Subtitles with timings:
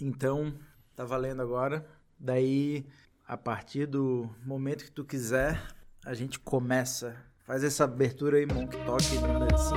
[0.00, 0.52] Então,
[0.94, 1.86] tá valendo agora.
[2.18, 2.86] Daí,
[3.26, 5.62] a partir do momento que tu quiser,
[6.04, 7.16] a gente começa.
[7.44, 9.76] Faz essa abertura aí, Monk Talk número 5.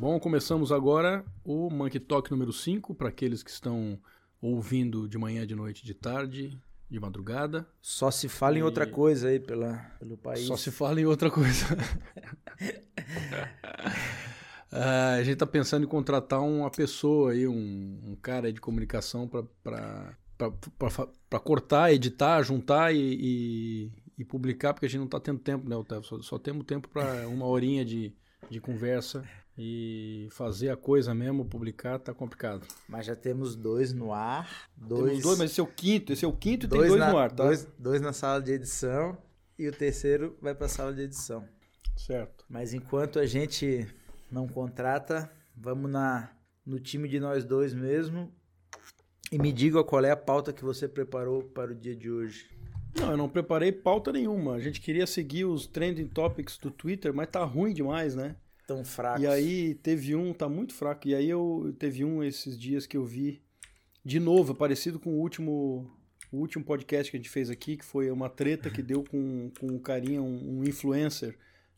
[0.00, 4.00] Bom, começamos agora o Monkey Talk número 5, para aqueles que estão
[4.40, 7.66] ouvindo de manhã, de noite, de tarde, de madrugada.
[7.80, 10.46] Só se fala E- em outra coisa aí pela, pelo país.
[10.46, 11.66] Só se fala em outra coisa.
[14.70, 19.28] Ah, a gente tá pensando em contratar uma pessoa aí, um, um cara de comunicação
[19.28, 19.44] para
[21.28, 25.66] para cortar, editar, juntar e, e, e publicar, porque a gente não tá tendo tempo,
[25.68, 26.04] né, Otávio?
[26.04, 28.12] Só, só temos tempo para uma horinha de,
[28.50, 29.24] de conversa
[29.58, 32.66] e fazer a coisa mesmo, publicar, tá complicado.
[32.88, 34.68] Mas já temos dois no ar.
[34.76, 36.90] Dois, Temos dois, mas esse é o quinto, esse é o quinto e tem dois
[36.90, 37.44] dois na, no ar, tá?
[37.44, 39.16] Dois, dois na sala de edição
[39.58, 41.44] e o terceiro vai para a sala de edição.
[41.96, 42.44] Certo.
[42.48, 43.86] Mas enquanto a gente
[44.30, 46.30] não contrata, vamos na
[46.64, 48.30] no time de nós dois mesmo.
[49.30, 52.50] E me diga qual é a pauta que você preparou para o dia de hoje.
[52.98, 54.54] Não, eu não preparei pauta nenhuma.
[54.54, 58.36] A gente queria seguir os trending topics do Twitter, mas tá ruim demais, né?
[58.66, 59.20] Tão fraco.
[59.22, 61.06] E aí teve um, tá muito fraco.
[61.06, 63.40] E aí eu teve um esses dias que eu vi
[64.04, 65.90] de novo, parecido com o último
[66.32, 69.50] o último podcast que a gente fez aqui, que foi uma treta que deu com,
[69.60, 71.36] com um carinha, um, um influencer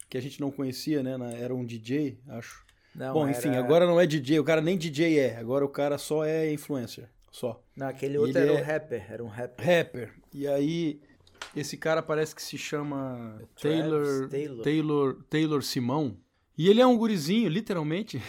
[0.09, 1.16] que a gente não conhecia, né?
[1.39, 2.64] Era um DJ, acho.
[2.94, 5.69] Não, Bom, era- enfim, agora não é DJ, o cara nem DJ é, agora o
[5.69, 7.62] cara só é influencer, só.
[7.77, 9.12] Não, aquele E outro era um é- rapper.
[9.12, 9.66] Era um rapper.
[9.66, 10.14] Rapper.
[10.33, 11.00] E aí
[11.55, 14.62] esse cara parece que se chama Taylor Taylor.
[14.64, 16.16] Taylor Taylor Simão.
[16.58, 18.20] E ele é um gurizinho, literalmente.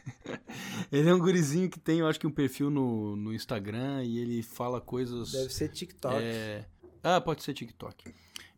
[0.90, 4.18] ele é um gurizinho que tem, eu acho que um perfil no, no Instagram e
[4.18, 6.16] ele fala coisas Deve ser TikTok.
[6.16, 6.64] é,
[7.02, 8.14] Ah, pode ser TikTok.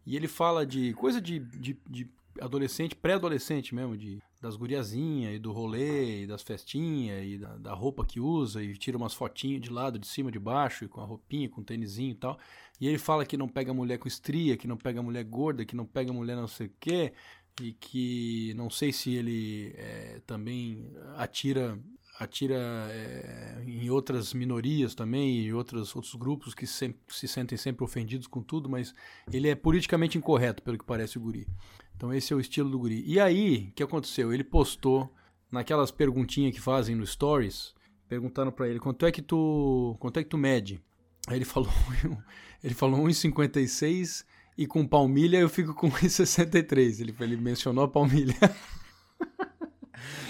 [0.06, 2.08] E ele fala de coisa de, de, de
[2.40, 7.75] adolescente, pré-adolescente mesmo, de, das guriazinhas e do rolê, e das festinhas, e da, da
[7.75, 11.00] roupa que usa, e tira umas fotinhas de lado, de cima, de baixo, e com
[11.00, 12.38] a roupinha, com o tênisinho e tal.
[12.80, 15.75] E ele fala que não pega mulher com estria, que não pega mulher gorda, que
[15.75, 17.12] não pega mulher não sei o quê,
[17.61, 21.78] e que não sei se ele é, também atira
[22.19, 22.56] atira
[22.91, 26.94] é, em outras minorias também e outros outros grupos que se
[27.28, 28.94] sentem sempre ofendidos com tudo, mas
[29.31, 31.47] ele é politicamente incorreto, pelo que parece o guri.
[31.94, 33.03] Então esse é o estilo do guri.
[33.06, 34.33] E aí, o que aconteceu?
[34.33, 35.12] Ele postou
[35.50, 37.75] naquelas perguntinhas que fazem no stories,
[38.09, 40.81] perguntando pra ele, quanto é que tu, quanto é que tu mede?
[41.27, 41.71] Aí ele falou,
[42.62, 44.25] ele falou 1,56
[44.56, 47.00] e com palmilha eu fico com 1,63.
[47.00, 48.34] Ele, ele mencionou a palmilha.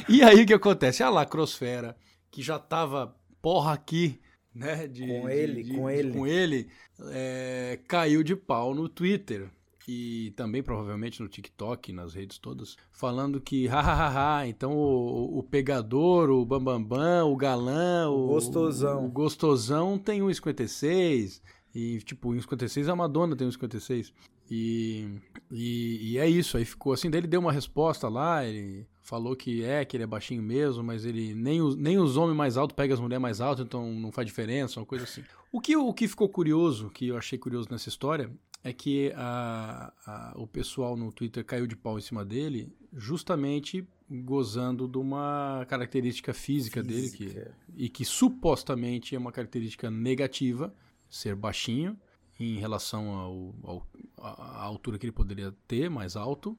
[0.09, 1.03] E aí o que acontece?
[1.03, 1.97] A lacrosfera,
[2.31, 4.21] que já tava porra aqui,
[4.55, 4.87] né?
[4.87, 6.13] de- Com de- ele, de- com ele.
[6.13, 6.69] Com ele,
[7.11, 9.51] é, caiu de pau no Twitter.
[9.89, 16.29] E também provavelmente no TikTok, nas redes todas, falando que, hahaha, então o, o pegador,
[16.31, 19.05] o bambambam, o galã, o, gostosão.
[19.07, 21.41] o gostosão tem 1,56.
[21.79, 24.11] E, tipo, 1,56 a Madonna tem 1,56.
[24.51, 25.07] E,
[25.51, 27.11] e, e é isso, aí ficou assim.
[27.11, 30.83] Daí ele deu uma resposta lá, ele falou que é, que ele é baixinho mesmo,
[30.83, 33.93] mas ele nem os, nem os homens mais altos pegam as mulheres mais altas, então
[33.93, 35.23] não faz diferença, uma coisa assim.
[35.53, 38.31] O que, o que ficou curioso, que eu achei curioso nessa história,
[38.65, 43.87] é que a, a- o pessoal no Twitter caiu de pau em cima dele, justamente
[44.11, 47.55] gozando de uma característica física, dele, que, Física.
[47.77, 50.73] e que supostamente é uma característica negativa,
[51.09, 51.99] ser baixinho,
[52.39, 53.87] em relação ao, ao-
[54.19, 56.56] à altura que ele poderia ter, mais alto.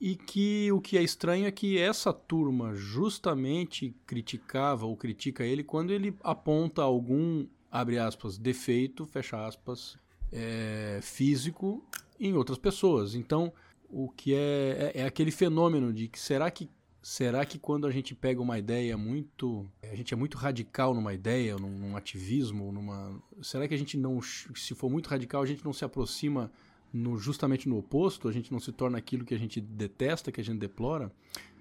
[0.00, 5.62] E que o que é estranho é que essa turma justamente criticava ou critica ele
[5.62, 9.98] quando ele aponta algum, abre aspas, defeito, fecha aspas,
[10.32, 11.84] é, físico
[12.18, 13.14] em outras pessoas.
[13.14, 13.52] Então,
[13.90, 16.70] o que é, é, é aquele fenômeno de que será que
[17.02, 21.14] será que quando a gente pega uma ideia muito a gente é muito radical numa
[21.14, 25.46] ideia, num, num ativismo, numa será que a gente não se for muito radical a
[25.46, 26.50] gente não se aproxima
[26.92, 30.40] no, justamente no oposto, a gente não se torna aquilo que a gente detesta, que
[30.40, 31.12] a gente deplora?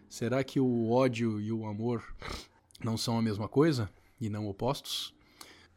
[0.09, 2.03] Será que o ódio e o amor
[2.83, 3.89] não são a mesma coisa
[4.19, 5.13] e não opostos?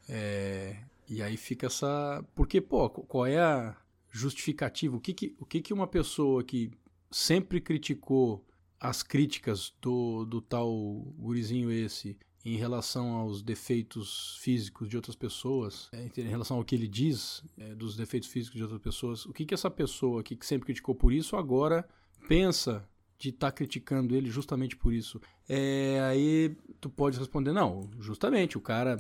[0.08, 0.76] É,
[1.08, 2.25] e aí fica essa.
[2.35, 3.76] Porque, pô, qual é a
[4.11, 4.97] justificativa?
[4.97, 6.70] O que, que, o que, que uma pessoa que
[7.11, 8.43] sempre criticou
[8.82, 10.69] as críticas do, do tal
[11.17, 16.75] gurizinho esse em relação aos defeitos físicos de outras pessoas, é, em relação ao que
[16.75, 20.37] ele diz é, dos defeitos físicos de outras pessoas, o que, que essa pessoa que
[20.44, 21.88] sempre criticou por isso agora
[22.26, 22.84] pensa
[23.17, 25.20] de estar tá criticando ele justamente por isso?
[25.49, 28.99] É, aí tu pode responder, não, justamente, o cara.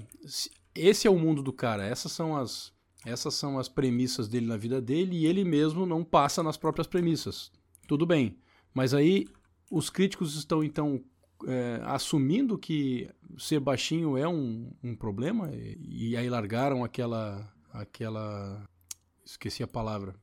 [0.72, 2.72] Esse é o mundo do cara, essas são as
[3.04, 6.86] Essas são as premissas dele na vida dele e ele mesmo não passa nas próprias
[6.86, 7.50] premissas.
[7.88, 8.38] Tudo bem.
[8.72, 9.26] Mas aí
[9.72, 11.02] os críticos estão então
[11.46, 13.08] é, assumindo que
[13.38, 15.50] ser baixinho é um, um problema?
[15.52, 18.62] E, e aí largaram aquela aquela
[19.24, 20.14] esqueci a palavra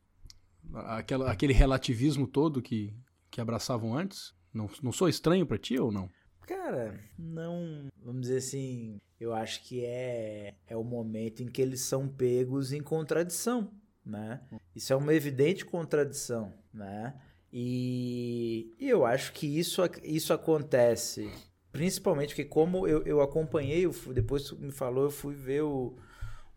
[0.71, 2.93] aquela, aquele relativismo todo que,
[3.31, 4.35] que abraçavam antes?
[4.53, 6.07] Não, não sou estranho para ti ou não?
[6.45, 11.81] Cara não vamos dizer assim eu acho que é é o momento em que eles
[11.81, 13.71] são pegos em contradição
[14.05, 14.41] né?
[14.75, 17.19] Isso é uma evidente contradição né
[17.51, 21.29] e, eu acho que isso, isso acontece
[21.71, 25.61] principalmente porque como eu, eu acompanhei, eu fui, depois tu me falou, eu fui ver
[25.61, 25.95] o,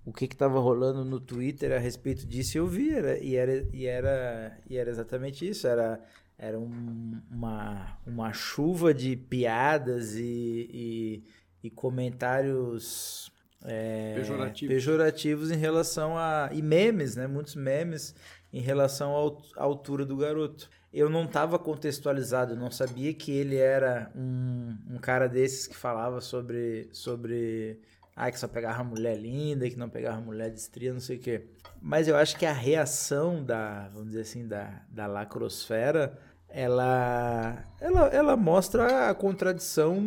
[0.04, 3.68] o que estava rolando no Twitter a respeito disso e eu vi, era, e, era,
[3.72, 6.00] e, era, e era exatamente isso, era,
[6.38, 11.24] era um, uma, uma chuva de piadas e, e,
[11.62, 13.30] e comentários
[13.64, 14.74] é, pejorativos.
[14.74, 16.50] pejorativos em relação a...
[16.52, 18.14] e memes, né, muitos memes
[18.52, 19.14] em relação
[19.56, 24.98] à altura do garoto eu não estava contextualizado, não sabia que ele era um, um
[24.98, 27.80] cara desses que falava sobre, sobre
[28.14, 31.20] ah, que só pegava mulher linda, que não pegava mulher de estria, não sei o
[31.20, 31.46] quê.
[31.80, 36.18] Mas eu acho que a reação da, vamos dizer assim, da, da lacrosfera,
[36.48, 39.98] ela, ela, ela mostra a contradição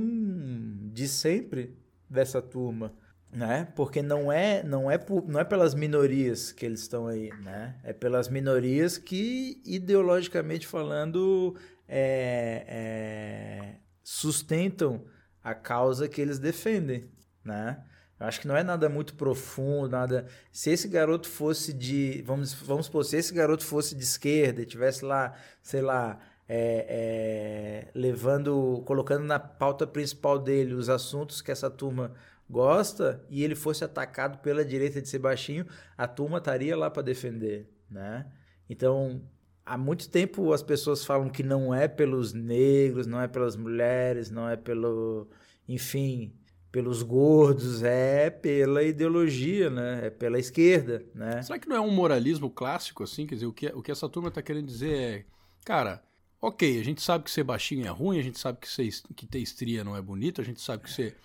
[0.94, 1.76] de sempre
[2.08, 2.94] dessa turma
[3.36, 3.68] né?
[3.76, 4.98] Porque não é não é
[5.28, 7.76] não é pelas minorias que eles estão aí, né?
[7.84, 11.56] É pelas minorias que ideologicamente falando
[11.88, 15.04] é, é, sustentam
[15.44, 17.12] a causa que eles defendem,
[17.44, 17.84] né?
[18.18, 20.26] Eu acho que não é nada muito profundo, nada.
[20.50, 24.66] Se esse garoto fosse de, vamos vamos supor, se esse garoto fosse de esquerda e
[24.66, 31.52] tivesse lá, sei lá, é, é, levando, colocando na pauta principal dele os assuntos que
[31.52, 32.14] essa turma
[32.50, 35.66] gosta e ele fosse atacado pela direita de ser baixinho,
[35.98, 38.26] a turma estaria lá para defender, né?
[38.70, 39.22] Então,
[39.66, 44.30] há muito tempo as pessoas falam que não é pelos negros, não é pelas mulheres,
[44.30, 45.28] não é pelo,
[45.68, 46.34] enfim,
[46.72, 50.08] pelos gordos, é pela ideologia, né?
[50.08, 51.42] É pela esquerda, né?
[51.42, 53.26] Será que não é um moralismo clássico assim?
[53.26, 55.26] Quer dizer, o que, o que essa turma está querendo dizer é,
[55.64, 56.04] cara,
[56.42, 59.26] ok, a gente sabe que ser baixinho é ruim, a gente sabe que, ser, que
[59.26, 61.16] ter estria não é bonito, a gente sabe que ser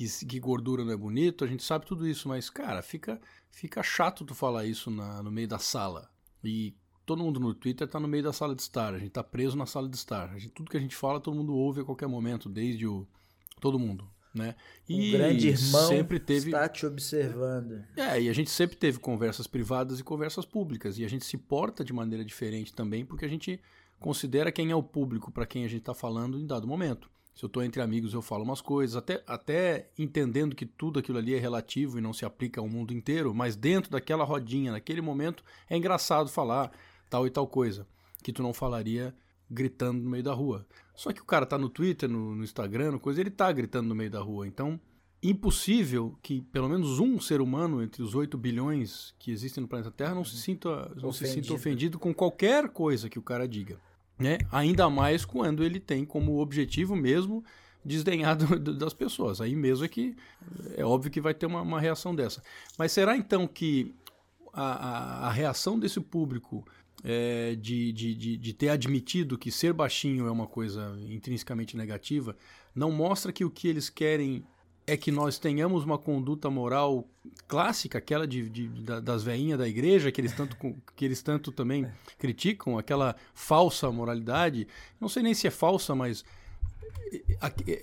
[0.00, 3.20] que, que gordura não é bonito, a gente sabe tudo isso, mas, cara, fica,
[3.50, 6.08] fica chato tu falar isso na, no meio da sala.
[6.42, 6.74] E
[7.04, 9.58] todo mundo no Twitter tá no meio da sala de estar, a gente tá preso
[9.58, 10.32] na sala de estar.
[10.38, 13.06] Gente, tudo que a gente fala, todo mundo ouve a qualquer momento, desde o.
[13.60, 14.08] todo mundo.
[14.32, 14.54] Né?
[14.88, 16.50] E grande irmão sempre teve...
[16.50, 17.84] está te observando.
[17.96, 20.98] É, e a gente sempre teve conversas privadas e conversas públicas.
[20.98, 23.60] E a gente se porta de maneira diferente também, porque a gente
[23.98, 27.10] considera quem é o público para quem a gente está falando em dado momento.
[27.34, 31.18] Se eu estou entre amigos, eu falo umas coisas, até, até entendendo que tudo aquilo
[31.18, 35.00] ali é relativo e não se aplica ao mundo inteiro, mas dentro daquela rodinha, naquele
[35.00, 36.70] momento, é engraçado falar
[37.08, 37.86] tal e tal coisa,
[38.22, 39.14] que tu não falaria
[39.50, 40.66] gritando no meio da rua.
[40.94, 43.88] Só que o cara tá no Twitter, no, no Instagram, no coisa, ele tá gritando
[43.88, 44.46] no meio da rua.
[44.46, 44.78] Então,
[45.22, 49.90] impossível que pelo menos um ser humano entre os 8 bilhões que existem no planeta
[49.90, 53.78] Terra não se sinta, não se sinta ofendido com qualquer coisa que o cara diga.
[54.20, 54.38] Né?
[54.52, 57.42] Ainda mais quando ele tem como objetivo mesmo
[57.84, 59.40] desdenhar do, das pessoas.
[59.40, 60.14] Aí mesmo é que
[60.76, 62.42] é óbvio que vai ter uma, uma reação dessa.
[62.78, 63.94] Mas será então que
[64.52, 66.66] a, a, a reação desse público
[67.02, 72.36] é, de, de, de, de, ter admitido que ser baixinho é uma coisa intrinsecamente negativa
[72.74, 74.44] não mostra que o que eles querem
[74.90, 77.08] é que nós tenhamos uma conduta moral
[77.46, 78.68] clássica, aquela de, de
[79.00, 80.56] das veinhas da igreja, que eles, tanto,
[80.96, 81.86] que eles tanto também
[82.18, 84.66] criticam, aquela falsa moralidade.
[85.00, 86.24] Não sei nem se é falsa, mas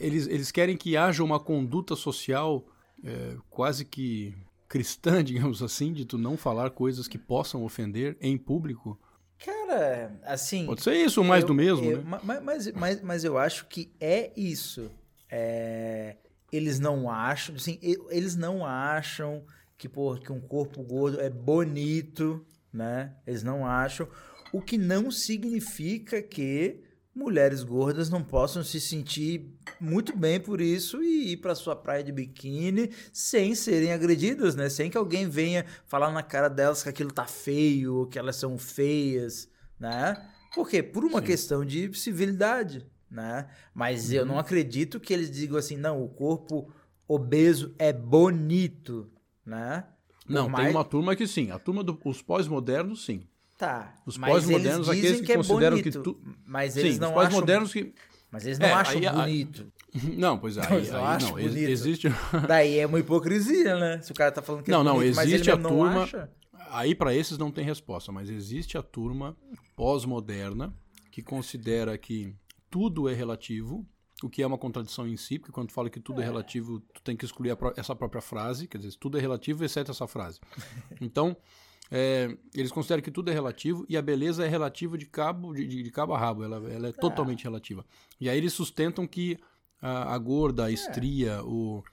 [0.02, 2.66] eles, eles querem que haja uma conduta social
[3.02, 4.36] é, quase que
[4.68, 9.00] cristã, digamos assim, de tu não falar coisas que possam ofender em público.
[9.40, 10.66] Cara, assim.
[10.66, 12.20] Pode ser isso, mais eu, do mesmo, eu, né?
[12.22, 14.92] Mas, mas, mas, mas eu acho que é isso.
[15.30, 16.18] É
[16.52, 19.44] eles não acham, assim, eles não acham
[19.78, 23.16] que, porra, que um corpo gordo é bonito, né?
[23.26, 24.08] Eles não acham.
[24.52, 26.82] O que não significa que
[27.14, 29.52] mulheres gordas não possam se sentir
[29.82, 34.70] muito bem por isso e ir para sua praia de biquíni sem serem agredidas, né?
[34.70, 38.58] Sem que alguém venha falar na cara delas que aquilo tá feio, que elas são
[38.58, 39.50] feias,
[39.80, 40.16] né?
[40.54, 40.82] Por quê?
[40.82, 41.26] Por uma Sim.
[41.26, 43.48] questão de civilidade, né?
[43.74, 44.16] Mas uhum.
[44.16, 44.40] eu não uhum.
[44.40, 46.72] acredito que eles digam assim, não, o corpo
[47.08, 49.10] obeso é bonito,
[49.46, 49.86] né?
[50.28, 50.66] não, mais...
[50.66, 51.52] tem uma turma que sim.
[51.52, 53.22] A turma dos pós-modernos, sim.
[53.58, 53.96] Tá.
[54.06, 56.20] Os pós-modernos, aqueles que, que é consideram bonito, que tu...
[56.46, 57.84] Mas eles sim, não os pós-modernos acham...
[57.84, 57.94] que
[58.30, 59.72] mas eles não é, acham aí, bonito.
[60.18, 60.62] Não, pois é.
[60.68, 61.58] Aí, aí, não, bonito.
[61.58, 62.08] existe.
[62.46, 64.02] Daí é uma hipocrisia, né?
[64.02, 66.06] Se o cara tá falando que não, é bonito, não, existe a turma.
[66.06, 66.30] Não
[66.70, 69.36] aí para esses não tem resposta, mas existe a turma
[69.76, 70.74] pós-moderna
[71.12, 72.36] que considera que
[72.70, 73.86] tudo é relativo,
[74.24, 76.80] o que é uma contradição em si, porque quando fala que tudo é, é relativo,
[76.94, 80.08] tu tem que excluir pró essa própria frase, quer dizer, tudo é relativo exceto essa
[80.08, 80.40] frase.
[81.00, 81.38] Então,
[81.90, 85.66] é, eles consideram que tudo é relativo e a beleza é relativa de cabo, de,
[85.84, 87.86] de cabo a rabo, ela, ela é, é totalmente relativa.
[88.20, 89.38] E aí eles sustentam que
[89.82, 90.74] a, a gorda, a é.
[90.74, 91.84] estria, o,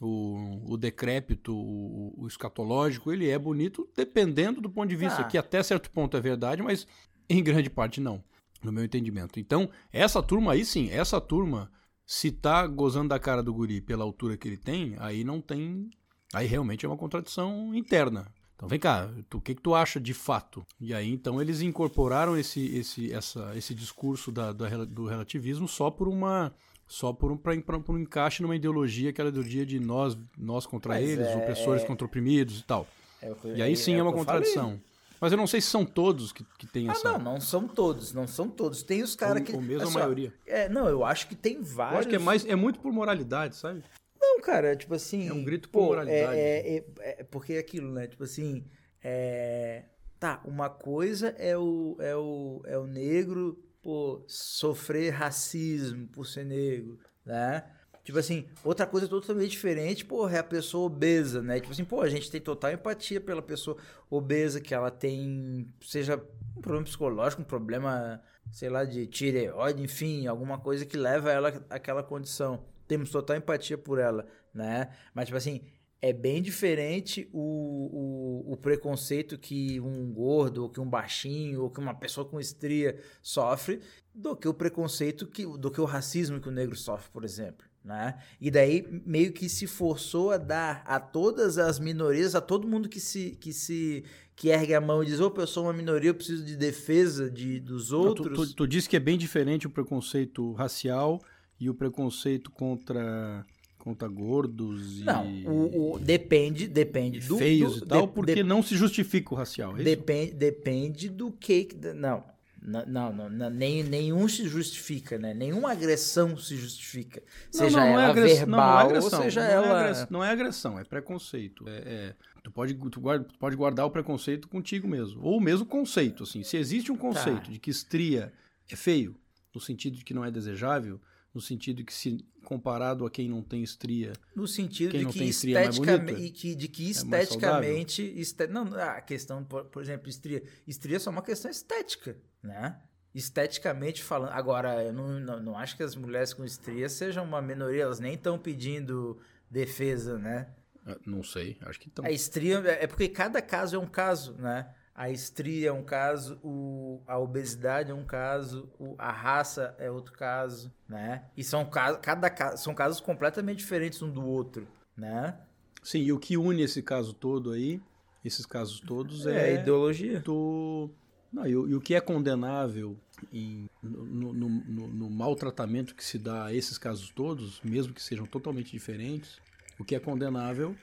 [0.00, 5.24] o, o decrépito, o, o, escatológico, ele é bonito dependendo do ponto de vista, ah.
[5.24, 6.86] que até certo ponto é verdade, mas
[7.28, 8.22] em grande parte não,
[8.64, 9.38] no meu entendimento.
[9.38, 11.70] Então, essa turma aí sim, essa turma,
[12.06, 15.90] se tá gozando da cara do guri pela altura que ele tem, aí não tem.
[16.32, 18.26] Aí realmente é uma contradição interna.
[18.56, 20.64] Então vem cá, o que, que tu acha de fato?
[20.80, 25.90] E aí então eles incorporaram esse, esse, essa, esse discurso da, da, do relativismo só
[25.90, 26.52] por uma
[26.86, 29.80] só por um, pra, pra, por um encaixe numa ideologia que era do dia de
[29.80, 31.86] nós, nós contra Mas eles, é, opressores é...
[31.86, 32.86] contra oprimidos e tal.
[33.20, 34.64] É e aí sim é, é uma contradição.
[34.64, 34.82] Falei.
[35.20, 37.12] Mas eu não sei se são todos que, que têm ah, essa.
[37.12, 38.82] Não, não são todos, não são todos.
[38.82, 39.54] Tem os caras que.
[39.54, 40.32] Ou mesmo a maioria.
[40.46, 41.92] É, não, eu acho que tem vários.
[41.92, 43.82] Eu acho que é, mais, é muito por moralidade, sabe?
[44.20, 45.28] Não, cara, tipo assim.
[45.28, 46.38] É um grito por pô, moralidade.
[46.38, 48.06] É, é, é, porque é aquilo, né?
[48.06, 48.64] Tipo assim.
[49.02, 49.84] É,
[50.18, 56.46] tá, uma coisa é o, é o, é o negro pô, sofrer racismo por ser
[56.46, 57.62] negro, né?
[58.04, 61.58] Tipo assim, outra coisa totalmente diferente, pô, é a pessoa obesa, né?
[61.58, 63.78] Tipo assim, pô, a gente tem total empatia pela pessoa
[64.10, 66.22] obesa, que ela tem, seja
[66.54, 68.20] um problema psicológico, um problema,
[68.52, 72.62] sei lá, de tireoide, enfim, alguma coisa que leva ela àquela condição.
[72.86, 74.90] Temos total empatia por ela, né?
[75.14, 75.62] Mas, tipo assim,
[76.02, 81.70] é bem diferente o, o, o, preconceito que um gordo, ou que um baixinho, ou
[81.70, 83.80] que uma pessoa com estria sofre,
[84.14, 87.66] do que o preconceito, que, do que o racismo que o negro sofre, por exemplo.
[87.84, 88.14] Né?
[88.40, 92.88] E daí meio que se forçou a dar a todas as minorias, a todo mundo
[92.88, 96.10] que se que se que ergue a mão e diz, opa, eu sou uma minoria,
[96.10, 98.26] eu preciso de defesa de, dos outros.
[98.26, 101.20] Não, tu, tu, tu disse que é bem diferente o preconceito racial
[101.60, 103.44] e o preconceito contra
[103.78, 108.34] contra gordos e não o, o depende depende do feios do, e tal de, porque
[108.36, 112.24] de, não se justifica o racial é depende depende do que não
[112.64, 115.34] não, não, não, nem, nenhum se justifica, né?
[115.34, 117.22] Nenhuma agressão se justifica.
[117.50, 118.38] Seja não, não, ela é agress...
[118.38, 119.66] verbal não, é agressão, ou seja não ela...
[119.66, 121.68] É agressão, não é agressão, é preconceito.
[121.68, 125.22] É, é, tu, pode, tu, guarda, tu pode guardar o preconceito contigo mesmo.
[125.22, 126.42] Ou o mesmo conceito, assim.
[126.42, 127.52] Se existe um conceito tá.
[127.52, 128.32] de que estria
[128.70, 129.14] é feio,
[129.54, 130.98] no sentido de que não é desejável,
[131.34, 135.24] no sentido de que se comparado a quem não tem estria, no sentido de que,
[135.24, 140.96] esteticamente, que, de que esteticamente, é este, não, a questão, por, por, exemplo, estria, estria
[140.96, 142.78] é só uma questão estética, né?
[143.14, 147.40] Esteticamente falando, agora eu não, não, não acho que as mulheres com estria sejam uma
[147.40, 149.20] minoria, elas nem estão pedindo
[149.50, 150.48] defesa, né?
[150.86, 152.04] Ah, não sei, acho que estão.
[152.04, 154.72] A estria é, é porque cada caso é um caso, né?
[154.94, 159.90] a estria é um caso, o, a obesidade é um caso, o, a raça é
[159.90, 161.24] outro caso, né?
[161.36, 165.36] E são, cada, são casos completamente diferentes um do outro, né?
[165.82, 167.82] Sim, e o que une esse caso todo aí,
[168.24, 170.20] esses casos todos, é, é a ideologia.
[170.20, 170.88] Do...
[171.34, 172.96] Não, e, o que é condenável
[173.32, 178.00] em, no, no, no, no maltratamento que se dá a esses casos todos, mesmo que
[178.00, 179.40] sejam totalmente diferentes,
[179.76, 180.76] o que é condenável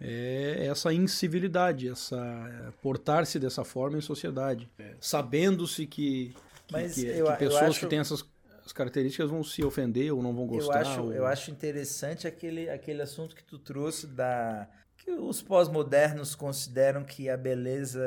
[0.00, 4.94] é essa incivilidade, essa é, portar-se dessa forma em sociedade, é.
[4.98, 6.34] sabendo-se que,
[6.66, 8.24] que, que, eu, que, pessoas acho, que têm essas
[8.64, 10.82] as características vão se ofender ou não vão gostar.
[10.82, 11.12] Eu acho, ou...
[11.12, 14.68] eu acho interessante aquele, aquele assunto que tu trouxe da
[15.04, 18.00] que os pós-modernos consideram que a beleza,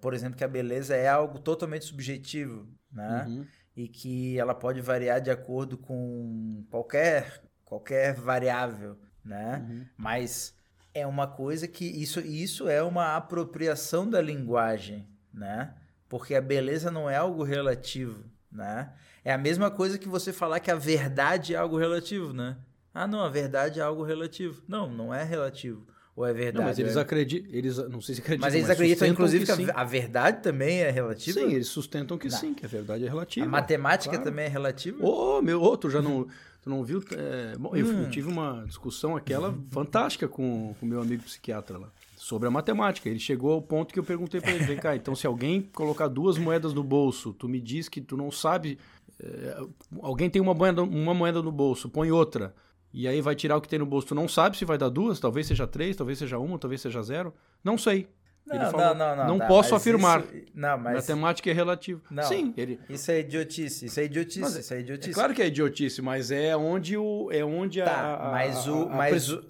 [0.00, 3.24] por exemplo, que a beleza é algo totalmente subjetivo, né?
[3.26, 3.46] Uhum.
[3.74, 9.66] E que ela pode variar de acordo com qualquer qualquer variável, né?
[9.68, 9.86] Uhum.
[9.96, 10.54] Mas
[10.92, 15.74] é uma coisa que isso, isso é uma apropriação da linguagem, né?
[16.08, 18.92] Porque a beleza não é algo relativo, né?
[19.24, 22.56] É a mesma coisa que você falar que a verdade é algo relativo, né?
[22.92, 24.62] Ah, não, a verdade é algo relativo.
[24.66, 25.86] Não, não é relativo.
[26.18, 26.58] Ou é verdade?
[26.58, 27.00] Não, mas eles é...
[27.00, 29.84] acreditam, eles não sei se acreditam, mas eles mas acreditam inclusive que, que a, a,
[29.84, 31.38] verdade também é relativa.
[31.38, 32.36] Sim, eles sustentam que não.
[32.36, 33.46] sim, que a verdade é relativa.
[33.46, 34.28] A matemática claro.
[34.28, 35.00] também é relativa.
[35.00, 36.26] Ô, oh, meu outro já não
[36.60, 37.00] Tu não viu?
[37.12, 38.10] É, bom, eu, eu, hum.
[38.10, 43.08] tive uma discussão aquela fantástica com o meu amigo psiquiatra lá sobre a matemática.
[43.08, 46.08] Ele chegou ao ponto que eu perguntei para ele: vem cá, então se alguém colocar
[46.08, 48.76] duas moedas no bolso, tu me diz que tu não sabe.
[49.22, 49.60] É,
[50.02, 52.52] alguém tem uma moeda, uma moeda no bolso, põe outra.
[52.92, 54.08] E aí vai tirar o que tem no bolso.
[54.08, 57.02] Tu não sabe se vai dar duas, talvez seja três, talvez seja uma, talvez seja
[57.02, 57.34] zero.
[57.62, 58.08] Não sei.
[58.46, 60.20] Não, ele falou, não, não, não, não tá, posso afirmar.
[60.20, 60.94] Isso, não, mas...
[60.94, 62.00] Matemática é relativo.
[62.10, 62.80] Não, Sim, ele...
[62.88, 65.10] Isso é idiotice, isso é idiotice, mas, isso é idiotice.
[65.10, 68.88] É claro que é idiotice, mas é onde o é onde tá, a, mas o
[68.88, 69.44] a, a mas o,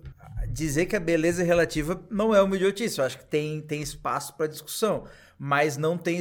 [0.48, 2.98] dizer que a beleza é relativa não é uma idiotice.
[2.98, 5.04] Eu acho que tem, tem espaço para discussão.
[5.38, 6.18] Mas não tem,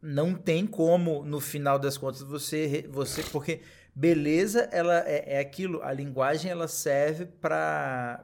[0.00, 2.86] não tem como, no final das contas, você.
[2.90, 3.60] você porque
[3.96, 8.22] beleza ela é, é aquilo, a linguagem ela serve para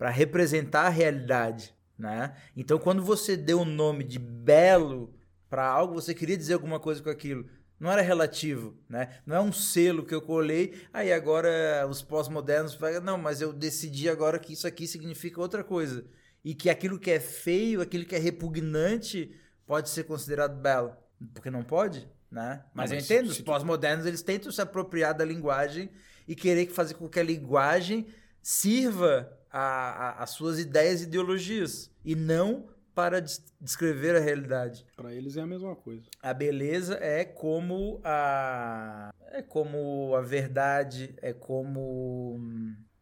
[0.00, 1.76] representar a realidade.
[1.98, 2.34] Né?
[2.56, 5.14] Então, quando você deu o nome de belo
[5.50, 7.46] para algo, você queria dizer alguma coisa com aquilo.
[7.78, 9.20] Não era relativo, né?
[9.26, 14.08] Não é um selo que eu colei, aí agora os pós-modernos não, mas eu decidi
[14.08, 16.06] agora que isso aqui significa outra coisa.
[16.42, 20.96] E que aquilo que é feio, aquilo que é repugnante, pode ser considerado belo.
[21.34, 22.62] Porque não pode, né?
[22.74, 25.88] Mas, não, mas eu entendo, os pós-modernos eles tentam se apropriar da linguagem
[26.28, 28.06] e querer fazer com que a linguagem
[28.42, 31.90] sirva as suas ideias e ideologias.
[32.04, 33.20] E não para
[33.60, 34.84] descrever a realidade.
[34.94, 36.04] Para eles é a mesma coisa.
[36.22, 42.38] A beleza é como a é como a verdade, é como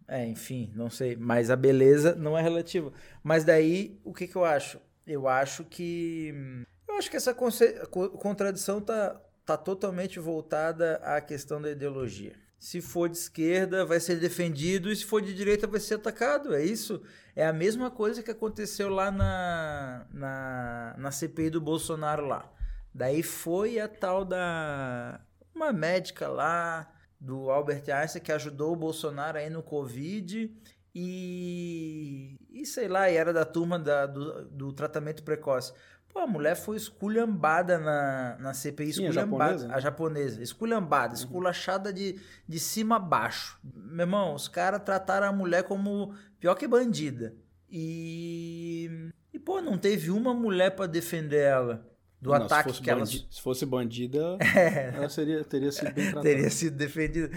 [0.06, 2.92] é, enfim, não sei, mas a beleza não é relativa.
[3.22, 4.80] Mas daí, o que que eu acho?
[5.06, 6.64] Eu acho que
[6.94, 12.32] eu acho que essa contradição tá tá totalmente voltada à questão da ideologia.
[12.58, 16.54] Se for de esquerda, vai ser defendido, e se for de direita, vai ser atacado.
[16.54, 17.02] É isso.
[17.36, 22.50] É a mesma coisa que aconteceu lá na, na, na CPI do Bolsonaro lá.
[22.94, 25.20] Daí foi a tal da.
[25.54, 30.50] Uma médica lá, do Albert Einstein, que ajudou o Bolsonaro aí no Covid.
[30.94, 35.72] E, e sei lá, e era da turma da, do, do tratamento precoce.
[36.14, 39.44] Pô, a mulher foi esculhambada na, na CPI, Sim, esculhambada.
[39.44, 39.74] A japonesa, né?
[39.74, 41.18] a japonesa esculhambada, uhum.
[41.18, 43.58] esculachada de, de cima a baixo.
[43.64, 47.34] Meu irmão, os caras trataram a mulher como pior que bandida.
[47.68, 49.10] E.
[49.32, 51.84] E, pô, não teve uma mulher para defender ela
[52.20, 53.04] do não, ataque que ela.
[53.04, 54.94] Se fosse bandida, é.
[54.94, 56.22] ela seria, teria sido bem tratada.
[56.22, 57.30] teria sido defendida,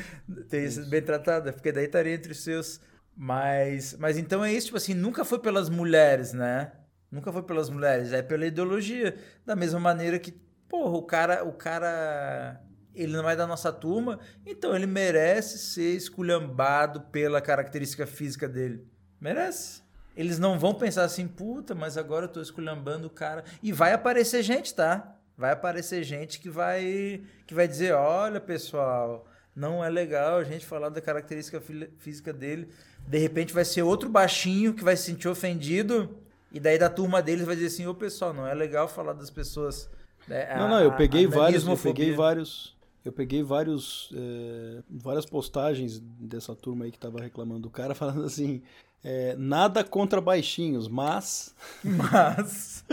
[0.48, 0.75] teria isso.
[0.81, 2.79] sido bem tratada, porque daí estaria entre os seus.
[3.15, 6.72] Mas, mas então é isso, tipo assim, nunca foi pelas mulheres, né?
[7.12, 9.16] Nunca foi pelas mulheres, é pela ideologia.
[9.46, 10.32] Da mesma maneira que,
[10.68, 12.62] porra, o cara, o cara,
[12.93, 18.86] ele não é da nossa turma, então ele merece ser esculhambado pela característica física dele.
[19.20, 19.82] Merece.
[20.15, 23.43] Eles não vão pensar assim, puta, mas agora eu tô esculhambando o cara.
[23.62, 25.15] E vai aparecer gente, tá?
[25.38, 30.65] Vai aparecer gente que vai que vai dizer, olha, pessoal, não é legal a gente
[30.65, 31.62] falar da característica
[32.00, 32.67] física dele.
[33.08, 36.17] De repente vai ser outro baixinho que vai se sentir ofendido
[36.58, 39.30] e daí da turma deles vai dizer assim, ô pessoal, não é legal falar das
[39.30, 39.88] pessoas.
[40.28, 42.76] Né, não, não, eu peguei a, a vários, eu peguei vários.
[43.06, 48.26] Eu peguei vários, é, várias postagens dessa turma aí que tava reclamando do cara, falando
[48.26, 48.63] assim,
[49.04, 51.54] é, nada contra baixinhos, mas.
[51.86, 52.84] Mas.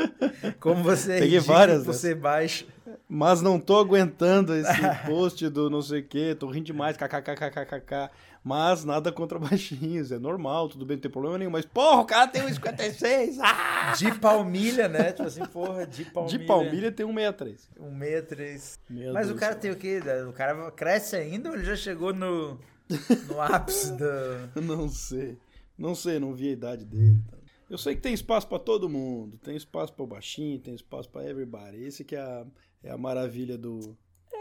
[0.60, 1.86] Como você é Peguei várias.
[1.86, 2.66] Você baixa.
[3.08, 8.10] Mas não tô aguentando esse post do não sei o que, tô rindo demais, kkkkkk.
[8.44, 11.50] Mas nada contra baixinhos, é normal, tudo bem, não tem problema nenhum.
[11.50, 13.38] Mas, porra, o cara tem 1,56.
[13.42, 13.94] Ah!
[13.96, 15.12] De palmilha, né?
[15.12, 16.38] Tipo assim, porra, de palmilha.
[16.38, 17.58] De palmilha tem 1,63.
[17.80, 19.12] 1,63.
[19.12, 20.00] Mas o cara tem o quê?
[20.28, 22.58] O cara cresce ainda ou ele já chegou no,
[23.28, 24.04] no ápice do.
[24.60, 25.38] Não sei.
[25.76, 27.20] Não sei, não vi a idade dele.
[27.28, 27.36] Tá?
[27.68, 29.36] Eu sei que tem espaço para todo mundo.
[29.38, 31.82] Tem espaço para o baixinho, tem espaço para everybody.
[31.82, 32.46] Esse que é a,
[32.82, 33.96] é a maravilha do.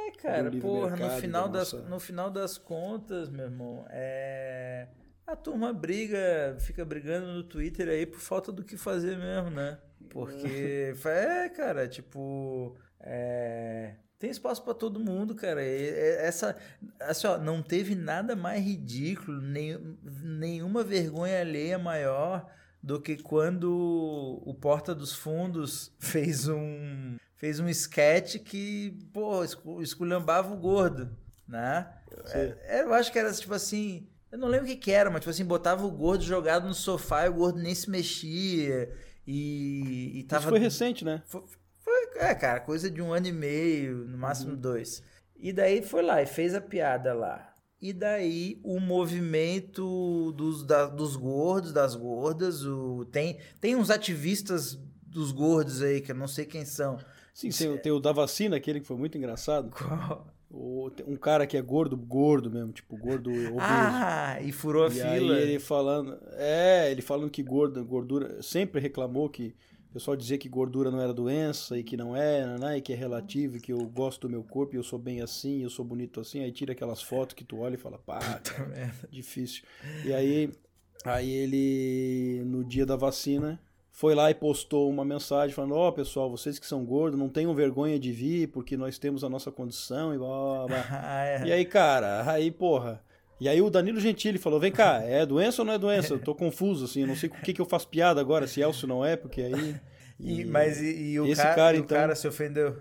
[0.08, 4.88] É, cara, porra, no final, das, no final das contas, meu irmão, é.
[5.26, 9.78] A turma briga, fica brigando no Twitter aí por falta do que fazer mesmo, né?
[10.10, 10.94] Porque.
[11.06, 12.76] é, cara, tipo.
[13.00, 13.96] É.
[14.20, 15.62] Tem espaço para todo mundo, cara.
[15.62, 16.56] Essa,
[17.02, 22.50] assim, ó, não teve nada mais ridículo, nem, nenhuma vergonha alheia maior
[22.84, 29.44] do que quando o Porta dos Fundos fez um fez um sketch que, pô,
[29.82, 31.10] esculhambava o gordo,
[31.48, 31.92] né?
[32.28, 35.22] É, eu acho que era tipo assim, eu não lembro o que, que era, mas
[35.22, 38.90] tipo assim, botava o gordo jogado no sofá e o gordo nem se mexia
[39.28, 40.44] e, e tava...
[40.44, 41.22] Isso foi recente, né?
[41.26, 41.44] Foi,
[41.80, 44.60] foi, é, cara, coisa de um ano e meio, no máximo uhum.
[44.60, 45.04] dois.
[45.36, 47.53] E daí foi lá e fez a piada lá.
[47.84, 54.80] E daí o movimento dos, da, dos gordos, das gordas, o, tem, tem uns ativistas
[55.06, 56.98] dos gordos aí, que eu não sei quem são.
[57.34, 59.70] Sim, tem, tem o da vacina, aquele que foi muito engraçado.
[59.70, 60.26] Qual?
[60.50, 63.58] O, um cara que é gordo, gordo mesmo, tipo, gordo obeso.
[63.60, 65.36] Ah, e furou a e fila.
[65.36, 66.18] Aí ele falando.
[66.38, 68.42] É, ele falando que gordo, gordura.
[68.42, 69.54] Sempre reclamou que
[69.94, 72.92] o pessoal dizia que gordura não era doença e que não é, né, e que
[72.92, 75.70] é relativo, e que eu gosto do meu corpo e eu sou bem assim, eu
[75.70, 76.42] sou bonito assim.
[76.42, 79.64] Aí tira aquelas fotos que tu olha e fala, pá, cara, difícil.
[80.04, 80.50] E aí,
[81.06, 85.94] aí ele, no dia da vacina, foi lá e postou uma mensagem falando: Ó, oh,
[85.94, 89.52] pessoal, vocês que são gordos, não tenham vergonha de vir, porque nós temos a nossa
[89.52, 90.88] condição e blá blá blá.
[91.06, 91.46] Ah, é.
[91.46, 93.03] E aí, cara, aí, porra
[93.40, 96.14] E aí o Danilo Gentili falou: vem cá, é doença ou não é doença?
[96.14, 98.48] Eu tô confuso, assim, eu não sei com o que, que eu faço piada agora,
[98.48, 99.76] se é ou se não é, porque aí.
[100.20, 101.98] E, mas e, e o, esse cara, cara, então...
[101.98, 102.78] o cara se ofendeu?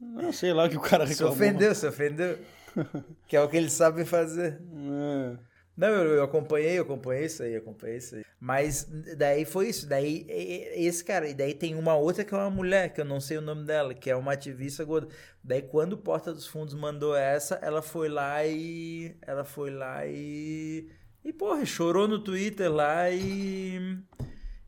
[0.00, 1.36] Não sei lá o que o cara reclamou.
[1.36, 2.38] Se ofendeu, se ofendeu.
[3.28, 4.60] que é o que ele sabe fazer.
[4.72, 5.53] É.
[5.76, 8.24] Não, eu, eu, acompanhei, eu acompanhei isso aí, acompanhei isso aí.
[8.38, 8.84] Mas
[9.16, 9.88] daí foi isso.
[9.88, 13.20] Daí, esse cara, e daí tem uma outra que é uma mulher, que eu não
[13.20, 15.08] sei o nome dela, que é uma ativista gorda.
[15.42, 19.16] Daí, quando o Porta dos Fundos mandou essa, ela foi lá e.
[19.22, 20.88] Ela foi lá e.
[21.24, 23.98] E, porra, chorou no Twitter lá e.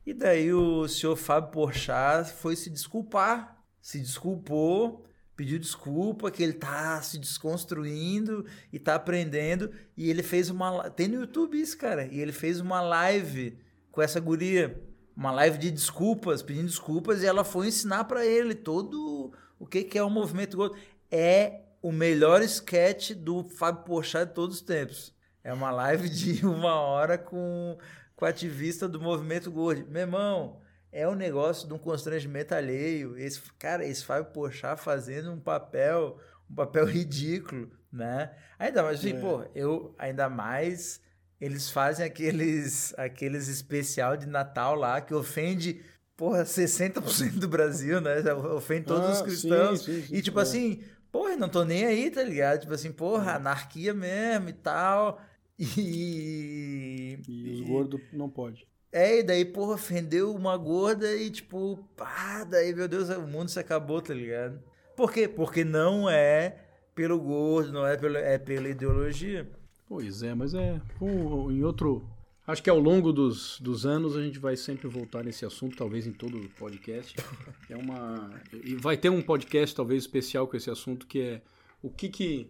[0.05, 3.63] E daí o senhor Fábio Porchat foi se desculpar.
[3.81, 5.05] Se desculpou
[5.37, 9.71] pediu desculpa, que ele tá se desconstruindo e tá aprendendo.
[9.97, 10.89] E ele fez uma.
[10.91, 12.07] Tem no YouTube isso, cara.
[12.07, 13.59] E ele fez uma live
[13.93, 14.83] com essa guria.
[15.15, 19.83] Uma live de desculpas, pedindo desculpas, e ela foi ensinar para ele todo o que,
[19.83, 20.79] que é o movimento Gold.
[21.11, 25.15] É o melhor sketch do Fábio Porchat de todos os tempos.
[25.43, 27.79] É uma live de uma hora com,
[28.15, 29.87] com ativista do movimento Gold.
[29.89, 30.61] Meu irmão,
[30.93, 33.19] é um negócio de um constrangimento alheio.
[33.19, 36.19] Esse, cara, esse Fábio Porchat fazendo um papel,
[36.51, 38.35] um papel ridículo, né?
[38.59, 39.21] Ainda mais, assim, é.
[39.21, 41.01] pô, eu ainda mais
[41.41, 45.83] eles fazem aqueles aqueles especial de Natal lá que ofende
[46.17, 48.23] porra 60% do Brasil, né?
[48.33, 49.81] Ofende todos ah, os cristãos.
[49.81, 50.43] Sim, sim, sim, e tipo é.
[50.43, 52.61] assim, porra, não tô nem aí, tá ligado?
[52.61, 53.35] Tipo assim, porra, é.
[53.35, 55.21] anarquia mesmo e tal.
[55.59, 58.67] E, e os gordos não pode.
[58.93, 63.51] É, e daí, porra, ofendeu uma gorda e, tipo, pá, daí, meu Deus, o mundo
[63.51, 64.63] se acabou, tá ligado?
[64.97, 65.29] Por quê?
[65.29, 66.57] Porque não é
[66.95, 69.47] pelo gordo, não é, pelo, é pela ideologia.
[69.87, 70.81] Pois é, mas é.
[71.01, 72.09] em outro.
[72.47, 76.07] Acho que ao longo dos, dos anos a gente vai sempre voltar nesse assunto, talvez
[76.07, 77.15] em todo o podcast.
[77.69, 78.31] É uma.
[78.53, 81.43] E vai ter um podcast, talvez, especial com esse assunto, que é
[81.83, 82.49] o que que.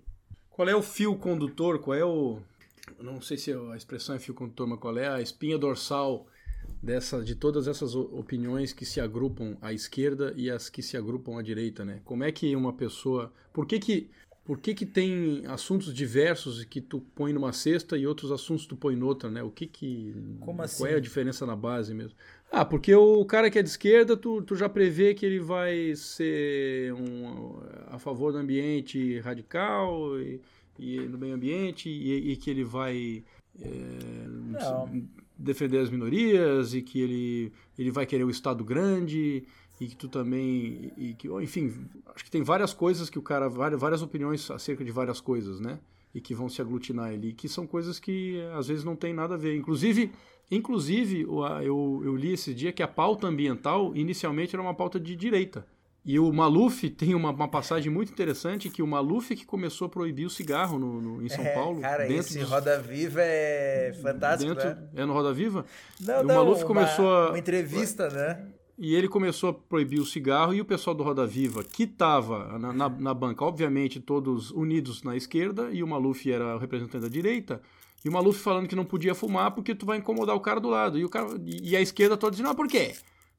[0.51, 2.39] Qual é o fio condutor, qual é o.
[3.01, 6.27] Não sei se a expressão é fio condutor, mas qual é a espinha dorsal
[6.83, 11.39] dessa, de todas essas opiniões que se agrupam à esquerda e as que se agrupam
[11.39, 12.01] à direita, né?
[12.05, 14.11] Como é que uma pessoa, por que que
[14.47, 18.77] por que, que tem assuntos diversos que tu põe numa cesta e outros assuntos tu
[18.77, 19.43] põe noutra, né?
[19.43, 20.85] O que que Como assim?
[20.85, 22.17] qual é a diferença na base mesmo?
[22.49, 25.97] Ah, porque o cara que é de esquerda, tu, tu já prevê que ele vai
[25.97, 30.41] ser um, a favor do ambiente radical e,
[30.79, 33.25] e no meio ambiente e, e que ele vai
[33.61, 34.27] é,
[35.37, 39.45] defender as minorias e que ele, ele vai querer o Estado grande
[39.81, 41.73] e que tu também e que enfim
[42.15, 45.79] acho que tem várias coisas que o cara várias, opiniões acerca de várias coisas né?
[46.15, 49.35] E que vão se aglutinar ali que são coisas que às vezes não tem nada
[49.35, 49.55] a ver.
[49.55, 50.11] Inclusive
[50.51, 55.15] inclusive eu, eu li esse dia que a pauta ambiental inicialmente era uma pauta de
[55.15, 55.67] direita
[56.07, 59.89] e o Maluf tem uma, uma, passagem muito interessante que o Maluf que começou a
[59.89, 61.81] proibir o cigarro no, no em São é, Paulo.
[61.81, 62.49] Cara, esse dos...
[62.49, 64.89] Roda Viva é fantástico, dentro, né?
[64.95, 65.67] É no Roda Viva?
[66.01, 67.31] Não, o não, Maluf uma, começou a...
[67.31, 68.47] uma entrevista, né?
[68.79, 72.57] E ele começou a proibir o cigarro e o pessoal do Roda Viva, que estava
[72.57, 77.03] na, na, na, banca, obviamente todos unidos na esquerda, e o Maluf era o representante
[77.03, 77.61] da direita,
[78.05, 80.69] e o Maluf falando que não podia fumar porque tu vai incomodar o cara do
[80.69, 81.01] lado.
[81.01, 82.95] E, o cara, e a esquerda toda dizendo, ah, por quê?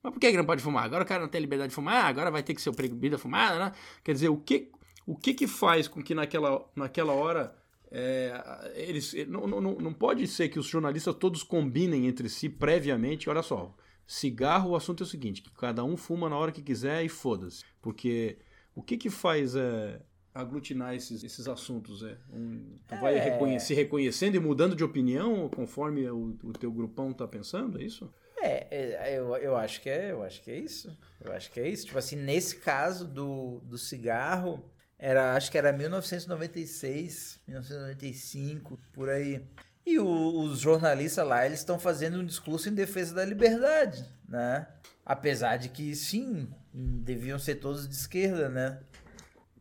[0.07, 0.85] Mas por que, que não pode fumar?
[0.85, 3.19] Agora o cara não tem liberdade de fumar, agora vai ter que ser proibido a
[3.19, 3.73] fumar, né?
[4.01, 4.71] Quer dizer, o que,
[5.05, 7.53] o que que faz com que naquela, naquela hora
[7.91, 13.29] é, eles não, não, não pode ser que os jornalistas todos combinem entre si previamente,
[13.29, 13.75] olha só,
[14.07, 17.09] cigarro, o assunto é o seguinte, que cada um fuma na hora que quiser e
[17.09, 17.65] foda-se.
[17.81, 18.37] Porque
[18.73, 20.01] o que que faz é,
[20.33, 22.01] aglutinar esses, esses assuntos?
[22.01, 22.17] É?
[22.31, 23.01] Um, tu é...
[23.01, 27.77] vai reconhecer, se reconhecendo e mudando de opinião conforme o, o teu grupão tá pensando,
[27.81, 28.09] é isso?
[28.39, 30.97] É, é, eu, eu acho que é, eu acho que é isso.
[31.19, 31.87] Eu acho que é isso.
[31.87, 34.63] Tipo assim, nesse caso do, do cigarro,
[34.99, 39.43] era, acho que era 1996, 1995, por aí.
[39.85, 44.67] E o, os jornalistas lá, eles estão fazendo um discurso em defesa da liberdade, né?
[45.05, 48.79] Apesar de que, sim, deviam ser todos de esquerda, né?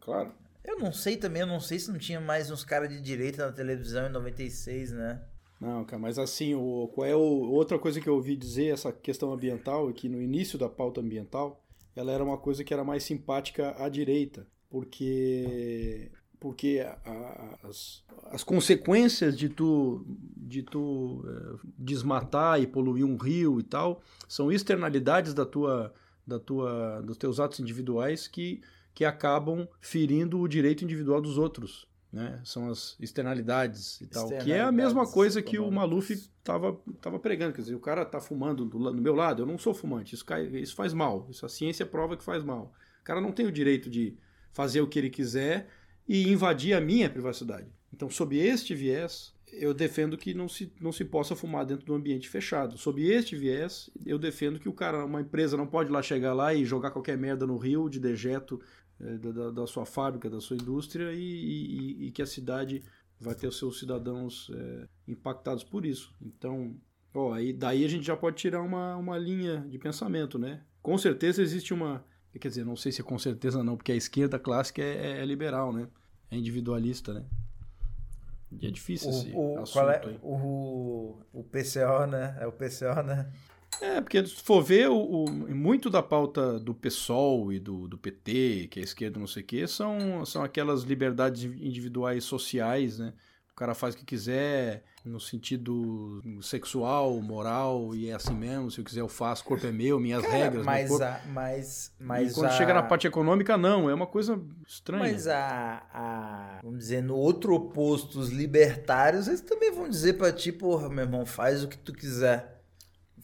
[0.01, 0.35] Claro.
[0.65, 3.47] Eu não sei também, eu não sei se não tinha mais uns caras de direita
[3.47, 5.23] na televisão em 96, né?
[5.61, 8.92] Não, cara, mas assim, o, qual é o, outra coisa que eu ouvi dizer, essa
[8.92, 11.62] questão ambiental, é que no início da pauta ambiental,
[11.95, 18.45] ela era uma coisa que era mais simpática à direita, porque porque a, as, as
[18.45, 20.05] consequências de tu,
[20.37, 25.92] de tu é, desmatar e poluir um rio e tal são externalidades da tua,
[26.27, 28.61] da tua, dos teus atos individuais que,
[28.95, 32.40] que acabam ferindo o direito individual dos outros né?
[32.42, 34.26] São as externalidades e tal.
[34.38, 37.52] Que é a mesma coisa que o Maluf estava tava pregando.
[37.52, 40.24] Quer dizer, o cara tá fumando do, do, meu lado, eu não sou fumante, isso,
[40.24, 41.26] cai, isso faz mal.
[41.31, 42.72] Isso a ciência prova que faz mal.
[43.02, 44.16] O cara não tem o direito de
[44.50, 45.68] fazer o que ele quiser
[46.09, 47.68] e invadir a minha privacidade.
[47.92, 51.94] Então, sob este viés, eu defendo que não se, não se possa fumar dentro do
[51.94, 52.79] ambiente fechado.
[52.79, 56.55] Sob este viés, eu defendo que o cara, uma empresa não pode lá chegar lá
[56.55, 58.59] e jogar qualquer merda no rio de dejeto
[58.98, 62.82] da, da, sua fábrica, da sua indústria e, e, e, que a cidade
[63.20, 66.14] vai ter os seus cidadãos é, impactados por isso.
[66.20, 66.76] Então,
[67.14, 70.62] ó, aí, daí a gente já pode tirar uma, uma linha de pensamento, né?
[70.82, 72.04] Com certeza existe uma.
[72.38, 75.24] Quer dizer, não sei se é com certeza não, porque a esquerda clássica é, é
[75.24, 75.88] liberal, né?
[76.30, 77.24] É individualista, né?
[78.61, 80.18] E é difícil esse o, assunto é.
[80.22, 82.37] O, o PCO, né?
[82.40, 83.32] É o PCO, né?
[83.81, 87.99] É, porque se for ver, o, o, muito da pauta do PSOL e do, do
[87.99, 93.12] PT, que é esquerda não sei o quê, são, são aquelas liberdades individuais sociais, né?
[93.53, 98.71] O cara faz o que quiser no sentido sexual, moral, e é assim mesmo.
[98.71, 100.67] Se eu quiser, eu faço, o corpo é meu, minhas cara, regras.
[100.67, 101.05] Mas, corpo.
[101.05, 102.51] A, mas, mas e quando a...
[102.51, 105.05] chega na parte econômica, não, é uma coisa estranha.
[105.05, 106.59] Mas a, a.
[106.62, 111.05] Vamos dizer, no outro oposto, os libertários, eles também vão dizer pra ti, porra, meu
[111.05, 112.56] irmão, faz o que tu quiser.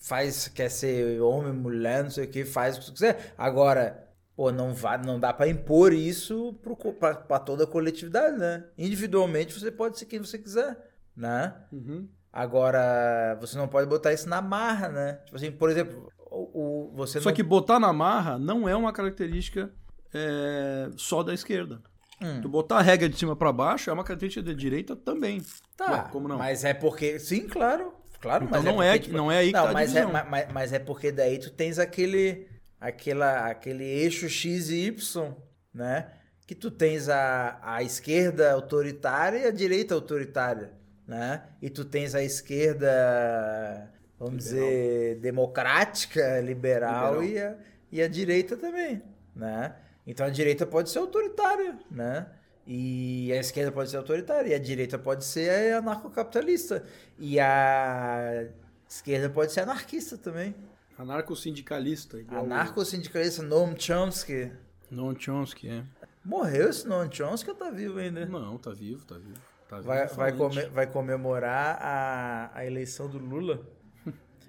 [0.03, 3.33] Faz, quer ser homem, mulher, não sei o que, faz o que tu quiser.
[3.39, 4.03] Agora,
[4.35, 6.59] Pô, não, vai, não dá para impor isso
[6.99, 8.65] para toda a coletividade, né?
[8.79, 10.77] Individualmente você pode ser quem você quiser,
[11.15, 11.55] né?
[11.71, 12.09] Uhum.
[12.33, 15.21] Agora, você não pode botar isso na marra, né?
[15.27, 17.37] Tipo assim, por exemplo, o, o você Só não...
[17.37, 19.71] que botar na marra não é uma característica
[20.15, 21.83] é, só da esquerda.
[22.21, 22.41] Hum.
[22.41, 25.43] Tu botar a regra de cima para baixo é uma característica da direita também.
[25.77, 26.39] Tá, Ué, como não?
[26.39, 27.19] Mas é porque.
[27.19, 27.93] Sim, claro.
[28.23, 29.17] Claro, então mas não é, porque, é, tipo...
[29.17, 31.79] não é aí que não, tá mas, é, mas, mas é porque daí tu tens
[31.79, 32.47] aquele
[32.81, 35.35] aquela, aquele eixo X e Y,
[35.75, 36.07] né?
[36.47, 40.73] Que tu tens a, a esquerda autoritária e a direita autoritária,
[41.07, 41.43] né?
[41.61, 44.69] E tu tens a esquerda, vamos liberal.
[44.71, 47.25] dizer, democrática, liberal, liberal.
[47.25, 47.57] E, a,
[47.91, 49.03] e a direita também,
[49.35, 49.75] né?
[50.07, 52.27] Então a direita pode ser autoritária, né?
[52.67, 56.85] E a esquerda pode ser autoritária, e a direita pode ser anarcocapitalista.
[57.19, 58.47] E a
[58.89, 60.55] esquerda pode ser anarquista também.
[60.97, 62.19] Anarco-sindicalista.
[62.29, 64.53] Anarco-sindicalista Noam Chomsky.
[64.91, 65.85] Noam Chomsky, é.
[66.25, 68.25] Morreu esse Noam Chomsky ou tá vivo ainda?
[68.27, 69.41] Não, tá vivo, tá vivo.
[69.69, 73.61] Tá vivo vai, vai, come, vai, comemorar a, a eleição do Lula.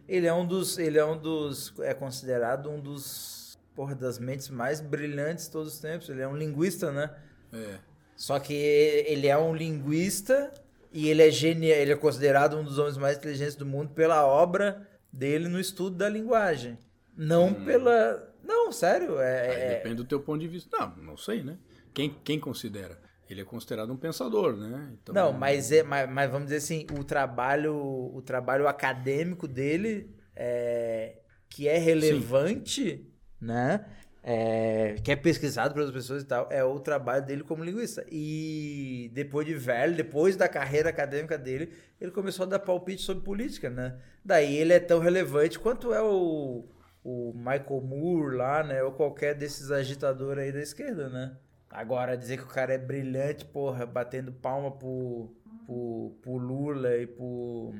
[0.08, 0.78] ele é um dos.
[0.78, 1.73] Ele é um dos.
[1.80, 3.58] É considerado um dos.
[3.73, 6.08] Porra, das mentes mais brilhantes de todos os tempos.
[6.10, 7.10] Ele é um linguista, né?
[7.52, 7.80] É.
[8.15, 10.52] Só que ele é um linguista
[10.91, 11.78] e ele é genial.
[11.78, 15.97] Ele é considerado um dos homens mais inteligentes do mundo pela obra dele no estudo
[15.97, 16.78] da linguagem.
[17.15, 17.65] Não hum.
[17.65, 18.34] pela.
[18.43, 19.19] Não, sério.
[19.19, 20.78] É, é, depende do teu ponto de vista.
[20.78, 21.58] Não, não sei, né?
[21.93, 22.99] Quem, quem considera?
[23.30, 24.91] Ele é considerado um pensador, né?
[24.93, 30.13] Então, não, mas, é, mas, mas, vamos dizer assim, o trabalho, o trabalho acadêmico dele,
[30.36, 33.08] é, que é relevante, Sim.
[33.39, 33.86] né?
[34.25, 38.05] É, que é pesquisado pelas pessoas e tal, é o trabalho dele como linguista.
[38.09, 43.23] E depois de velho, depois da carreira acadêmica dele, ele começou a dar palpite sobre
[43.23, 43.97] política, né?
[44.23, 46.65] Daí ele é tão relevante quanto é o,
[47.03, 48.81] o Michael Moore lá, né?
[48.81, 51.36] Ou qualquer desses agitadores aí da esquerda, né?
[51.69, 57.07] Agora, dizer que o cara é brilhante, porra, batendo palma pro, pro, pro Lula e
[57.07, 57.73] pro,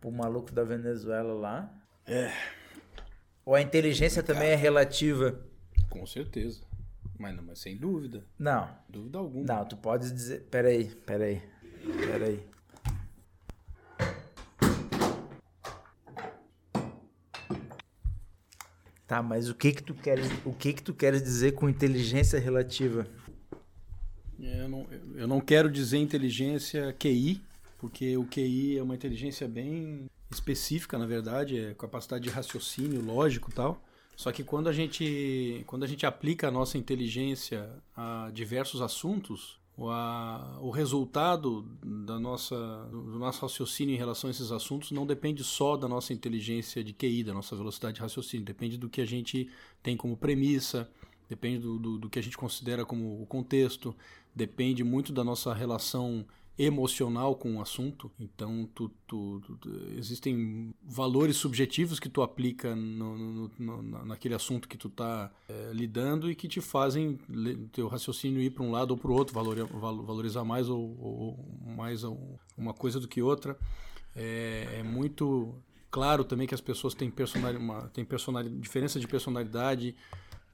[0.00, 1.72] pro maluco da Venezuela lá.
[2.06, 2.57] É.
[3.48, 5.40] Ou a inteligência também é relativa?
[5.88, 6.60] Com certeza.
[7.18, 8.22] Mas não, mas sem dúvida.
[8.38, 8.68] Não.
[8.86, 9.46] Dúvida alguma.
[9.46, 10.42] Não, tu pode dizer.
[10.50, 11.40] Peraí, peraí.
[12.06, 12.40] Peraí.
[19.06, 22.38] Tá, mas o que que tu queres, o que que tu queres dizer com inteligência
[22.38, 23.06] relativa?
[24.42, 27.40] É, eu não, eu não quero dizer inteligência QI,
[27.78, 33.50] porque o QI é uma inteligência bem específica, na verdade, é capacidade de raciocínio lógico
[33.52, 33.82] tal.
[34.16, 39.60] Só que quando a gente, quando a gente aplica a nossa inteligência a diversos assuntos,
[39.76, 41.62] o, a, o resultado
[42.04, 42.56] da nossa,
[42.90, 46.92] do nosso raciocínio em relação a esses assuntos não depende só da nossa inteligência de
[46.92, 49.48] QI, da nossa velocidade de raciocínio, depende do que a gente
[49.84, 50.90] tem como premissa,
[51.28, 53.94] depende do, do, do que a gente considera como o contexto,
[54.34, 56.26] depende muito da nossa relação
[56.58, 58.10] emocional com o assunto.
[58.18, 64.68] Então, tu, tu, tu, existem valores subjetivos que tu aplica no, no, no, naquele assunto
[64.68, 67.18] que tu está é, lidando e que te fazem
[67.72, 69.68] teu raciocínio ir para um lado ou para o outro, valor,
[70.02, 72.02] valorizar mais ou, ou mais
[72.56, 73.56] uma coisa do que outra.
[74.16, 75.54] É, é, muito
[75.92, 79.94] claro também que as pessoas têm, personalidade, uma, têm personalidade, diferença de personalidade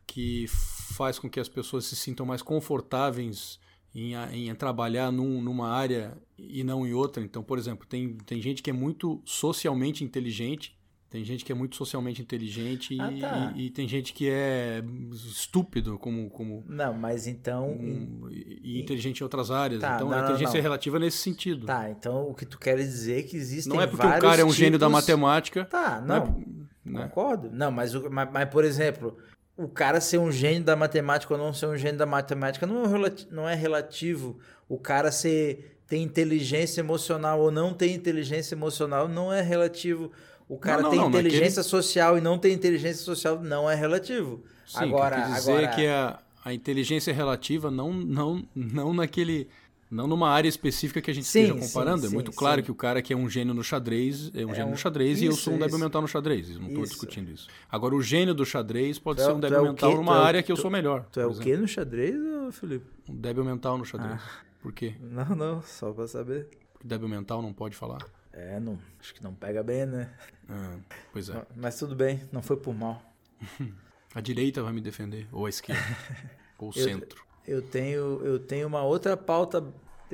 [0.07, 3.59] que faz com que as pessoas se sintam mais confortáveis
[3.94, 7.22] em, em trabalhar num, numa área e não em outra.
[7.22, 10.76] Então, por exemplo, tem, tem gente que é muito socialmente inteligente,
[11.11, 13.52] Tem gente que é muito socialmente inteligente Ah, e, tá.
[13.54, 14.83] e- e tem gente que é
[15.28, 17.70] estúpido como, como Não, mas então.
[17.70, 19.80] um- e, e inteligente em outras áreas.
[19.80, 20.59] Tá, então não, a não, inteligência não.
[20.59, 21.66] é relativa nesse sentido.
[21.66, 24.40] Tá, então o que tu quer dizer é que existem Não é porque o cara
[24.42, 25.64] é um gênio da tipos- matemática.
[25.66, 26.44] Tá, não é não.
[26.85, 27.02] né?
[27.04, 27.48] Concordo.
[27.52, 29.16] Não, mas, o- mas, mas, por exemplo,
[29.57, 32.85] o cara ser um gênio da matemática ou não ser um gênio da matemática não
[32.85, 34.38] é, relati- não é relativo.
[34.69, 40.11] O cara ser, ter inteligência emocional ou não ter inteligência emocional não é relativo.
[40.49, 44.43] O cara não, ter não, inteligência social e não ter inteligência social não é relativo.
[44.67, 45.67] Sim, agora, que dizer agora...
[45.67, 49.49] é que a, a inteligência relativa não, não, não naquele.
[49.94, 52.00] Não numa área específica que a gente Sim, esteja comparando.
[52.02, 52.64] sim, é muito sim, claro sim.
[52.64, 54.76] que o cara que é um gênio no xadrez é um É gênio um- no
[54.76, 55.85] xadrez e eu isso, sou um débil isso.
[55.85, 56.48] mental no xadrez.
[56.59, 56.92] Não estou Isso.
[56.94, 57.46] discutindo isso.
[57.70, 59.96] Agora, o gênio do xadrez pode Tu é- ser um débil é mental quê?
[59.96, 61.07] numa Tu é o- área que eu sou melhor.
[61.12, 61.44] Tu é o exemplo.
[61.44, 62.14] quê no xadrez,
[62.52, 62.87] Felipe?
[63.09, 64.20] Um débil mental no xadrez.
[64.20, 64.44] Ah.
[64.61, 64.94] Por quê?
[65.00, 66.48] Não, não, só pra saber.
[66.72, 68.04] Porque débil mental não pode falar?
[68.33, 70.11] É, não, acho que não pega bem, né?
[70.48, 70.76] Ah,
[71.12, 71.40] pois é.
[71.54, 73.00] Mas tudo bem, não foi por mal.
[74.12, 75.80] A direita vai me defender, ou a esquerda,
[76.59, 77.22] ou o Eu- centro.
[77.46, 79.62] Eu tenho, eu tenho uma outra pauta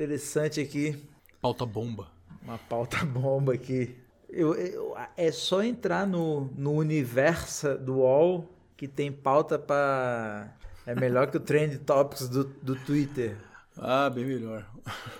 [0.05, 0.97] interessante aqui,
[1.39, 2.07] Pauta bomba.
[2.43, 3.95] uma pauta bomba aqui.
[4.29, 10.51] Eu, eu- é só entrar no, no universo do UOL que tem pauta pra.
[10.87, 13.37] É melhor que o Trend Topics do, do Twitter.
[13.77, 14.65] Ah, bem melhor.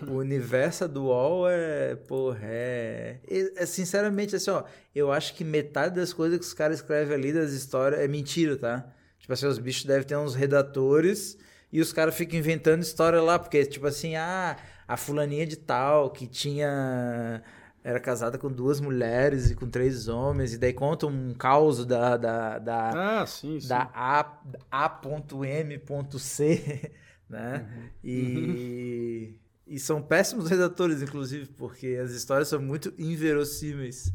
[0.08, 1.96] O universo do UOL é.
[1.96, 3.20] Porra, é.
[3.30, 4.63] é- é, Sinceramente, assim, ó.
[4.96, 8.58] Eu acho que metade das coisas que os caras escrevem ali das histórias é mentira,
[8.58, 8.86] tá?
[9.20, 11.38] Tipo assim, os bichos devem ter uns redatores
[11.72, 14.58] e os caras ficam inventando história lá, porque, tipo assim, ah,
[14.94, 17.42] a fulaninha de tal que tinha.
[17.84, 22.16] Era casada com duas mulheres e com três homens, e daí conta um caos da,
[22.16, 23.68] da, da, Ah, sim, sim.
[23.68, 24.40] da A,
[25.60, 26.92] A.M.C,
[27.30, 27.66] né?
[27.74, 27.90] Uhum.
[28.04, 34.14] E, e são péssimos redatores, inclusive, porque as histórias são muito inverossímeis.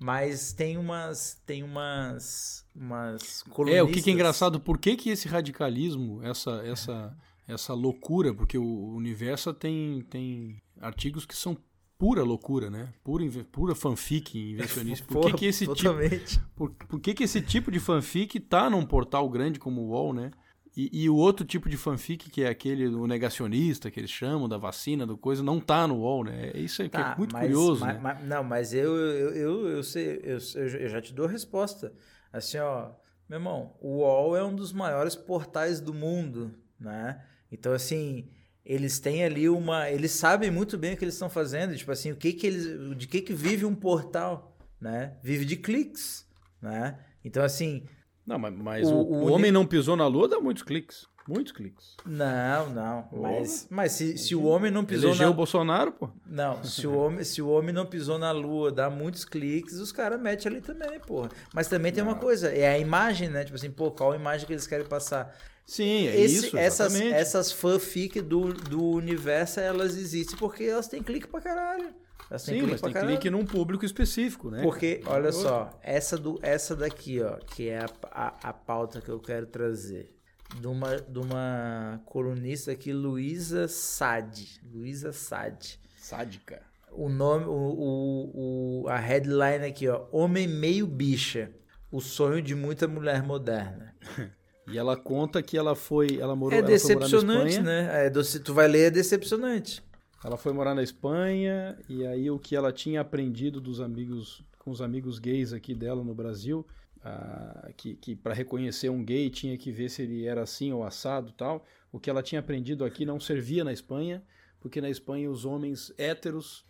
[0.00, 1.40] Mas tem umas.
[1.44, 2.64] Tem umas.
[2.74, 7.16] umas É, o que, colunistas- que é engraçado, por que, que esse radicalismo, essa, essa,
[7.48, 11.56] essa loucura, porque o universo tem, tem artigos que são
[11.98, 12.92] pura loucura, né?
[13.02, 15.04] Pura, pura fanfic invencionista.
[15.06, 16.40] Por que, que esse tipo, totalmente.
[16.54, 20.12] por, por que, que esse tipo de fanfic tá num portal grande como o UOL,
[20.12, 20.30] né?
[20.76, 24.48] E, e o outro tipo de fanfic, que é aquele do negacionista, que eles chamam,
[24.48, 26.52] da vacina, do coisa, não tá no UOL, né?
[26.54, 28.00] Isso é, que é Tá, muito mas- curioso, mas- né?
[28.00, 31.30] mas- não, mas eu, eu, eu, eu sei, eu, eu eu já te dou a
[31.30, 31.92] resposta.
[32.32, 32.90] Assim, ó,
[33.28, 37.24] meu irmão, o UOL é um dos maiores portais do mundo, né?
[37.50, 38.28] Então, assim,
[38.64, 39.90] eles têm ali uma.
[39.90, 42.96] Eles sabem muito bem o que eles estão fazendo, tipo assim, o que que eles.
[42.96, 45.14] De que que vive um portal, né?
[45.22, 46.26] Vive de cliques,
[46.60, 46.98] né?
[47.24, 47.84] Então, assim,
[48.26, 51.06] Não, mas, mas O- o, o homem não pisou na lua dá muitos cliques.
[51.26, 51.94] Muitos cliques.
[52.06, 53.08] não, não.
[53.12, 56.08] Mas, mas se, se o homem não pisou Elegeu na, o Bolsonaro, pô.
[56.26, 59.92] Não, se o homem, se o homem não pisou na lua, dá muitos cliques, os
[59.92, 61.28] caras metem ali também, porra.
[61.52, 63.44] Mas também tem uma coisa, é a imagem, né?
[63.44, 65.36] Tipo assim, pô, qual a imagem que eles querem passar?
[65.70, 67.14] Sim, é Esse- isso, essas, exatamente.
[67.14, 71.94] essas fanfic do, do universo, elas existem porque elas têm clique pra caralho.
[72.30, 73.12] Elas têm Sim, clique mas tem caralho.
[73.12, 74.62] clique num público específico, né?
[74.62, 75.42] Porque, olha Outro.
[75.42, 79.46] só, essa, do, essa daqui, ó, que é a, a, a pauta que eu quero
[79.46, 80.14] trazer.
[80.58, 84.58] De uma, de uma colunista aqui, Luísa Sade.
[84.72, 85.78] Luísa Sade.
[85.98, 86.62] Sádica.
[86.90, 90.06] O nome, o, o, o- a headline aqui, ó.
[90.10, 91.52] Homem meio bicha.
[91.92, 93.94] O sonho de muita mulher moderna.
[94.70, 97.62] E ela conta que ela foi, ela morou, é ela foi morar na decepcionante, Espanha.
[97.62, 98.06] né?
[98.06, 99.82] É, tu vai ler, é decepcionante.
[100.24, 104.70] Ela foi morar na Espanha e aí o que ela tinha aprendido dos amigos, com
[104.70, 106.66] os amigos gays aqui dela no Brasil,
[107.04, 110.82] ah, que, que para reconhecer um gay tinha que ver se ele era assim ou
[110.82, 111.64] assado, tal.
[111.92, 114.22] O que ela tinha aprendido aqui não servia na Espanha,
[114.60, 116.64] porque na Espanha os homens héteros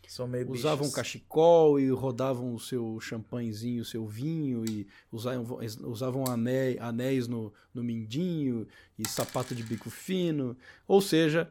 [0.52, 0.94] usavam bichos.
[0.94, 7.52] cachecol e rodavam o seu champanhezinho, o seu vinho e usavam, usavam anéis, anéis no,
[7.72, 8.66] no mindinho
[8.98, 10.56] e sapato de bico fino.
[10.86, 11.50] Ou seja,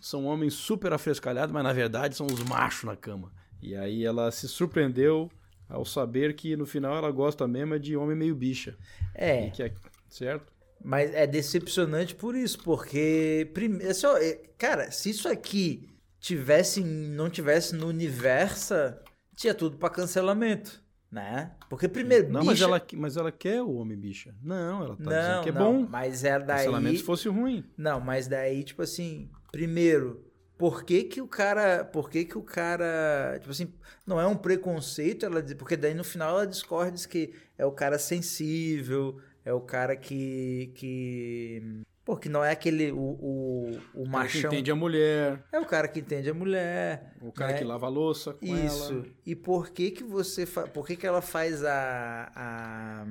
[0.00, 3.30] são homens super afrescalhados, mas na verdade são os machos na cama.
[3.60, 5.30] E aí ela se surpreendeu
[5.68, 8.76] ao saber que no final ela gosta mesmo é de homem meio bicha.
[9.14, 9.72] É, E que é,
[10.08, 10.52] certo?
[10.84, 13.50] Mas é decepcionante por isso, porque.
[13.54, 13.82] Prime...
[13.82, 13.90] é
[14.22, 15.88] é, cara, se isso aqui
[16.20, 18.74] tivesse, não tivesse no universo,
[19.34, 21.52] tinha tudo pra cancelamento, né?
[21.70, 24.34] Porque primeiro, Não, mas bicha- ela, mas ela quer o homem bicha.
[24.42, 25.88] Não, ela tá dizendo Não, que é não, bom.
[25.90, 26.58] mas é daí.
[26.58, 27.64] Cancelamento se fosse ruim.
[27.78, 30.22] Não, mas daí, tipo assim, primeiro,
[30.58, 33.72] por que que o cara, por que que o cara, tipo assim,
[34.06, 37.72] não é um preconceito, ela porque daí no final ela discorda diz que é o
[37.72, 40.72] cara sensível, é o cara que.
[40.74, 42.92] que Pô, que não é aquele.
[42.92, 44.10] O, o, o machão.
[44.10, 45.44] O cara que entende a mulher.
[45.52, 47.14] É o cara que entende a mulher.
[47.20, 47.58] O cara né?
[47.58, 48.92] que lava a louça com Isso.
[48.92, 49.06] ela.
[49.24, 50.44] E por que que você.
[50.44, 50.66] Fa...
[50.66, 52.30] Por que que ela faz a.
[52.34, 53.06] a,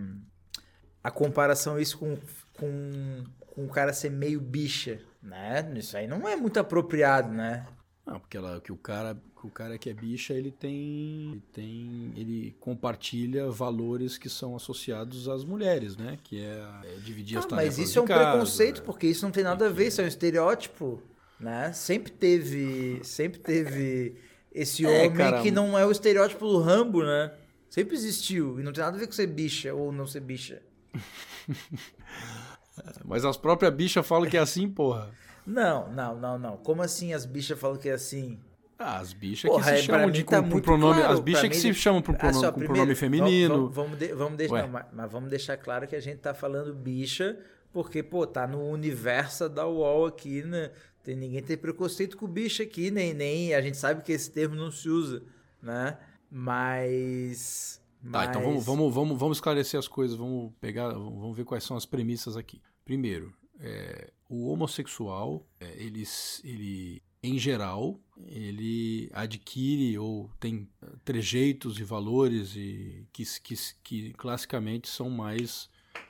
[1.04, 2.18] a comparação isso com,
[2.54, 5.00] com, com o cara ser meio bicha?
[5.22, 5.72] Né?
[5.76, 7.66] Isso aí não é muito apropriado, né?
[8.06, 12.14] Não, porque ela, que o cara o cara que é bicha, ele tem, ele tem,
[12.16, 16.18] ele compartilha valores que são associados às mulheres, né?
[16.24, 19.26] Que é, é dividir ah, as tarefas Mas isso é um casa, preconceito, porque isso
[19.26, 21.02] não tem nada a ver, isso é um estereótipo,
[21.40, 21.74] né?
[21.74, 24.16] Sempre teve, sempre teve
[24.54, 27.34] esse é, homem que não é o estereótipo do Rambo, né?
[27.70, 30.62] Sempre existiu e não tem nada a ver com ser bicha ou não ser bicha.
[33.04, 35.12] Mas as próprias bichas falam que é assim, porra.
[35.46, 36.58] Não, não, não, não.
[36.58, 38.40] Como assim as bichas falam que é assim?
[38.78, 41.00] Ah, as bichas Porra, que se chamam de tá com, pronome.
[41.00, 41.14] Claro.
[41.14, 43.70] As bichas que se chamam por pronome, ah, com primeiro, pronome feminino.
[43.70, 46.74] Vamos, vamos, de, vamos deixar, não, mas vamos deixar claro que a gente tá falando
[46.74, 47.38] bicha,
[47.72, 50.72] porque, pô, tá no universo da UOL aqui, né?
[51.04, 53.54] Tem, ninguém tem preconceito com bicha aqui, nem, nem.
[53.54, 55.24] A gente sabe que esse termo não se usa,
[55.62, 55.98] né?
[56.30, 57.82] Mas.
[58.02, 58.30] Tá, mas...
[58.30, 61.86] então vamos, vamos, vamos, vamos esclarecer as coisas, vamos pegar, vamos ver quais são as
[61.86, 62.62] premissas aqui.
[62.84, 66.04] Primeiro, é, o homossexual, é, ele,
[66.44, 74.14] ele em geral, ele adquire ou tem eh, trejeitos e valores e que, que, que
[74.14, 75.70] classicamente são mais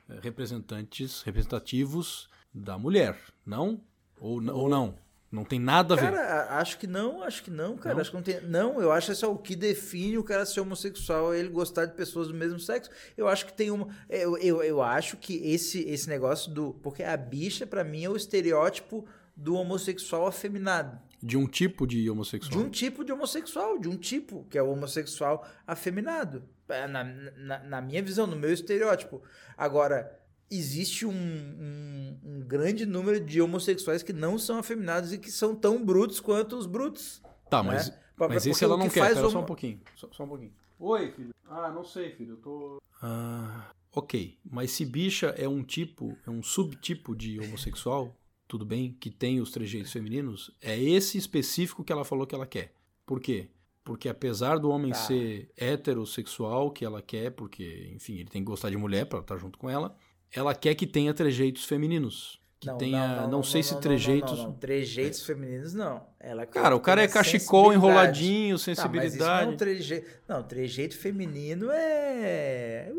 [0.10, 3.82] eh, representantes, representativos da mulher, não?
[4.20, 4.98] Ou, ou não?
[5.34, 6.12] Não tem nada a ver.
[6.12, 7.96] Cara, acho que não, acho que não, cara.
[7.96, 8.02] Não?
[8.02, 8.42] Acho que não tem.
[8.42, 11.50] Não, eu acho que isso é o que define o cara ser homossexual, é ele
[11.50, 12.92] gostar de pessoas do mesmo sexo.
[13.18, 13.88] Eu acho que tem uma.
[14.08, 16.76] Eu, eu, eu acho que esse, esse negócio do.
[16.84, 21.02] Porque a bicha, para mim, é o estereótipo do homossexual afeminado.
[21.20, 22.52] De um tipo de homossexual?
[22.52, 26.44] De um tipo de homossexual, de um tipo, que é o homossexual afeminado.
[26.70, 29.24] É, na, na, na minha visão, no meu estereótipo.
[29.58, 30.16] Agora,
[30.58, 35.56] existe um, um, um, grande número de homossexuais que não são afeminados e que são
[35.56, 37.22] tão brutos quanto os brutos.
[37.50, 37.74] Tá, né?
[37.74, 39.08] mas, mas esse ela não que quer.
[39.08, 39.32] Espera homo...
[39.32, 39.82] só um pouquinho.
[39.96, 40.54] Só, só, um pouquinho.
[40.80, 41.34] Oi, filho.
[41.50, 42.34] Ah, não sei, filho.
[42.34, 42.82] Eu tô...
[43.02, 44.38] Ah, ok.
[44.44, 48.16] Mas se bicha é um tipo, é um subtipo de homossexual,
[48.48, 52.46] tudo bem, que tem os trejeitos femininos, é esse específico que ela falou que ela
[52.48, 52.74] quer.
[53.06, 53.50] Por quê?
[53.84, 54.98] Porque apesar do homem tá.
[54.98, 59.38] ser heterossexual, que ela quer, porque, enfim, ele tem que gostar de mulher para estar
[59.38, 59.96] junto com ela,
[60.36, 62.42] ela quer que tenha trejeitos femininos.
[62.60, 64.40] Que não, tenha, não, não, não sei se trejeitos.
[64.40, 65.26] Não, Trejeitos é.
[65.26, 66.02] femininos, não.
[66.20, 69.18] Ela Cara, o cara é cachecol, enroladinho, sensibilidade.
[69.18, 70.06] Tá, mas isso não, é um treje...
[70.28, 72.90] não, trejeito feminino é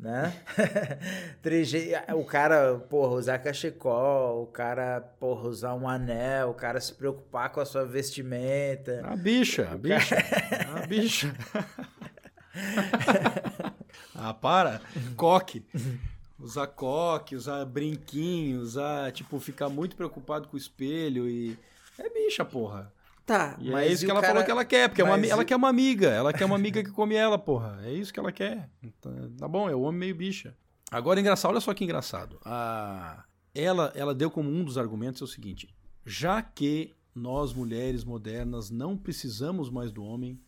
[0.00, 0.32] né?
[2.16, 7.50] o cara, porra, usar cachecol, o cara, porra, usar um anel, o cara se preocupar
[7.50, 9.02] com a sua vestimenta.
[9.04, 10.16] A bicha, a bicha,
[10.74, 11.34] a bicha.
[14.20, 14.80] ah, para.
[15.16, 15.64] Coque.
[16.38, 21.58] Usar coque, usar brinquinho, usar, tipo, ficar muito preocupado com o espelho e...
[21.98, 22.92] É bicha, porra.
[23.26, 24.32] Tá, e é mas é isso que ela cara...
[24.32, 26.08] falou que ela quer, porque é uma, ela quer uma amiga.
[26.08, 27.78] Ela quer uma amiga que come ela, porra.
[27.84, 28.68] É isso que ela quer.
[28.82, 30.56] Então, tá bom, é o homem meio bicha.
[30.90, 32.40] Agora, engraçado, olha só que engraçado.
[32.44, 33.22] A...
[33.54, 35.68] Ela, ela deu como um dos argumentos é o seguinte:
[36.04, 40.40] já que nós, mulheres modernas, não precisamos mais do homem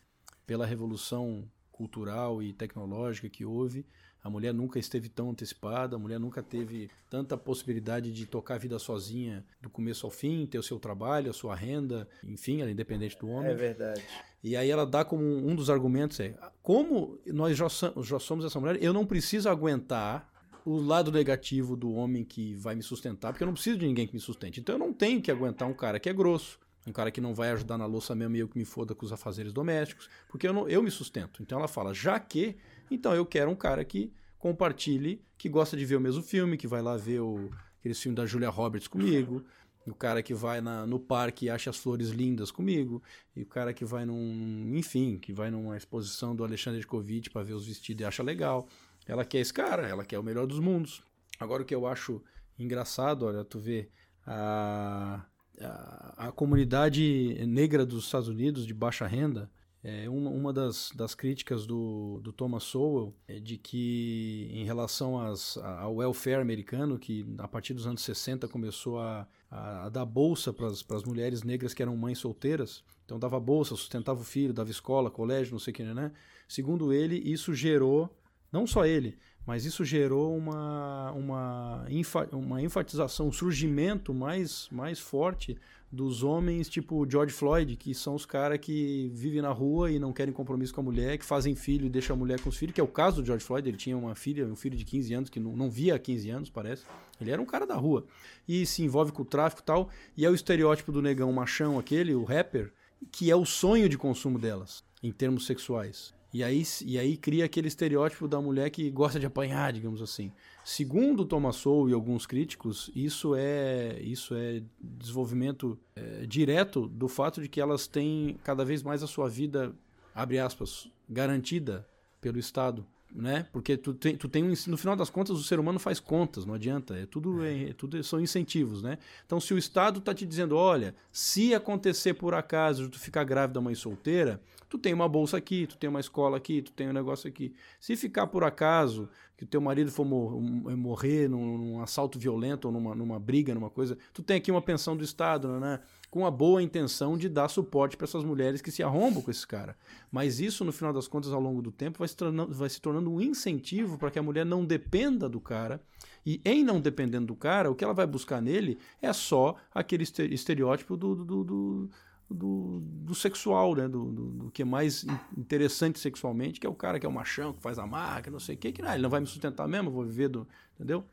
[0.46, 3.84] pela revolução cultural e tecnológica que houve,
[4.22, 8.58] a mulher nunca esteve tão antecipada, a mulher nunca teve tanta possibilidade de tocar a
[8.58, 12.70] vida sozinha do começo ao fim, ter o seu trabalho, a sua renda, enfim, ela
[12.70, 13.50] é independente do homem.
[13.50, 14.02] É verdade.
[14.44, 17.66] E aí ela dá como um dos argumentos é, como nós já,
[18.00, 20.30] já somos essa mulher, eu não preciso aguentar
[20.64, 24.06] o lado negativo do homem que vai me sustentar, porque eu não preciso de ninguém
[24.06, 24.60] que me sustente.
[24.60, 27.34] Então eu não tenho que aguentar um cara que é grosso, um cara que não
[27.34, 30.46] vai ajudar na louça mesmo e eu que me foda com os afazeres domésticos, porque
[30.46, 31.42] eu, não, eu me sustento.
[31.42, 32.56] Então ela fala, já que
[32.90, 36.66] então eu quero um cara que compartilhe, que gosta de ver o mesmo filme, que
[36.66, 39.44] vai lá ver o, aquele filme da Julia Roberts comigo,
[39.86, 43.02] o cara que vai na, no parque e acha as flores lindas comigo,
[43.34, 47.42] e o cara que vai num, enfim, que vai numa exposição do Alexandre Covid para
[47.42, 48.68] ver os vestidos e acha legal.
[49.06, 51.02] Ela quer esse cara, ela quer o melhor dos mundos.
[51.38, 52.22] Agora o que eu acho
[52.58, 53.88] engraçado, olha, tu vê
[54.24, 55.24] a,
[55.60, 59.50] a, a comunidade negra dos Estados Unidos de baixa renda,
[59.84, 65.20] é, uma, uma das, das críticas do, do Thomas Sowell é de que, em relação
[65.20, 70.04] às, ao welfare americano, que a partir dos anos 60 começou a, a, a dar
[70.04, 74.54] bolsa para as mulheres negras que eram mães solteiras, então dava bolsa, sustentava o filho,
[74.54, 76.12] dava escola, colégio, não sei o que, né?
[76.48, 78.08] Segundo ele, isso gerou,
[78.52, 81.86] não só ele, mas isso gerou uma, uma
[82.32, 85.56] uma enfatização, um surgimento mais, mais forte
[85.90, 90.12] dos homens tipo George Floyd, que são os caras que vivem na rua e não
[90.12, 92.74] querem compromisso com a mulher, que fazem filho e deixam a mulher com os filhos,
[92.74, 95.14] que é o caso do George Floyd, ele tinha uma filha, um filho de 15
[95.14, 96.84] anos, que não, não via há 15 anos, parece.
[97.20, 98.06] Ele era um cara da rua.
[98.48, 101.78] E se envolve com o tráfico e tal, e é o estereótipo do negão machão
[101.78, 102.72] aquele, o rapper,
[103.10, 106.14] que é o sonho de consumo delas, em termos sexuais.
[106.32, 110.32] E aí, e aí cria aquele estereótipo da mulher que gosta de apanhar, digamos assim.
[110.64, 117.42] Segundo Thomas Sowell e alguns críticos, isso é, isso é desenvolvimento é, direto do fato
[117.42, 119.74] de que elas têm cada vez mais a sua vida,
[120.14, 121.86] abre aspas, garantida
[122.18, 123.46] pelo Estado né?
[123.52, 126.46] Porque tu tem, tu tem um, no final das contas o ser humano faz contas,
[126.46, 128.98] não adianta, é tudo, é, é tudo são incentivos, né?
[129.26, 133.60] Então se o Estado está te dizendo, olha, se acontecer por acaso tu ficar grávida
[133.60, 136.92] mãe solteira, tu tem uma bolsa aqui, tu tem uma escola aqui, tu tem um
[136.92, 137.54] negócio aqui.
[137.78, 142.72] Se ficar por acaso que o teu marido for morrer num, num assalto violento ou
[142.72, 145.80] numa, numa briga, numa coisa, tu tem aqui uma pensão do Estado, né?
[146.12, 149.46] Com a boa intenção de dar suporte para essas mulheres que se arrombam com esse
[149.46, 149.74] cara.
[150.10, 152.78] Mas isso, no final das contas, ao longo do tempo, vai se tornando, vai se
[152.82, 155.80] tornando um incentivo para que a mulher não dependa do cara.
[156.24, 160.02] E em não dependendo do cara, o que ela vai buscar nele é só aquele
[160.02, 161.90] estereótipo do, do, do
[162.28, 163.88] do, do, sexual, né?
[163.88, 165.06] Do, do, do, que é mais
[165.36, 168.40] interessante sexualmente, que é o cara que é o machão, que faz a marca, não
[168.40, 170.46] sei o que, que não, ele não vai me sustentar mesmo, vou viver do.
[170.74, 171.04] Entendeu?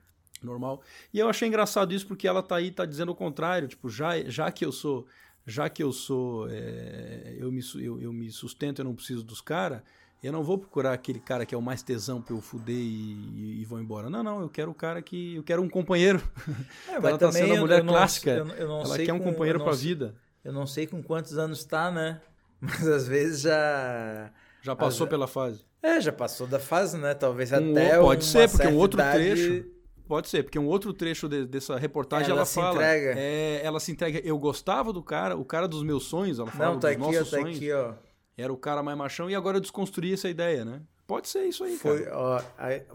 [0.46, 0.82] Normal.
[1.14, 4.20] E eu achei engraçado isso porque ela tá aí tá dizendo o contrário, tipo, já,
[4.24, 5.06] já que eu sou,
[5.46, 9.42] já que eu sou, é, eu, me, eu, eu me sustento, eu não preciso dos
[9.42, 9.82] caras,
[10.22, 12.80] eu não vou procurar aquele cara que é o mais tesão pra eu fuder e,
[12.80, 14.10] e, e vou embora.
[14.10, 15.36] Não, não, eu quero o cara que.
[15.36, 16.22] Eu quero um companheiro.
[16.90, 18.32] É, ela tá sendo a mulher eu, clássica.
[18.32, 20.16] Eu, eu não ela quer um companheiro pra vida.
[20.44, 22.20] Eu não sei com quantos anos tá, né?
[22.60, 24.32] Mas às vezes já.
[24.62, 25.64] Já passou pela fase.
[25.82, 27.14] É, já passou da fase, né?
[27.14, 27.98] Talvez um, até.
[27.98, 29.18] Pode ser, porque um outro idade...
[29.18, 29.79] trecho
[30.10, 32.78] Pode ser, porque um outro trecho de, dessa reportagem ela, ela se fala.
[32.78, 33.14] Entrega.
[33.16, 34.20] É, ela se entrega.
[34.26, 37.00] Eu gostava do cara, o cara dos meus sonhos, ela fala Não, tá dos aqui,
[37.00, 37.58] nossos ó, tá sonhos.
[37.58, 37.94] Aqui, ó.
[38.36, 40.82] Era o cara mais machão e agora eu desconstruí essa ideia, né?
[41.06, 42.18] Pode ser isso aí, foi, cara.
[42.18, 42.42] Ó,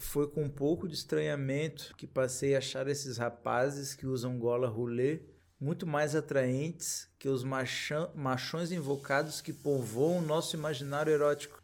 [0.00, 4.66] foi com um pouco de estranhamento que passei a achar esses rapazes que usam gola
[4.66, 5.20] rolê
[5.60, 11.62] muito mais atraentes que os machão, machões invocados que povoam nosso imaginário erótico.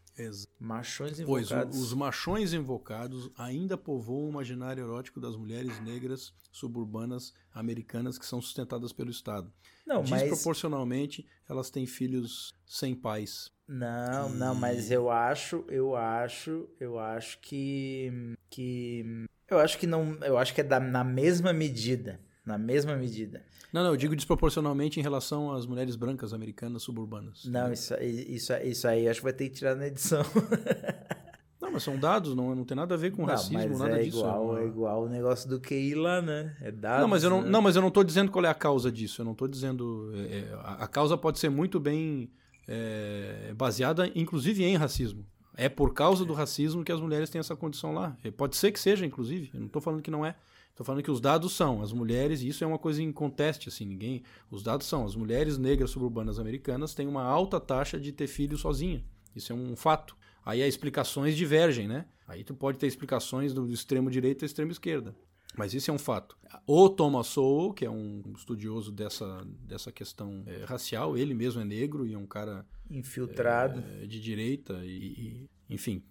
[0.59, 1.77] Machões invocados.
[1.77, 8.27] Pois os machões invocados ainda povoam o imaginário erótico das mulheres negras suburbanas americanas que
[8.27, 9.53] são sustentadas pelo Estado.
[9.87, 11.51] Não, Desproporcionalmente, mas...
[11.51, 13.51] elas têm filhos sem pais.
[13.66, 14.37] Não, e...
[14.37, 20.39] não, mas eu acho, eu acho, eu acho que que eu acho que não, eu
[20.39, 23.45] acho que é da, na mesma medida, na mesma medida.
[23.73, 27.45] Não, não, eu digo desproporcionalmente em relação às mulheres brancas americanas suburbanas.
[27.45, 30.23] Não, isso, isso, isso aí acho que vai ter que tirar na edição.
[31.61, 34.05] Não, mas são dados, não, não tem nada a ver com não, racismo, nada é
[34.05, 34.21] disso.
[34.21, 36.57] Igual, é, igual o negócio do QI lá, né?
[36.61, 37.03] É dados.
[37.03, 37.51] Não, mas eu não, né?
[37.51, 39.21] não, mas eu não estou dizendo qual é a causa disso.
[39.21, 40.11] Eu não estou dizendo.
[40.14, 42.31] É, é a, a, causa pode ser muito bem
[42.66, 45.27] é, baseada, inclusive, em racismo.
[45.55, 48.16] É por causa do racismo que as mulheres têm essa condição lá.
[48.39, 49.51] Pode ser que seja, inclusive.
[49.53, 50.35] Eu não estou falando que não é.
[50.81, 53.68] Estou falando que os dados são as mulheres, e isso é uma coisa em conteste,
[53.68, 54.22] assim, ninguém.
[54.51, 58.57] Os dados são as mulheres negras suburbanas americanas têm uma alta taxa de ter filho
[58.57, 59.05] sozinha.
[59.37, 60.16] Isso é um fato.
[60.43, 62.07] Aí as explicações divergem, né?
[62.26, 65.14] Aí tu pode ter explicações do extremo direito e extremo esquerda.
[65.55, 66.35] Mas isso é um fato.
[66.66, 71.64] O Thomas Sowell, que é um estudioso dessa, dessa questão é, racial, ele mesmo é
[71.66, 76.03] negro e é um cara infiltrado é, de direita e, e enfim,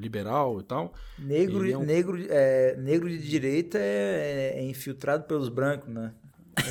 [0.00, 0.94] liberal e tal.
[1.18, 1.84] Negro, é um...
[1.84, 6.14] negro, é, negro de direita é, é, infiltrado pelos brancos, né?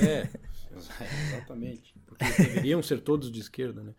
[0.02, 0.30] É,
[1.36, 1.94] exatamente.
[2.06, 3.94] Porque deveriam ser todos de esquerda, né?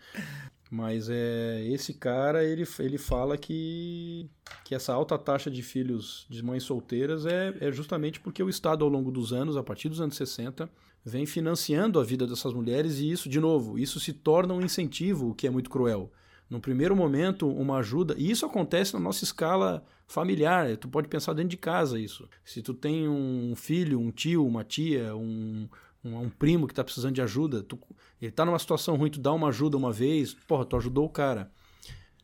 [0.71, 4.29] Mas é, esse cara, ele, ele fala que,
[4.65, 8.85] que essa alta taxa de filhos de mães solteiras é, é justamente porque o Estado,
[8.85, 10.69] ao longo dos anos, a partir dos anos 60,
[11.05, 15.31] vem financiando a vida dessas mulheres e isso, de novo, isso se torna um incentivo,
[15.31, 16.13] o que é muito cruel
[16.49, 18.15] no primeiro momento, uma ajuda.
[18.17, 20.77] E isso acontece na nossa escala familiar.
[20.77, 22.29] Tu pode pensar dentro de casa isso.
[22.45, 25.69] Se tu tem um filho, um tio, uma tia, um,
[26.03, 27.79] um, um primo que está precisando de ajuda, tu,
[28.21, 31.11] ele está numa situação ruim, tu dá uma ajuda uma vez, porra, tu ajudou o
[31.11, 31.51] cara.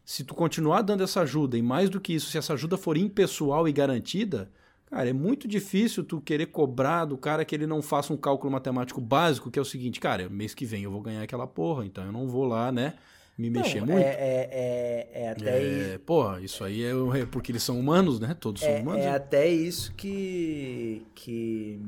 [0.04, 2.96] Se tu continuar dando essa ajuda, e mais do que isso, se essa ajuda for
[2.96, 4.50] impessoal e garantida,
[4.86, 8.52] cara, é muito difícil tu querer cobrar do cara que ele não faça um cálculo
[8.52, 11.84] matemático básico, que é o seguinte, cara, mês que vem eu vou ganhar aquela porra,
[11.84, 12.94] então eu não vou lá, né?
[13.36, 13.98] Me mexer não, muito.
[13.98, 18.20] É, é, é, é até é, Pô, isso aí é, é, porque eles são humanos,
[18.20, 18.36] né?
[18.38, 19.02] Todos são é, humanos.
[19.02, 19.16] É né?
[19.16, 21.04] até isso que.
[21.14, 21.80] que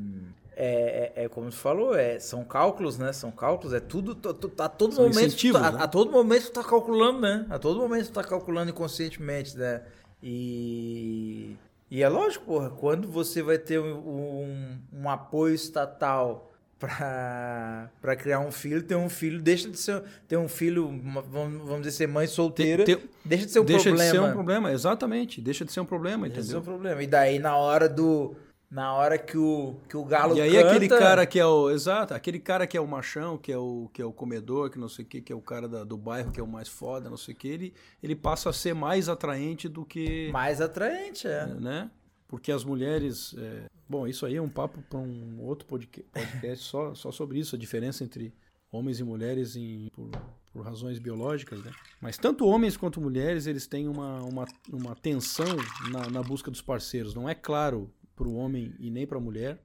[0.59, 3.12] é, é, é, como você falou, é, são cálculos, né?
[3.12, 4.18] São cálculos, é tudo.
[4.59, 5.36] a todo são momento.
[5.36, 5.78] Tu, tá, né?
[5.82, 7.47] a, todo momento tu tá calculando, né?
[7.49, 9.82] A todo momento tu tá calculando inconscientemente, né?
[10.22, 11.57] E.
[11.88, 18.41] E é lógico, porra, quando você vai ter um, um, um apoio estatal para criar
[18.41, 20.89] um filho, ter um filho, deixa de ser ter um filho,
[21.31, 24.05] vamos, dizer, ser mãe solteira, Tem- tem- deixa de ser um deixa problema.
[24.12, 25.41] de ser um problema, exatamente.
[25.41, 26.61] Deixa de ser um problema, Deixa de ser entendeu?
[26.61, 27.03] um problema.
[27.03, 28.35] E daí na hora do
[28.70, 31.70] na hora que o que o galo E aí canta, aquele cara que é o.
[31.70, 34.79] Exato, aquele cara que é o machão, que é o, que é o comedor, que
[34.79, 36.68] não sei o que, que é o cara da- do bairro, que é o mais
[36.68, 40.31] foda, não sei o que, ele, ele passa a ser mais atraente do que.
[40.33, 41.47] mais atraente, é.
[41.47, 41.91] né?
[42.29, 43.35] Porque as mulheres.
[43.39, 47.39] é, Bom, isso aí é um papo para um outro podca- podcast só, só sobre
[47.39, 48.32] isso, a diferença entre
[48.70, 50.11] homens e mulheres em, por,
[50.53, 51.72] por razões biológicas, né?
[52.01, 55.57] Mas tanto homens quanto mulheres, eles têm uma, uma, uma tensão
[55.91, 57.14] na, na busca dos parceiros.
[57.14, 59.62] Não é claro para o homem e nem para a mulher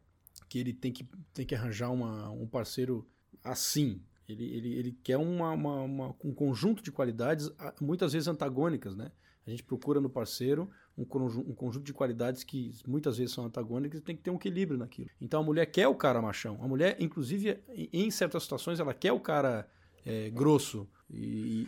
[0.48, 3.08] que ele tem que, tem que arranjar uma, um parceiro
[3.44, 4.02] assim.
[4.28, 7.52] Ele, ele, ele quer uma, uma, uma- um conjunto de qualidades,
[7.82, 9.12] muitas vezes antagônicas, né?
[9.46, 13.44] A gente procura no parceiro um, conju- um conjunto de qualidades que muitas vezes são
[13.46, 15.10] antagônicas e tem que ter um equilíbrio naquilo.
[15.20, 16.60] Então a mulher quer o cara machão.
[16.62, 17.58] A mulher, inclusive,
[17.92, 19.68] em, certas situações, ela quer o cara
[20.06, 21.18] é, grosso e,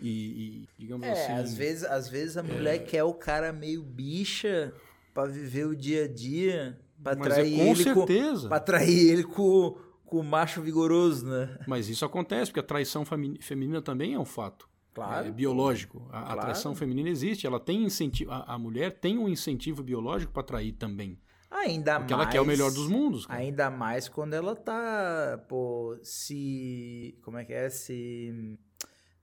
[0.02, 1.32] e- e- digamos É, assim.
[1.34, 4.72] às vezes, às vezes a mulher quer o cara meio bicha
[5.14, 8.48] pra viver o dia a dia, pra Mas é atrair com ele com, certeza.
[8.48, 9.76] pra atrair ele com,
[10.14, 11.58] com o macho vigoroso, né?
[11.68, 14.70] Mas isso acontece, porque a traição femi- feminina também é um fato.
[14.94, 15.28] Claro.
[15.28, 16.08] É biológico.
[16.12, 16.40] A, Claro.
[16.40, 17.48] atração feminina existe.
[17.48, 18.30] Ela tem incentivo.
[18.32, 21.18] A, a mulher tem um incentivo biológico para atrair também.
[21.50, 22.24] Ainda Porque mais.
[22.26, 23.26] ela quer o melhor dos mundos.
[23.26, 23.40] cara.
[23.40, 27.18] Ainda mais quando ela tá, pô, se.
[27.24, 27.70] Como é que é?
[27.70, 28.58] Se.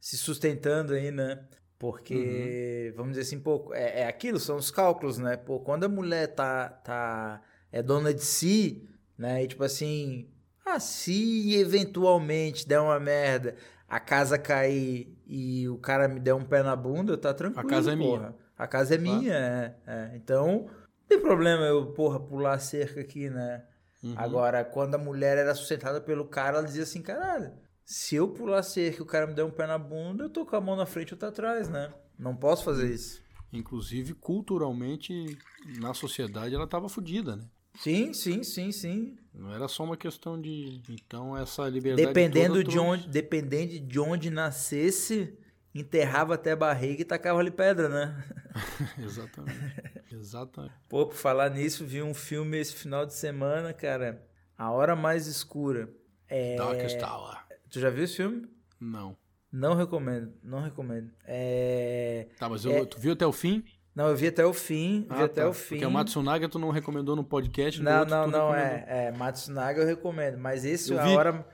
[0.00, 1.44] Se sustentando aí, né?
[1.78, 2.96] Porque, Uhum.
[2.96, 5.36] vamos dizer assim, pô, é, é aquilo, são os cálculos, né?
[5.36, 7.40] Pô, quando a mulher tá, tá.
[7.70, 9.44] É dona de si, né?
[9.44, 10.28] E tipo assim.
[10.72, 13.56] Ah, se eventualmente der uma merda,
[13.88, 17.66] a casa cair e o cara me der um pé na bunda, tá tranquilo.
[17.68, 18.34] casa é minha.
[18.56, 20.12] A casa é minha, é, é.
[20.14, 23.64] Então, não tem problema eu, porra, pular a cerca aqui, né?
[24.00, 24.14] Uhum.
[24.16, 27.52] Agora, quando a mulher era sustentada pelo cara, ela dizia assim, caralho,
[27.84, 30.30] se eu pular a cerca e o cara me der um pé na bunda, eu
[30.30, 31.92] tô com a mão na frente e outra atrás, né?
[32.16, 33.20] Não posso fazer isso.
[33.52, 35.36] Inclusive, culturalmente,
[35.80, 37.42] na sociedade, ela estava fodida, né?
[37.78, 39.16] Sim, sim, sim, sim.
[39.32, 40.82] Não era só uma questão de.
[40.88, 42.08] Então, essa liberdade.
[42.08, 45.38] Dependendo toda de onde, dependendo de onde nascesse,
[45.74, 48.24] enterrava até a barriga e tacava ali pedra, né?
[48.98, 49.82] Exatamente.
[50.12, 50.74] Exatamente.
[50.88, 54.26] Pô, por falar nisso, vi um filme esse final de semana, cara.
[54.58, 55.88] A Hora Mais Escura.
[56.28, 56.56] É...
[56.56, 57.38] Darkest Tower.
[57.70, 58.46] Tu já viu esse filme?
[58.78, 59.16] Não.
[59.52, 61.10] Não recomendo, não recomendo.
[61.24, 62.28] É...
[62.38, 63.64] Tá, mas eu- É- tu viu até o fim?
[63.94, 65.48] Não, eu vi até o fim, vi Ah, até tá.
[65.48, 65.70] o fim.
[65.76, 67.82] Porque a Matsunaga tu não recomendou no podcast.
[67.82, 68.54] Não, outro não, não, recomendou.
[68.88, 69.12] é, é.
[69.12, 71.16] Matsunaga eu recomendo, mas esse Eu a vi.
[71.16, 71.46] hora...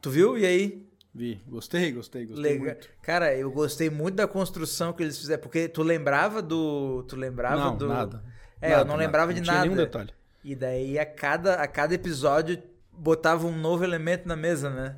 [0.00, 0.38] Tu viu?
[0.38, 0.86] E aí?
[1.12, 1.42] Vi.
[1.48, 2.66] Gostei, gostei, gostei Legal.
[2.66, 2.88] muito.
[3.02, 7.02] Cara, eu gostei muito da construção que eles fizeram, porque tu lembrava do...
[7.08, 7.88] Tu lembrava Não, do...
[7.88, 8.22] nada.
[8.60, 9.06] É, Nada, eu não nada.
[9.06, 9.66] lembrava de não tinha nada.
[9.66, 10.10] nenhum detalhe.
[10.44, 12.62] E daí a cada, a cada episódio
[12.92, 14.96] botava um novo elemento na mesa, né?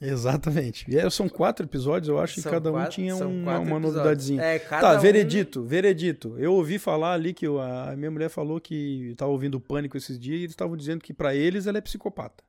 [0.00, 0.84] Exatamente.
[0.90, 3.56] E aí, são quatro episódios, eu acho, São e cada um quatro- tinha são uma,
[3.56, 3.82] episódios.
[3.94, 4.42] novidadezinha.
[4.42, 6.38] É, cada Tá, um- veredito, veredito.
[6.38, 10.18] Eu ouvi falar ali que a minha mulher falou que tava ouvindo o Pânico esses
[10.18, 12.42] dias e eles estavam dizendo que pra eles ela é psicopata.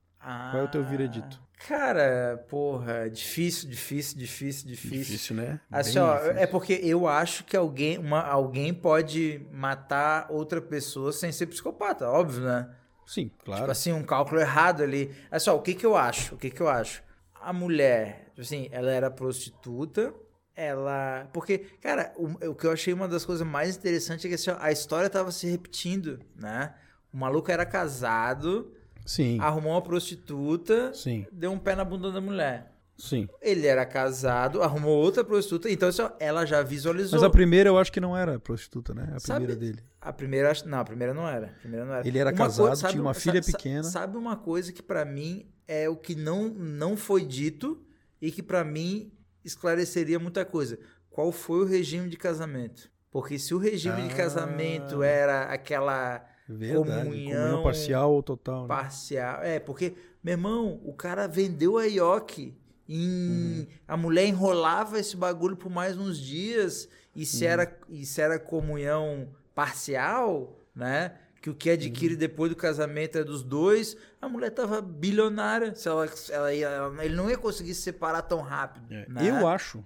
[0.51, 1.41] Qual é o teu veredito?
[1.43, 5.35] Ah, Cara, porra, difícil, difícil, difícil, difícil.
[5.35, 5.59] né?
[5.71, 6.37] Assim, Bem ó, difícil.
[6.37, 12.07] é porque eu acho que alguém, uma, alguém pode matar outra pessoa sem ser psicopata,
[12.07, 12.67] óbvio, né?
[13.05, 13.61] Sim, claro.
[13.61, 15.11] Tipo assim, um cálculo errado ali.
[15.31, 16.33] Olha só, o que que eu acho?
[16.35, 17.03] O que que eu acho?
[17.41, 20.13] A mulher, tipo assim, ela era prostituta,
[20.55, 21.27] ela...
[21.33, 24.51] Porque, cara, o, o que eu achei uma das coisas mais interessantes é que assim,
[24.59, 26.73] a história tava se repetindo, né?
[27.13, 28.71] O maluco era casado,
[29.05, 32.70] Sim, arrumou uma prostituta, sim, deu um pé na bunda da mulher.
[33.01, 33.27] Sim.
[33.41, 37.19] Ele era casado, arrumou outra prostituta, então assim, ela já visualizou.
[37.19, 39.11] Mas a primeira eu acho que não era prostituta, né?
[39.15, 39.83] A Sabe- primeira dele.
[39.99, 41.47] A primeira, acho- não, a primeira não era.
[41.47, 42.07] A primeira não era.
[42.07, 43.83] Ele era Uma casado, coisa- tinha uma filha sa- sa- pequena.
[43.83, 47.83] Sabe uma coisa que pra mim é o que não, não foi dito
[48.21, 49.11] e que pra mim
[49.43, 50.79] esclareceria muita coisa.
[51.09, 52.89] Qual foi o regime de casamento?
[53.11, 54.17] Porque se o regime de Ah.
[54.17, 57.03] casamento era aquela Verdade.
[57.03, 58.67] Comunhão Comunhão parcial ou total, né?
[58.67, 59.93] parcial, é porque
[60.23, 62.57] meu irmão, o cara vendeu a Ioki.
[62.93, 63.59] Em...
[63.61, 63.67] Uhum.
[63.87, 66.89] A mulher enrolava esse bagulho por mais uns dias.
[67.15, 67.51] E se, Uhum.
[67.51, 71.15] era, e se era comunhão parcial, né?
[71.41, 72.19] Que o que adquire Uhum.
[72.19, 73.95] depois do casamento é dos dois.
[74.21, 75.73] A mulher tava bilionária.
[75.73, 78.85] Se ela, ela ela- ele não ia conseguir se separar tão rápido.
[78.93, 79.29] É, né?
[79.29, 79.83] Eu acho.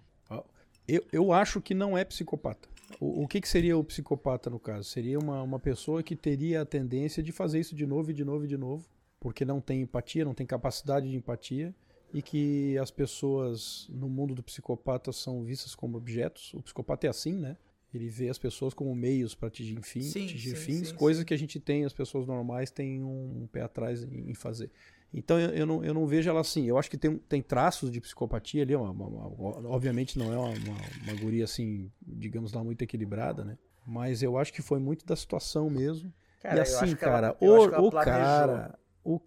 [0.88, 2.70] Eu, eu acho que não é psicopata.
[3.00, 4.88] O, o que, que seria o psicopata no caso?
[4.88, 8.24] Seria uma, uma pessoa que teria a tendência de fazer isso de novo e de
[8.24, 8.88] novo e de novo,
[9.20, 11.74] porque não tem empatia, não tem capacidade de empatia,
[12.14, 16.54] e que as pessoas no mundo do psicopata são vistas como objetos.
[16.54, 17.58] O psicopata é assim, né?
[17.94, 21.34] Ele vê as pessoas como meios para atingir, fim, Sim, atingir sim, fins, sim, que
[21.34, 24.70] a gente tem, as pessoas normais têm um pé atrás em, em fazer.
[25.14, 26.66] Então eu, eu não, eu não vejo ela assim.
[26.66, 28.76] Eu acho que tem, tem traços de psicopatia ali.
[28.76, 33.58] Uma, uma- uma- obviamente não é uma, uma, guria assim, digamos lá, muito equilibrada, né?
[33.88, 36.14] Mas eu acho que foi muito da situação mesmo.
[36.42, 38.56] Cara, e assim, ela- cara, o, ela o planejou.
[38.56, 38.80] cara.
[39.06, 39.22] O,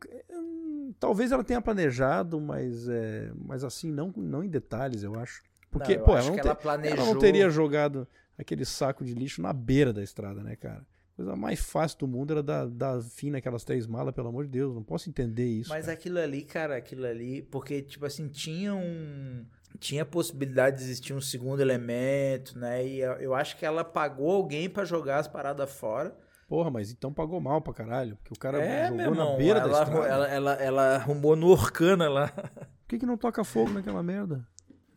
[0.98, 5.42] talvez ela tenha planejado, mas, é, mas assim, não, não em detalhes, eu acho.
[5.70, 6.98] Porque, Não, eu pô, acho ela não, que te- ela planejou.
[6.98, 8.06] ela não teria jogado
[8.38, 10.80] aquele saco de lixo na beira da estrada, né, cara?
[11.14, 14.44] A coisa mais fácil do mundo era dar, dar fim naquelas três malas, pelo amor
[14.44, 14.74] de Deus.
[14.74, 15.68] Não posso entender isso.
[15.68, 15.94] Mas cara.
[15.98, 19.44] aquilo ali, cara, aquilo ali, porque, tipo assim, tinha um.
[19.78, 22.86] Tinha possibilidade de existir um segundo elemento, né?
[22.86, 26.16] E eu, eu acho que ela pagou alguém pra jogar as paradas fora.
[26.48, 28.16] Porra, mas então pagou mal pra caralho.
[28.16, 30.06] Porque o cara é, jogou irmão, na beira ela, da estrada.
[30.08, 32.28] ela, ela, ela arrumou no Orcana lá.
[32.28, 34.46] Por que, que não toca fogo naquela merda?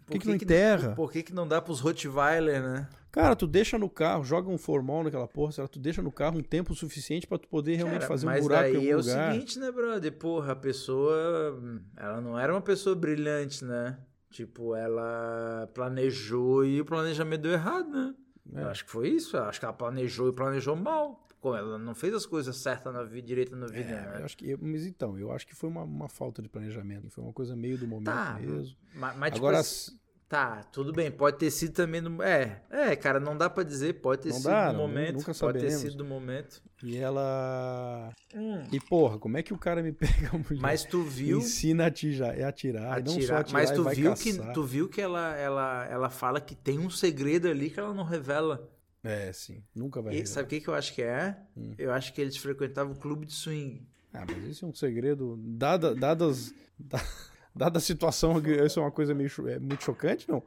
[0.05, 0.93] Por que, que não que- enterra?
[0.95, 2.87] Por que, que não dá pros Rottweiler, né?
[3.11, 5.67] Cara, tu deixa no carro, joga um formol naquela porra, será?
[5.67, 8.41] Tu deixa no carro um tempo suficiente pra tu poder realmente Cara, fazer um mas
[8.41, 9.33] buraco em algum é o lugar.
[9.33, 10.11] seguinte, né, brother?
[10.17, 11.59] Porra, a pessoa.
[11.97, 13.97] Ela não era uma pessoa brilhante, né?
[14.29, 18.15] Tipo, ela planejou e o planejamento deu errado, né?
[18.55, 18.63] É.
[18.63, 19.35] Eu acho que foi isso.
[19.35, 21.27] Eu acho que ela planejou e planejou mal.
[21.41, 24.17] Pô, Ela não fez as coisas certas na vida, direita na vida, É, né?
[24.19, 27.09] eu acho que, mas então, eu acho que foi uma, uma falta de planejamento.
[27.09, 28.75] Foi uma coisa meio do momento Tá, mesmo.
[28.93, 29.97] Mas, mas, tipo Agora, assim,
[30.29, 31.09] tá, tudo bem.
[31.09, 32.21] Pode ter sido também no.
[32.21, 33.93] É, é, cara, não dá pra dizer.
[34.01, 35.13] Pode ter Não sido dá, no momento.
[35.17, 36.61] nunca pode ter sido no momento.
[36.83, 38.11] e ela.
[38.35, 38.63] Hum.
[38.71, 40.61] E porra, como é que o cara me pega a mulher?
[40.61, 41.39] Mas tu viu.
[41.39, 43.39] Ensina a atirar, é atirar, e não só atirar.
[43.41, 44.47] atirar Mas tu viu, caçar.
[44.47, 47.93] que, tu viu que ela, ela, ela fala que tem um segredo ali que ela
[47.93, 48.70] não revela.
[49.03, 49.63] É, sim.
[49.75, 50.33] Nunca vai E revelar.
[50.33, 51.35] sabe o que, que eu acho que é?
[51.57, 51.73] Hum.
[51.77, 53.87] Eu acho que eles frequentavam o clube de swing.
[54.13, 55.37] Ah, mas isso é um segredo.
[55.41, 56.99] Dada, dadas, da-
[57.55, 60.43] dada a situação, isso é uma coisa meio é muito chocante, não?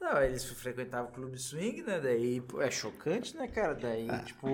[0.00, 1.98] Não, eles frequentavam o clube de swing, né?
[1.98, 3.74] Daí é chocante, né, cara?
[3.74, 4.46] Daí, Ah, tipo.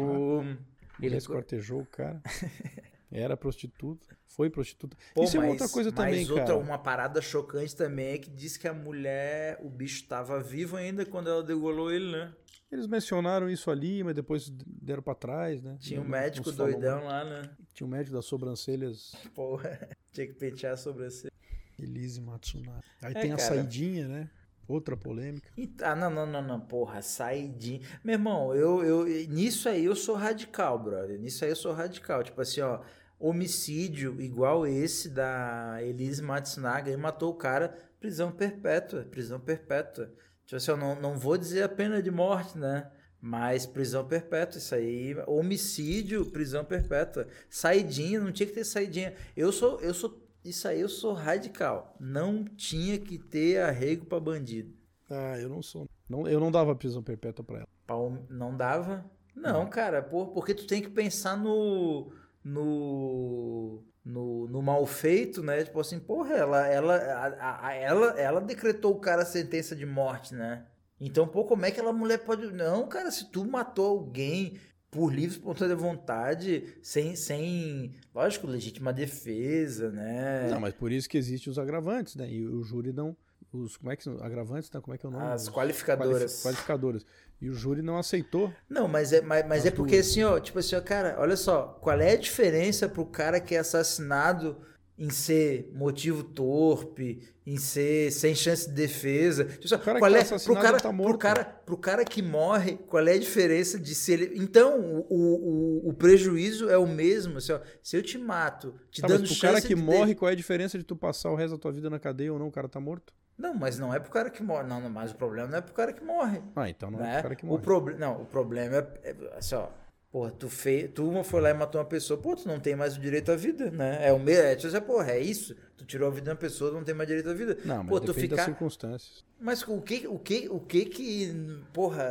[0.98, 2.22] Ele Ele escortejou o cara.
[3.10, 4.16] Era prostituta.
[4.26, 4.96] Foi prostituta.
[5.14, 6.56] Pô, isso é mas- outra coisa mas também, outra, cara.
[6.56, 11.04] uma parada chocante também é que diz que a mulher, o bicho tava vivo ainda
[11.04, 12.32] quando ela degolou ele, né?
[12.72, 15.76] Eles mencionaram isso ali, mas depois deram pra trás, né?
[15.78, 17.50] Tinha um médico falou doidão lá, né?
[17.74, 21.32] Tinha um médico das sobrancelhas, Porra, tinha que pentear a sobrancelha.
[21.78, 22.82] Elise Matsunaga.
[23.02, 23.48] Aí É, tem a cara.
[23.48, 24.30] saidinha, né?
[24.66, 25.50] Outra polêmica.
[25.82, 27.80] Ah, não, não, não, não, porra, saidinha.
[28.02, 31.18] Meu irmão, eu, eu, nisso aí eu sou radical, brother.
[31.18, 32.22] Nisso aí eu sou radical.
[32.22, 32.80] Tipo assim, ó,
[33.18, 40.10] homicídio igual esse da Elise Matsunaga, aí matou o cara, prisão perpétua, prisão perpétua.
[40.52, 42.90] Tipo assim, eu não, não vou dizer a pena de morte, né?
[43.18, 47.26] Mas prisão perpétua, isso aí, homicídio, prisão perpétua.
[47.48, 49.14] Saidinha, não tinha que ter saidinha.
[49.34, 51.96] Eu sou, eu sou, isso aí eu sou radical.
[51.98, 54.74] Não tinha que ter arrego pra bandido.
[55.08, 55.88] Ah, eu não sou.
[56.06, 57.68] Não, eu não dava prisão perpétua pra ela.
[57.86, 59.10] Pau não dava?
[59.34, 62.12] Não, cara, por, porque tu tem que pensar no.
[62.44, 63.82] no.
[64.04, 65.64] No, no mal feito, né?
[65.64, 69.86] Tipo assim, porra, ela, ela, a, a- ela, ela decretou o cara a sentença de
[69.86, 70.64] morte, né?
[71.00, 72.46] Então, pô, como é que aquela mulher pode.
[72.52, 74.56] Não, cara, se tu matou alguém
[74.90, 80.48] por livre espontânea vontade, sem, sem, lógico, legítima defesa, né?
[80.50, 82.28] Não, mas por isso que existem os agravantes, né?
[82.30, 83.16] E o júri não.
[83.52, 84.22] Os, como é que são?
[84.22, 84.80] Agravantes, né?
[84.80, 85.24] Como é que é o nome?
[85.32, 86.18] As qualificadoras.
[86.18, 87.06] qualifi- Qualificadoras.
[87.42, 88.54] E o júri não aceitou.
[88.70, 90.06] Não, mas é, mas, mas As é porque duas.
[90.08, 93.56] assim, ó, tipo assim, ó, cara, olha só, qual é a diferença pro cara que
[93.56, 94.58] é assassinado
[94.96, 99.44] em ser motivo torpe, em ser sem chance de defesa?
[99.46, 101.08] Tipo assim, ó, cara que qual tá é assassinado, pro cara, tá morto.
[101.08, 104.34] Pro cara, pro cara que morre, qual é a diferença de se ele.
[104.36, 109.00] Então, o, o, o prejuízo é o mesmo, assim, ó, se eu te mato, te
[109.00, 110.94] Tá, dando mas pro chance cara que de morre, qual é a diferença de tu
[110.94, 112.46] passar o resto da tua vida na cadeia ou não?
[112.46, 113.12] O cara tá morto?
[113.36, 114.66] Não, mas não é pro cara que morre.
[114.66, 116.40] Não, não, mas o problema não é pro cara que morre.
[116.54, 117.12] Ah, então não é né?
[117.14, 117.62] pro cara que o morre.
[117.62, 119.68] proble- Não, o problema é, é assim, ó.
[120.10, 122.98] Porra, tu, fez, tu foi lá e matou uma pessoa, pô, tu não tem mais
[122.98, 123.98] o direito à vida, né?
[124.06, 125.56] É o mesmo, é, tipo assim, porra, é isso?
[125.74, 127.56] Tu tirou a vida de uma pessoa, tu não tem mais direito à vida.
[127.64, 129.24] Não, mas pô, tu depende das circunstâncias.
[129.40, 132.06] Mas o que, o que, o que que, porra,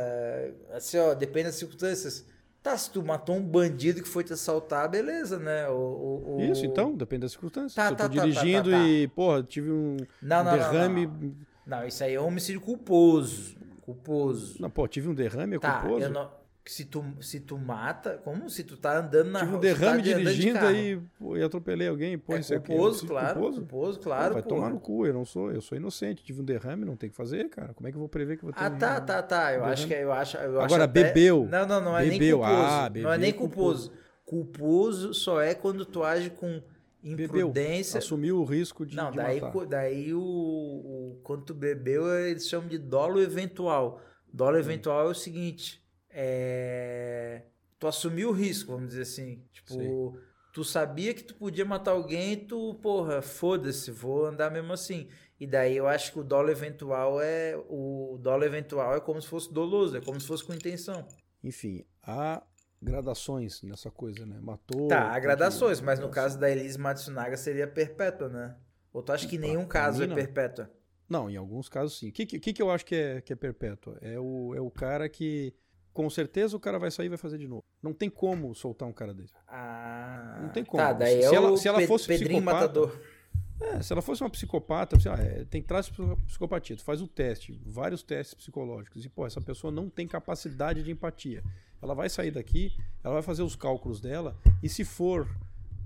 [0.72, 2.24] assim, ó, depende das circunstâncias.
[2.62, 5.68] Tá, se tu matou um bandido que foi te assaltar, beleza, né?
[5.68, 7.74] O, o- Isso, então, depende das circunstâncias.
[7.74, 8.84] Tá, Se eu tá, tô tá, tá, dirigindo tá, tá.
[8.88, 11.06] e, porra, tive um, Não, um não, derrame.
[11.06, 11.34] não.
[11.66, 13.56] Não, isso aí é homicídio culposo.
[13.82, 14.56] Culposo.
[14.60, 16.04] Não, pô, tive um derrame, é Tá, culposo.
[16.04, 16.30] eu não.
[16.64, 19.74] Se tu, se tu mata, como se tu tá andando na Tive um rua, se
[19.74, 22.16] tu tá derrame de- de dirigindo aí pô, e atropelei alguém.
[22.16, 23.58] Pô, É isso aqui culposo, homicídio claro, culposo?
[23.60, 24.54] culposo, Pô, claro, vai porra.
[24.56, 26.22] tomar no cu, eu não sou, eu sou inocente.
[26.22, 27.74] Tive um derrame, não tem o que fazer, cara.
[27.74, 29.52] Como é que eu vou prever que eu vou ter Ah, um- tá, tá, tá.
[29.54, 30.06] Eu um acho que derrame?
[30.08, 31.48] eu acho, eu acho Agora, até- bebeu.
[31.50, 32.38] Não, não, não é nem Bebeu.
[32.38, 32.56] culposo.
[32.62, 33.90] Ah, não é bebeu, nem culposo.
[33.90, 34.02] culposo.
[34.24, 36.62] Culposo só é quando tu age com
[37.02, 37.26] Bebeu.
[37.26, 37.98] imprudência.
[37.98, 39.66] Assumiu o risco de, Não, de daí, matar.
[39.66, 44.00] daí o, o quando tu bebeu, eles chamam de dolo eventual.
[44.32, 45.81] Dolo eventual é o seguinte:
[46.12, 47.42] é...
[47.78, 49.42] tu assumiu o risco, vamos dizer assim.
[49.52, 50.20] Tipo, Sim.
[50.52, 55.08] tu sabia que tu podia matar alguém, tu, porra, foda-se, vou andar mesmo assim.
[55.40, 57.56] E daí eu acho que o dolo eventual é.
[57.68, 61.06] O dolo eventual é como se fosse doloso, é como se fosse com intenção.
[61.42, 62.42] Enfim, há
[62.80, 64.38] gradações nessa coisa, né?
[64.40, 64.88] Matou.
[64.88, 68.56] Tá, há gradações, mas no caso da Elise Matsunaga seria perpétua, né?
[68.92, 70.70] Ou tu acha que nenhum caso é perpétua?
[71.08, 72.08] Não, em alguns casos sim.
[72.08, 73.98] O que, que, que eu acho que é, que é perpétua?
[74.00, 75.54] É o, é o cara que.
[75.92, 77.62] Com certeza o cara vai sair e vai fazer de novo.
[77.82, 79.32] Não tem como soltar um cara desse.
[79.46, 80.38] Ah.
[80.42, 80.82] Não tem como.
[80.82, 83.00] Tá, daí se, é ela, se ela fosse Pedrinho psicopata, Matador.
[83.60, 87.00] É, se ela fosse uma psicopata, assim, ah, é, tem traços de psicopatia, tu faz
[87.00, 91.44] o teste, vários testes psicológicos, e pô, essa pessoa não tem capacidade de empatia.
[91.80, 92.72] Ela vai sair daqui,
[93.04, 95.28] ela vai fazer os cálculos dela, e se for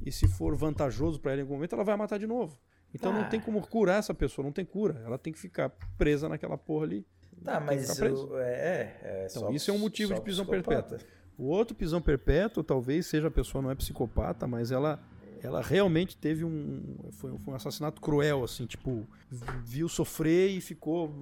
[0.04, 2.58] e se for vantajoso para ela em algum momento, ela vai matar de novo.
[2.94, 3.22] Então ah.
[3.22, 5.02] não tem como curar essa pessoa, não tem cura.
[5.04, 7.06] Ela tem que ficar presa naquela porra ali.
[7.44, 10.98] Tá, mas o, é, é, é Então só, isso é um motivo de prisão perpétua.
[11.38, 15.00] O outro prisão perpétua talvez seja a pessoa não é psicopata, mas ela
[15.42, 16.82] ela realmente teve um
[17.12, 21.14] foi, foi um assassinato cruel assim, tipo viu sofrer e ficou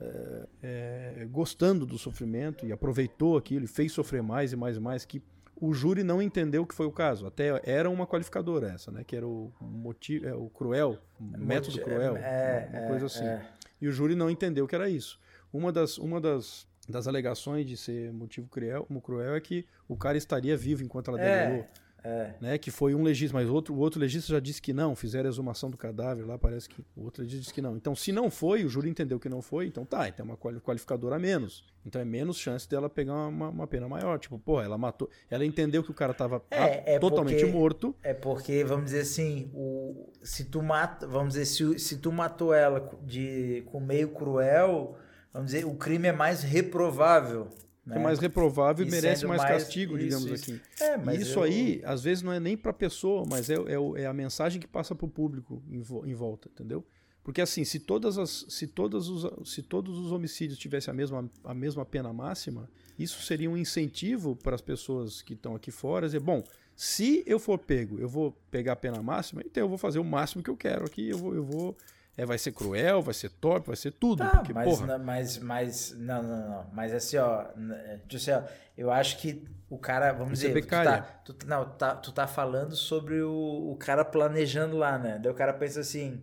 [0.00, 4.80] é, é, gostando do sofrimento e aproveitou aquilo, e fez sofrer mais e mais e
[4.80, 5.22] mais que
[5.60, 7.26] o júri não entendeu que foi o caso.
[7.26, 9.04] Até era uma qualificadora essa, né?
[9.04, 13.24] Que era o motivo, é, o cruel, o método cruel, é, uma coisa assim.
[13.24, 13.46] É.
[13.78, 15.20] E o júri não entendeu que era isso.
[15.52, 20.16] Uma das, uma das, das alegações de ser motivo cruel, cruel é que o cara
[20.16, 21.68] estaria vivo enquanto ela é.
[22.02, 22.34] É.
[22.40, 25.28] Né, que foi um legista, mas outro, o outro legista já disse que não, fizeram
[25.28, 27.76] a exumação do cadáver lá, parece que o outro legista disse que não.
[27.76, 30.36] Então, se não foi, o júri entendeu que não foi, então tá, então é uma
[30.60, 31.64] qualificadora a menos.
[31.84, 34.18] Então é menos chance dela pegar uma, uma pena maior.
[34.18, 35.10] Tipo, pô, ela matou.
[35.30, 37.94] Ela entendeu que o cara tava é, é totalmente porque, morto.
[38.02, 41.06] É porque, vamos dizer assim, o, se tu mata.
[41.06, 44.96] Vamos dizer, se, se tu matou ela de, com meio cruel,
[45.32, 47.48] vamos dizer, o crime é mais reprovável.
[47.84, 47.96] Né?
[47.96, 50.52] É mais reprovável e, merece mais, mais, castigo, isso, digamos isso.
[50.52, 50.60] assim.
[50.80, 51.42] É, mas isso eu...
[51.44, 54.60] aí, às vezes, não é nem para a pessoa, mas é, é, é, a mensagem
[54.60, 56.84] que passa para o público em, vo, em, volta, entendeu?
[57.22, 61.30] Porque assim, se, todas as, se, todas os, se todos os homicídios tivessem a mesma,
[61.44, 62.68] a mesma pena máxima,
[62.98, 66.42] isso seria um incentivo para as pessoas que estão aqui fora dizer, bom,
[66.74, 70.04] se eu for pego, eu vou pegar a pena máxima, então eu vou fazer o
[70.04, 71.76] máximo que eu quero aqui, eu vou, eu vou
[72.20, 74.18] é, vai ser cruel, vai ser torpe, vai ser tudo.
[74.18, 74.86] Tá, porque, mas, porra...
[74.86, 76.66] não, mas, mas, não, não, não.
[76.70, 77.46] Mas assim, ó,
[78.14, 78.42] assim, ó,
[78.76, 81.94] eu acho que o cara, vamos Isso é dizer, é tu, tá, tu, não, tá,
[81.94, 85.18] tu tá falando sobre o, o cara planejando lá, né?
[85.18, 86.22] Daí o cara pensa assim,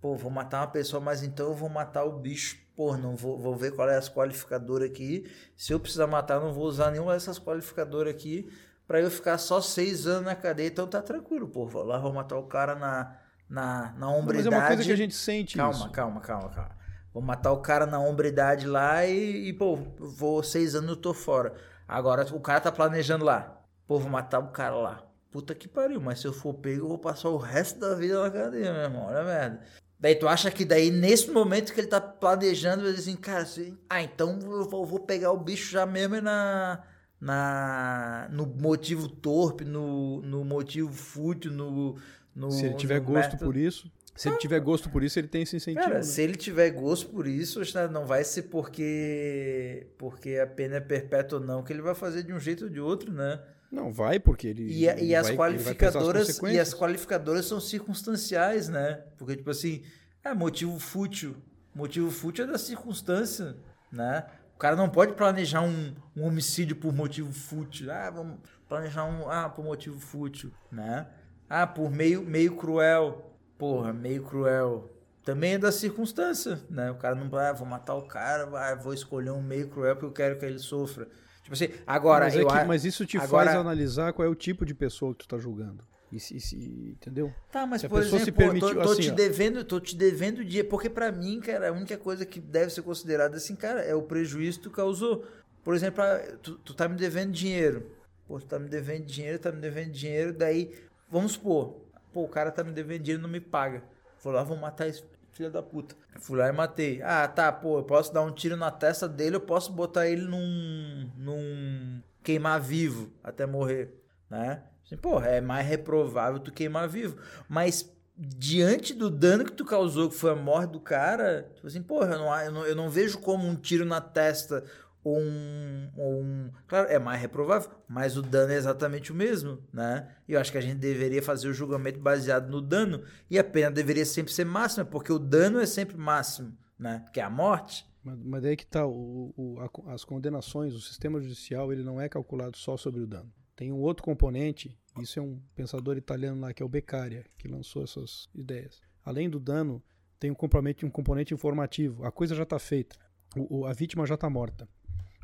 [0.00, 3.38] pô, vou matar uma pessoa, mas então eu vou matar o bicho, pô, não vou,
[3.38, 5.30] vou ver qual é as qualificadoras aqui.
[5.54, 8.50] Se eu precisar matar, não vou usar nenhuma dessas qualificadoras aqui
[8.86, 12.14] para eu ficar só seis anos na cadeia, então tá tranquilo, pô, vou lá, vou
[12.14, 13.21] matar o cara na
[13.52, 14.48] na, na hombridade.
[14.48, 15.90] Mas é uma coisa que a gente sente calma, isso.
[15.90, 16.70] Calma, calma, calma,
[17.12, 21.12] Vou matar o cara na hombridade lá e, e, pô, vou seis anos eu tô
[21.12, 21.52] fora.
[21.86, 23.62] Agora o cara tá planejando lá.
[23.86, 25.02] Pô, vou matar o cara lá.
[25.30, 28.22] Puta que pariu, mas se eu for pego, eu vou passar o resto da vida
[28.22, 29.06] na cadeia, meu irmão.
[29.06, 29.60] Olha a merda.
[30.00, 33.42] Daí tu acha que daí, nesse momento que ele tá planejando, ele diz assim, cara,
[33.42, 36.82] assim, ah, então eu vou, vou pegar o bicho já mesmo na,
[37.20, 41.96] na, no motivo torpe, no, no motivo fútil, no,
[42.34, 43.44] no, se ele tiver gosto método.
[43.44, 43.90] por isso.
[44.14, 45.84] Se ele tiver gosto por isso, ele tem esse incentivo.
[45.84, 46.02] Cara, né?
[46.02, 47.60] se ele tiver gosto por isso,
[47.90, 52.22] não vai ser porque porque a pena é perpétua ou não, que ele vai fazer
[52.22, 53.40] de um jeito ou de outro, né?
[53.70, 54.64] Não, vai porque ele.
[54.64, 56.28] E, e as vai, qualificadoras.
[56.28, 59.02] As e as qualificadoras são circunstanciais, né?
[59.16, 59.82] Porque, tipo assim,
[60.22, 61.34] é motivo fútil.
[61.74, 63.56] Motivo fútil é da circunstância,
[63.90, 64.26] né?
[64.54, 67.90] O cara não pode planejar um, um homicídio por motivo fútil.
[67.90, 69.28] Ah, vamos planejar um.
[69.30, 71.06] Ah, por motivo fútil, né?
[71.54, 73.30] Ah, por meio, meio cruel.
[73.58, 74.90] Porra, meio cruel.
[75.22, 76.90] Também é da circunstância, né?
[76.90, 79.94] O cara não vai, ah, vou matar o cara, ah, vou escolher um meio cruel
[79.94, 81.06] porque eu quero que ele sofra.
[81.42, 82.24] Tipo assim, agora.
[82.24, 83.50] Mas, é que, mas isso te agora...
[83.50, 85.84] faz analisar qual é o tipo de pessoa que tu tá julgando.
[86.10, 87.30] E, e, entendeu?
[87.50, 90.64] Tá, mas se por exemplo, permitiu, tô, tô assim, te devendo, tô te devendo dia,
[90.64, 94.00] porque para mim, cara, a única coisa que deve ser considerada assim, cara, é o
[94.00, 95.26] prejuízo que tu causou.
[95.62, 97.90] Por exemplo, ah, tu, tu tá me devendo dinheiro.
[98.26, 100.72] Pô, tu tá me devendo dinheiro, tá me devendo dinheiro, daí
[101.12, 101.76] Vamos supor,
[102.10, 103.84] pô, o cara tá me devendo dinheiro e não me paga.
[104.22, 105.94] Vou lá, vou matar esse filho da puta.
[106.18, 107.02] Fui lá e matei.
[107.02, 110.22] Ah, tá, pô, eu posso dar um tiro na testa dele, eu posso botar ele
[110.22, 111.10] num.
[111.18, 112.00] num.
[112.24, 113.94] queimar vivo até morrer,
[114.30, 114.62] né?
[114.86, 117.18] Assim, pô, é mais reprovável tu queimar vivo.
[117.46, 121.82] Mas diante do dano que tu causou, que foi a morte do cara, tipo assim,
[121.82, 124.64] porra, eu não, eu não, eu não vejo como um tiro na testa
[125.04, 126.50] um, um.
[126.66, 130.08] Claro, é mais reprovável, mas o dano é exatamente o mesmo, né?
[130.28, 133.70] Eu acho que a gente deveria fazer o julgamento baseado no dano e a pena
[133.70, 137.04] deveria sempre ser máxima, porque o dano é sempre máximo, né?
[137.12, 140.80] Que é a morte, Mas, mas daí que tá, o, o, a, as condenações, o
[140.80, 143.32] sistema judicial, ele não é calculado só sobre o dano.
[143.54, 147.46] Tem um outro componente, isso é um pensador italiano lá, que é o Beccaria, que
[147.46, 148.80] lançou essas ideias.
[149.04, 149.82] Além do dano,
[150.18, 152.04] tem um componente, um componente informativo.
[152.04, 152.96] A coisa já está feita,
[153.36, 154.68] o, a vítima já está morta.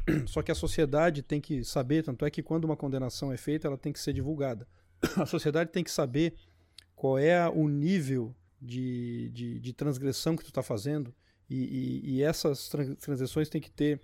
[0.26, 3.66] Só que a sociedade tem que saber, tanto é que quando uma condenação é feita,
[3.66, 4.66] ela tem que ser divulgada.
[5.16, 6.34] A sociedade tem que saber
[6.94, 11.14] qual é o nível de, de, de transgressão que tu está fazendo
[11.48, 14.00] e, e, e, essas transgressões têm que ter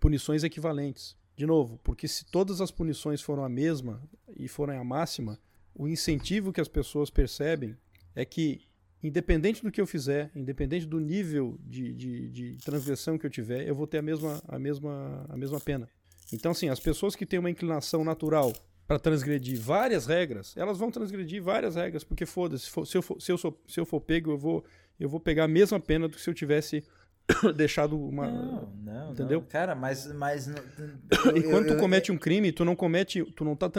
[0.00, 1.16] punições equivalentes.
[1.36, 4.00] De novo, porque se todas as punições foram a mesma
[4.36, 5.38] e forem a máxima,
[5.74, 7.76] o incentivo que as pessoas percebem
[8.14, 8.60] é que,
[9.04, 13.68] independente do que eu fizer, independente do nível de, de, de transgressão que eu tiver,
[13.68, 15.86] eu vou ter a mesma, a, mesma, a mesma pena.
[16.32, 18.50] Então, assim, as pessoas que têm uma inclinação natural
[18.86, 23.30] para transgredir várias regras, elas vão transgredir várias regras, porque foda-se, se, eu for, se,
[23.30, 24.64] eu se eu for pego, eu vou,
[24.98, 26.82] eu vou pegar a mesma pena do que se eu tivesse
[27.56, 28.26] deixado uma.
[28.26, 29.40] Não, não, entendeu?
[29.40, 29.46] Não.
[29.46, 30.06] Cara, mas.
[30.14, 33.24] mas e quando tu comete um crime, tu não comete.
[33.32, 33.70] Tu não tá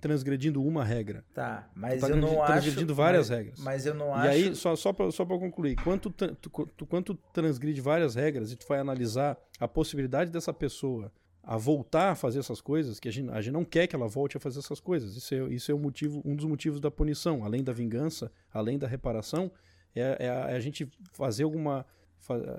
[0.00, 1.24] transgredindo uma regra.
[1.34, 2.52] Tá, mas tu tá eu não acho.
[2.52, 3.60] transgredindo várias mas, regras.
[3.60, 4.26] Mas eu não e acho.
[4.26, 8.14] E aí, só, só pra, só pra concluir, quando tu, tu, quando tu transgride várias
[8.14, 11.10] regras e tu vai analisar a possibilidade dessa pessoa
[11.42, 14.06] a voltar a fazer essas coisas, que a gente, a gente não quer que ela
[14.06, 15.16] volte a fazer essas coisas.
[15.16, 18.78] Isso é, isso é o motivo, um dos motivos da punição, além da vingança, além
[18.78, 19.50] da reparação,
[19.94, 21.84] é, é, a, é a, gente fazer alguma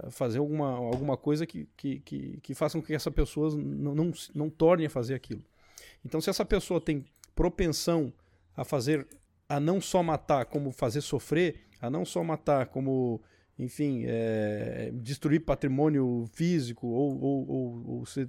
[0.10, 4.12] fazer alguma, alguma coisa que, que, que, que faça com que essa pessoa não, não,
[4.34, 5.44] não torne a fazer aquilo.
[6.04, 7.06] Então, se essa pessoa tem
[7.36, 8.12] propensão
[8.56, 9.08] a fazer,
[9.48, 13.22] a não só matar, como fazer sofrer, a não só matar, como,
[13.58, 18.28] enfim, é, destruir patrimônio físico ou, ou, ou, ou ser,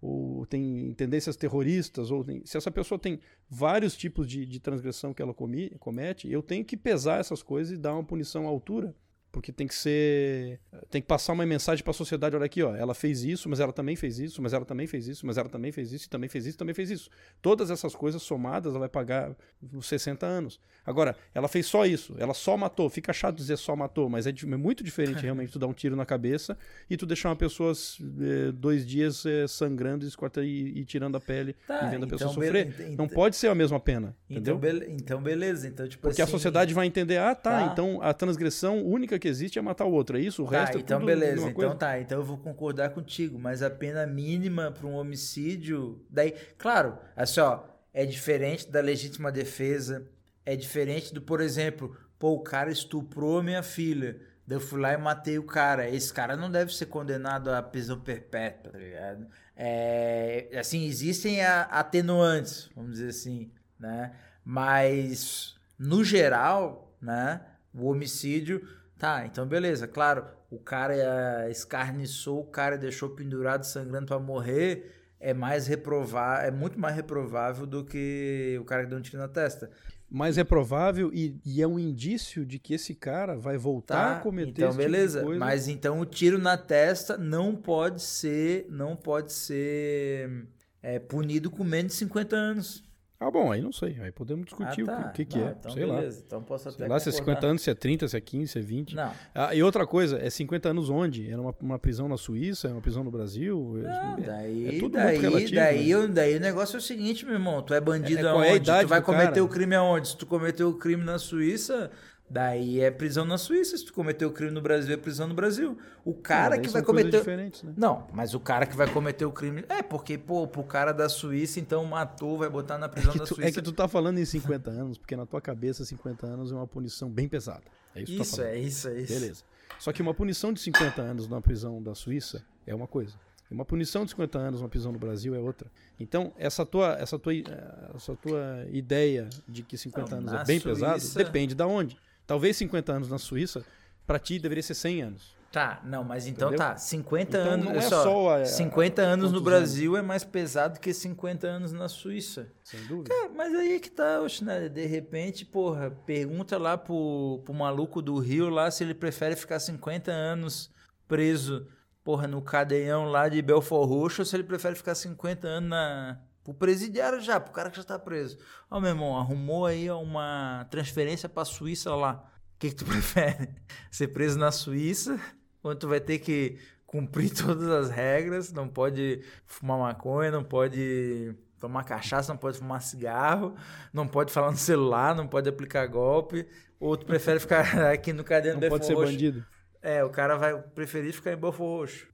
[0.00, 3.18] ou tem tendências terroristas, ou tem, se essa pessoa tem
[3.48, 7.76] vários tipos de, de transgressão que ela comi, comete, eu tenho que pesar essas coisas
[7.76, 8.94] e dar uma punição à altura
[9.36, 10.58] porque tem que ser.
[10.90, 13.60] Tem que passar uma mensagem para a sociedade: olha aqui, ó, ela fez isso, mas
[13.60, 16.08] ela também fez isso, mas ela também fez isso, mas ela também fez isso, e
[16.08, 17.10] também fez isso, também fez isso.
[17.42, 19.36] Todas essas coisas somadas, ela vai pagar
[19.74, 20.58] uns 60 anos.
[20.86, 22.88] Agora, ela fez só isso, ela só matou.
[22.88, 25.94] Fica chato dizer só matou, mas é, é muito diferente realmente tu dar um tiro
[25.94, 26.56] na cabeça
[26.88, 31.54] e tu deixar uma pessoa é, dois dias é, sangrando e, e, tirando a pele
[31.66, 32.72] tá, e vendo a pessoa então, sofrer.
[32.72, 32.96] Be...
[32.96, 34.16] Não pode ser a mesma pena.
[34.30, 34.80] Então, entendeu?
[34.80, 34.92] Be...
[34.94, 35.68] então beleza.
[35.68, 36.30] Então, tipo porque assim...
[36.30, 39.84] a sociedade vai entender: ah, tá, tá, então a transgressão única que existe é matar
[39.84, 40.16] o outro.
[40.16, 40.44] É isso?
[40.44, 41.48] O tá, resto é então tudo beleza.
[41.48, 46.34] Então tá, então eu vou concordar contigo, mas a pena mínima para um homicídio, daí,
[46.58, 50.06] claro, assim, ó, é diferente da legítima defesa,
[50.44, 54.20] é diferente do, por exemplo, pô, o cara estuprou minha filha.
[54.46, 55.88] Daí eu fui lá e matei o cara.
[55.88, 59.26] Esse cara não deve ser condenado à prisão perpétua, tá ligado?
[59.56, 64.12] É, assim, existem atenuantes, vamos dizer assim, né?
[64.44, 67.40] Mas, no geral, né?
[67.74, 68.66] O homicídio
[68.98, 69.86] Tá, então beleza.
[69.86, 76.50] Claro, o cara escarniçou o cara, deixou pendurado, sangrando para morrer, é mais reprovável, é
[76.50, 79.70] muito mais reprovável do que o cara que deu um tiro na testa.
[80.08, 84.20] Mais reprovável e, e é um indício de que esse cara vai voltar tá, a
[84.20, 85.18] cometer então esse beleza.
[85.18, 85.40] Tipo de coisa.
[85.40, 90.46] Mas então o tiro na testa não pode ser, não pode ser
[90.80, 92.85] é, punido com menos de 50 anos.
[93.18, 93.96] Ah, bom, aí não sei.
[94.00, 95.08] Aí podemos discutir ah, tá.
[95.08, 95.56] o que, que não, é.
[95.58, 96.18] Então sei beleza.
[96.18, 96.24] lá.
[96.26, 98.52] Então posso até sei lá se é 50 anos, se é 30, se é 15,
[98.52, 98.94] se é 20.
[98.94, 99.12] Não.
[99.34, 101.30] Ah, e outra coisa, é 50 anos onde?
[101.30, 102.68] É uma, uma prisão na Suíça?
[102.68, 103.80] É uma prisão no Brasil?
[103.82, 105.54] Não, é, daí, é tudo daí, relativo.
[105.54, 106.06] daí, né?
[106.08, 107.62] daí o negócio é o seguinte, meu irmão.
[107.62, 108.70] Tu é bandido É- é é aonde?
[108.82, 109.44] tu vai cometer cara?
[109.44, 110.08] o crime aonde?
[110.08, 111.90] Se tu cometeu o crime na Suíça,
[112.28, 113.76] daí é prisão na Suíça.
[113.76, 115.76] Se tu cometeu o crime no Brasil, é prisão no Brasil.
[116.04, 117.24] O cara daí que vai cometer...
[117.36, 117.50] né?
[117.76, 119.64] Não, mas o cara que vai cometer o crime...
[119.68, 123.24] É, porque, pô, pro cara da Suíça, então matou, vai botar na prisão É da
[123.24, 123.48] tu, Suíça.
[123.48, 126.54] é que tu tá falando em 50 anos, porque na tua cabeça 50 anos é
[126.54, 127.62] uma punição bem pesada.
[127.94, 128.50] É isso tá Isso, falando.
[128.50, 129.12] é isso, é isso.
[129.14, 129.44] Beleza.
[129.78, 133.14] Só que uma punição de 50 anos numa prisão da Suíça é uma coisa.
[133.50, 135.70] Uma punição de 50 anos numa prisão no Brasil é outra.
[136.00, 140.40] Então, essa tua, essa tua, eh, essa tua ideia de que 50 Não, anos na
[140.40, 141.96] é bem pesado, Suíça- depende da onde.
[142.26, 143.64] Talvez 50 anos na Suíça,
[144.06, 145.36] pra ti deveria ser 100 anos.
[145.52, 146.66] Tá, não, mas então Entendeu?
[146.66, 146.76] tá.
[146.76, 147.68] 50 Então, anos.
[147.76, 151.88] é só, só a- 50 anos no Brasil é mais pesado que 50 anos na
[151.88, 152.48] Suíça.
[152.62, 153.14] Sem dúvida.
[153.14, 158.18] É, mas aí que tá, Schneider, de repente, porra, pergunta lá pro, pro maluco do
[158.18, 160.70] Rio lá se ele prefere ficar 50 anos
[161.08, 161.66] preso,
[162.04, 166.18] porra, no cadeião lá de Belfort Roxo ou se ele prefere ficar 50 anos na.
[166.46, 168.38] Pro presidiário já, pro cara que já tá preso.
[168.70, 172.24] Ó, meu irmão, arrumou aí uma transferência pra Suíça lá.
[172.54, 173.48] O que, que tu prefere?
[173.90, 175.20] Ser preso na Suíça,
[175.62, 181.34] onde tu vai ter que cumprir todas as regras, não pode fumar maconha, não pode
[181.58, 183.56] tomar cachaça, não pode fumar cigarro,
[183.92, 186.46] não pode falar no celular, não pode aplicar golpe,
[186.78, 189.10] ou tu prefere ficar aqui no caderno Não do pode ser Roxo?
[189.10, 189.44] bandido.
[189.82, 192.06] É, o cara vai preferir ficar em Belfort Roxo.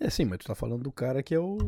[0.00, 1.58] É sim, mas tu tá falando do cara que é o.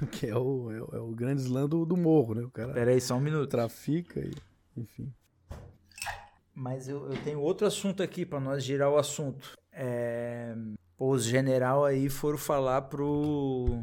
[0.10, 2.42] Que é o, é é o grande slam do, do morro, né?
[2.42, 3.48] O cara Pera aí, só um minuto.
[3.48, 4.32] trafica e.
[4.76, 5.12] Enfim.
[6.54, 9.56] Mas eu, eu tenho outro assunto aqui para nós girar o assunto.
[9.72, 10.54] É,
[10.98, 13.82] os general aí foram falar pro,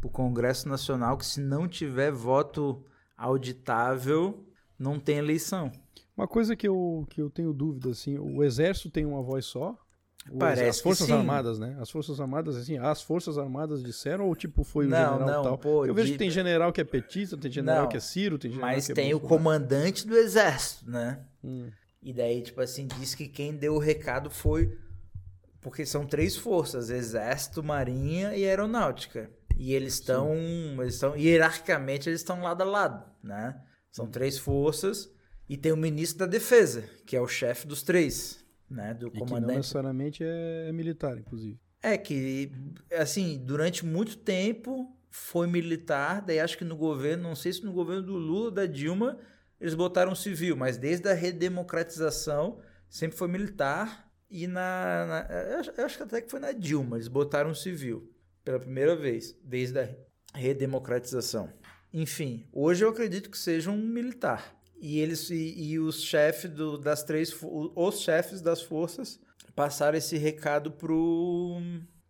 [0.00, 2.84] pro Congresso Nacional que se não tiver voto
[3.16, 4.46] auditável,
[4.78, 5.72] não tem eleição.
[6.16, 9.76] Uma coisa que eu, que eu tenho dúvida, assim, o exército tem uma voz só?
[10.38, 11.12] Parece as Forças sim.
[11.12, 11.76] Armadas, né?
[11.80, 15.42] As Forças Armadas, assim, as Forças Armadas disseram ou tipo foi o Não, general não,
[15.42, 15.58] tal?
[15.58, 18.00] pô, eu vejo de- que tem general que é petista, tem general Não, que é
[18.00, 21.20] Ciro, tem general Mas que é tem o comandante do exército, né?
[21.42, 21.70] Hum.
[22.02, 24.78] E daí, tipo assim, diz que quem deu o recado foi.
[25.60, 29.30] Porque são três forças: Exército, Marinha e Aeronáutica.
[29.56, 30.34] E eles estão.
[30.80, 31.14] Eles estão.
[31.16, 33.60] Hierarquicamente, eles estão lado a lado, né?
[33.90, 34.10] São Hum.
[34.10, 35.10] três forças.
[35.48, 38.39] E tem o ministro da Defesa, que é o chefe dos três,
[38.70, 38.94] né?
[38.94, 39.56] Do E que não comandante.
[39.58, 41.58] necessariamente é militar, inclusive.
[41.82, 42.52] É que,
[42.98, 47.72] assim, durante muito tempo foi militar, daí acho que no governo, não sei se no
[47.72, 49.18] governo do Lula ou da Dilma,
[49.60, 55.06] eles botaram civil, mas desde a redemocratização sempre foi militar e na...
[55.06, 55.26] na-
[55.76, 58.10] eu acho que até que foi na Dilma, eles botaram civil
[58.44, 59.88] pela primeira vez, desde a
[60.34, 61.52] redemocratização.
[61.92, 64.54] Enfim, hoje eu acredito que seja um militar.
[64.80, 66.50] E eles e, e os chefes
[66.82, 69.20] das três os chefes das forças
[69.54, 71.60] passaram esse recado pro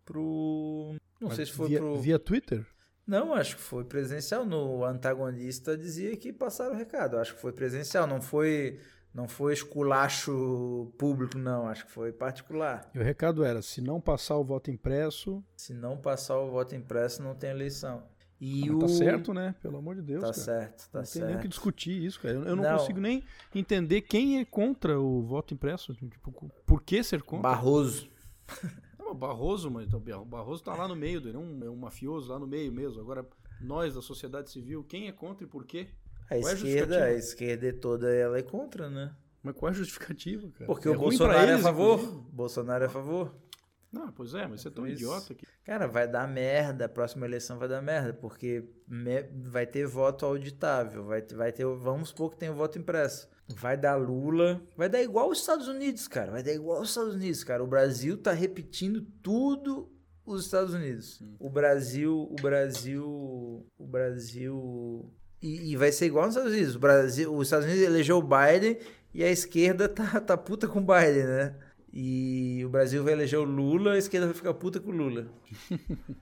[0.05, 2.67] pro não Mas sei se foi via, pro via Twitter?
[3.07, 4.45] não, acho que foi presencial.
[4.47, 7.19] No antagonista dizia que passaram o recado.
[7.19, 8.79] Acho que foi presencial, não foi
[9.13, 11.67] não foi esculacho público, não.
[11.67, 12.89] Acho que foi particular.
[12.95, 16.75] E o recado era: se não passar o voto impresso, Se não passar o voto
[16.75, 18.05] impresso, não tem eleição.
[18.41, 19.55] E ah, o tá certo, né?
[19.61, 20.21] Pelo amor de Deus.
[20.23, 20.39] Tá cara.
[20.39, 21.49] certo, tá não tem nem o que certo.
[21.49, 22.35] discutir isso, cara.
[22.35, 22.79] Eu, eu não, Não.
[22.79, 23.23] consigo nem
[23.55, 25.93] entender quem é contra o voto impresso.
[25.95, 27.43] Tipo, por que ser contra?
[27.51, 28.09] Barroso.
[28.99, 31.77] Não, o Barroso, mas o Barroso tá lá no meio, ele é um, é um
[31.77, 33.01] mafioso lá no meio mesmo.
[33.01, 33.27] Agora,
[33.61, 35.89] nós da sociedade civil, quem é contra e por quê?
[36.31, 37.05] A Qual é a esquerda, justificativa?
[37.05, 39.13] a esquerda é toda ela é contra, né?
[39.43, 40.67] Mas qual é a justificativa, cara?
[40.67, 41.99] Porque É o ruim pra Bolsonaro é a eles, favor.
[41.99, 42.25] inclusive.
[42.33, 43.35] Bolsonaro é a favor.
[43.93, 44.97] Não, pois é, mas você é tão isso.
[45.03, 45.45] idiota que.
[45.65, 50.25] Cara, vai dar merda, a próxima eleição vai dar merda, porque me- vai ter voto
[50.25, 53.29] auditável, vai ter, vai ter, vamos supor que tem o voto impresso.
[53.49, 57.15] Vai dar Lula, vai dar igual os Estados Unidos, cara, vai dar igual os Estados
[57.17, 57.65] Unidos, cara.
[57.65, 59.91] O Brasil tá repetindo tudo
[60.25, 61.21] os Estados Unidos.
[61.41, 65.13] O Brasil, o Brasil, o Brasil
[65.43, 66.77] e, e vai ser igual nos Estados Unidos.
[66.77, 68.79] O Brasil, os Estados Unidos elegeu o Biden
[69.13, 71.57] e a esquerda tá, tá puta com o Biden, né?
[71.93, 75.27] E o Brasil vai eleger o Lula, a esquerda vai ficar puta com o Lula.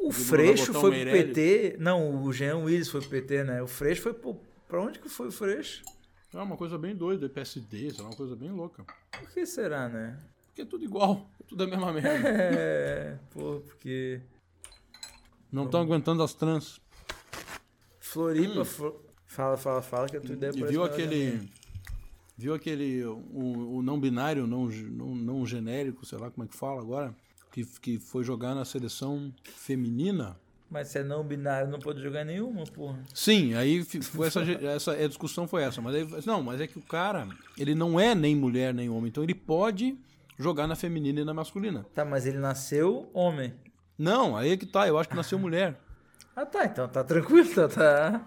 [0.00, 1.34] O Freixo foi pro Meirelles.
[1.34, 1.76] PT.
[1.80, 3.60] Não, o Jean Willis foi pro PT, né?
[3.60, 4.40] O Freixo foi pro.
[4.68, 5.82] Pra onde que foi o Freixo?
[6.32, 8.84] É uma coisa bem doida, é PSD, lá, uma coisa bem louca.
[9.10, 10.16] Por que será, né?
[10.46, 12.10] Porque é tudo igual, é tudo a mesma merda.
[12.28, 13.18] É.
[13.30, 14.20] Pô, porque.
[15.50, 16.80] Não estão aguentando as trans.
[17.98, 18.64] Floripa.
[18.64, 20.58] Flo- Fala, fala, fala que a tua ideia Hum.
[20.58, 21.50] E viu aquele.
[22.38, 23.04] Viu aquele.
[23.04, 27.12] O, o não binário, não, não, não genérico, sei lá como é que fala agora,
[27.50, 30.38] que, que foi jogar na seleção feminina.
[30.70, 33.02] Mas se é não binário, não pode jogar nenhuma, porra.
[33.12, 35.82] Sim, aí foi essa, essa a discussão foi essa.
[35.82, 37.26] Mas aí, não, mas é que o cara,
[37.58, 39.98] ele não é nem mulher nem homem, então ele pode
[40.38, 41.84] jogar na feminina e na masculina.
[41.92, 43.52] Tá, mas ele nasceu homem.
[43.98, 45.76] Não, aí é que tá, eu acho que nasceu mulher.
[46.36, 48.24] Ah, tá, então tá tranquilo, então tá.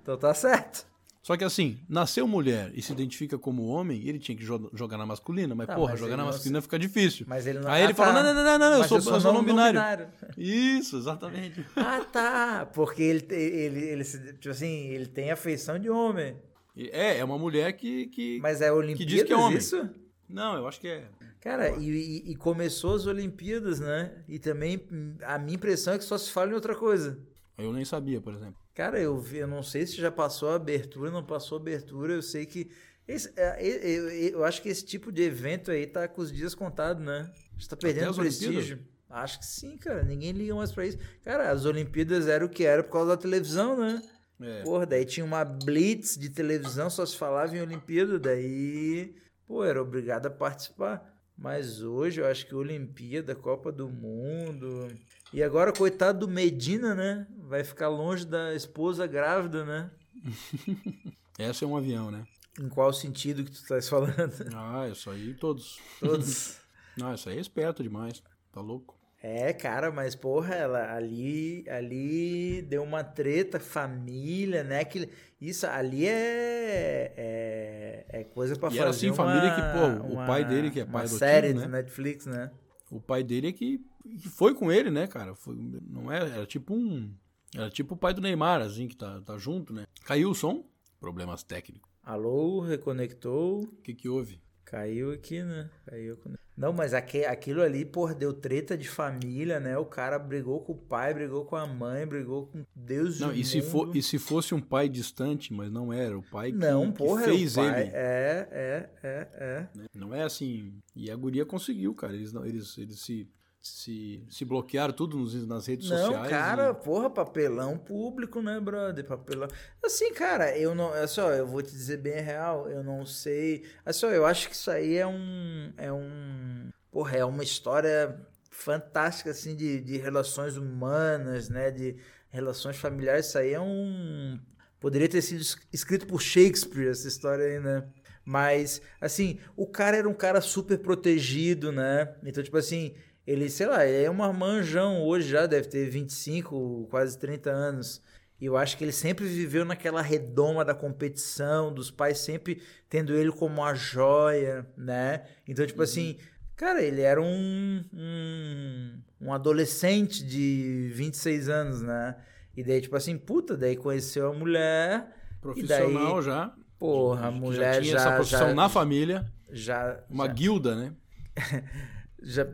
[0.00, 0.88] Então tá certo.
[1.22, 4.96] Só que assim, nasceu mulher e se identifica como homem, ele tinha que jo- jogar
[4.96, 7.26] na masculina, mas Tá, porra, mas jogar na não masculina fica difícil.
[7.28, 8.22] Mas ele não Aí ele Ah, fala: tá.
[8.22, 10.08] não, não, não, não, eu Mas sou, eu sou não binário.
[10.38, 11.64] Isso, exatamente.
[11.76, 12.70] Ah, tá.
[12.72, 16.36] Porque ele, ele, ele, tipo assim, ele tem a feição de homem.
[16.76, 18.06] É, é uma mulher que.
[18.06, 18.38] que...
[18.40, 19.58] Mas é Olimpíadas diz que é homem.
[19.58, 19.90] isso?
[20.28, 21.04] Não, eu acho que é.
[21.40, 24.12] Cara, e, e- começou as Olimpíadas, né?
[24.28, 24.80] E também
[25.24, 27.18] a minha impressão é que só se fala em outra coisa.
[27.58, 28.59] Eu nem sabia, por exemplo.
[28.80, 32.14] Cara, eu, vi- eu não sei se já passou a abertura, não passou a abertura.
[32.14, 32.70] Eu sei que.
[33.06, 33.78] esse- é, eu,
[34.08, 37.30] eu- eu acho que esse tipo de evento aí tá com os dias contados, né?
[37.58, 38.78] Está perdendo as prestígio.
[39.10, 40.02] Acho que sim, cara.
[40.02, 40.96] Ninguém liga mais pra isso.
[41.22, 44.00] Cara, as Olimpíadas era o que era por causa da televisão, né?
[44.40, 44.62] É.
[44.62, 49.14] Porra, daí tinha uma blitz de televisão, só se falava em Olimpíada, daí,
[49.46, 51.06] pô, era obrigado a participar.
[51.36, 54.88] Mas hoje eu acho que Olimpíada, Copa do Mundo.
[55.34, 57.26] E agora, coitado do Medina, né?
[57.50, 59.90] Vai ficar longe da esposa grávida, né?
[61.36, 62.24] Essa é um avião, né?
[62.60, 64.32] Em qual sentido que tu estás falando?
[64.54, 65.80] Ah, isso aí todos.
[65.98, 66.60] Todos.
[66.96, 68.22] Não, isso aí é esperto demais.
[68.52, 68.96] Tá louco?
[69.20, 74.84] É, cara, mas porra, ela ali, ali deu uma treta, família, né?
[74.84, 75.10] Que
[75.40, 80.06] isso ali é é, é coisa pra E fazer era assim, uma, família que, pô,
[80.06, 81.62] o uma- pai dele, que é pai adotivo, série né?
[81.64, 82.52] do Netflix, né?
[82.92, 83.80] O pai dele é que
[84.22, 85.34] que foi com ele, né, cara?
[85.34, 87.12] Foi, não era, era tipo um.
[87.54, 89.84] Era tipo o pai do Neymar, assim, que tá, tá junto, né?
[90.04, 90.64] Caiu o som,
[91.00, 91.90] problemas técnicos.
[92.02, 93.62] Alô, reconectou.
[93.62, 94.40] O que que houve?
[94.64, 95.68] Caiu aqui, né?
[95.84, 96.16] Caiu.
[96.56, 99.76] Não, mas aqui, aquilo ali, pô, deu treta de família, né?
[99.78, 103.44] O cara brigou com o pai, brigou com a mãe, brigou com Deus não, e
[103.44, 106.92] se for E se fosse um pai distante, mas não era, o pai que, não,
[106.92, 107.82] porra, que fez pai.
[107.82, 107.90] ele.
[107.94, 109.68] É, é, é, é.
[109.94, 110.74] Não é assim.
[110.94, 112.14] E a guria conseguiu, cara.
[112.14, 113.26] Eles, não, eles, eles se
[113.60, 116.22] se, se bloquearam tudo nos, nas redes não, sociais.
[116.22, 116.74] Não, cara, e...
[116.74, 119.04] porra, papelão público, né, brother?
[119.04, 119.48] Papelão.
[119.84, 120.94] Assim, cara, eu não.
[120.94, 123.64] É só, eu vou te dizer bem real, eu não sei.
[123.84, 125.72] É só, eu acho que isso aí é um.
[125.76, 126.70] É um.
[126.90, 128.18] Porra, é uma história
[128.50, 131.70] fantástica, assim, de, de relações humanas, né?
[131.70, 131.96] De
[132.30, 133.26] relações familiares.
[133.26, 134.40] Isso aí é um.
[134.80, 137.86] Poderia ter sido escrito por Shakespeare, essa história aí, né?
[138.24, 142.14] Mas, assim, o cara era um cara super protegido, né?
[142.24, 142.94] Então, tipo assim
[143.30, 148.02] ele, sei lá, é uma manjão hoje já, deve ter 25, quase 30 anos.
[148.40, 153.14] E eu acho que ele sempre viveu naquela redoma da competição, dos pais sempre tendo
[153.14, 155.26] ele como a joia, né?
[155.46, 155.84] Então, tipo uhum.
[155.84, 156.16] assim,
[156.56, 162.16] cara, ele era um, um, um adolescente de 26 anos, né?
[162.56, 165.06] E daí, tipo assim, puta, daí conheceu a mulher.
[165.40, 166.52] Profissional daí, já.
[166.80, 167.80] Porra, a mulher já.
[167.80, 169.32] Tinha já, essa profissão já, na família.
[169.52, 170.02] Já.
[170.10, 170.32] Uma já.
[170.32, 170.92] guilda, né?
[172.22, 172.46] já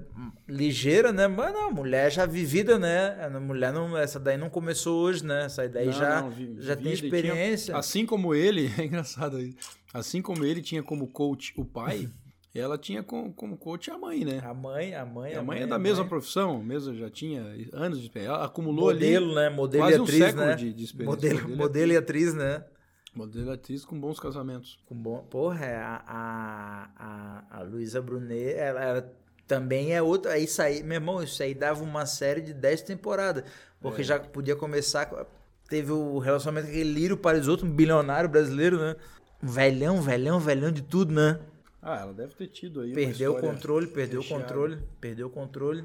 [0.49, 1.27] ligeira, né?
[1.27, 3.25] Mas não, mulher já vivida, né?
[3.25, 5.45] A mulher não, essa daí não começou hoje, né?
[5.47, 7.67] Essa daí não, já não, vi, já tem experiência.
[7.67, 9.55] Tinha, assim como ele, é engraçado aí.
[9.93, 12.09] Assim como ele tinha como coach o pai,
[12.55, 14.41] ela tinha como, como coach a mãe, né?
[14.45, 17.99] A mãe, a mãe, a, a mãe é da mesma profissão, mesmo já tinha anos
[17.99, 18.35] de experiência.
[18.35, 19.51] Ela acumulou modelo, ali né?
[19.51, 20.55] Modelo quase e atriz, um século né?
[20.55, 21.17] de, de experiência.
[21.17, 22.65] Modelo, modelo, modelo e atriz, né?
[23.15, 24.79] Modelo e atriz com bons casamentos.
[24.87, 29.17] Com bom, porra, é, a, a, a, a Luísa Brunet, ela era
[29.47, 30.39] também é outra.
[30.39, 33.45] Isso aí, meu irmão, isso aí dava uma série de 10 temporadas.
[33.81, 34.05] Porque é.
[34.05, 35.11] já podia começar.
[35.69, 38.97] Teve o relacionamento com aquele Lírio Parisoto, um bilionário brasileiro, né?
[39.43, 41.41] Um velhão, velhão, velhão de tudo, né?
[41.83, 42.93] Ah, ela deve ter tido aí.
[42.93, 45.85] Perdeu o controle, perdeu o controle, perdeu o controle.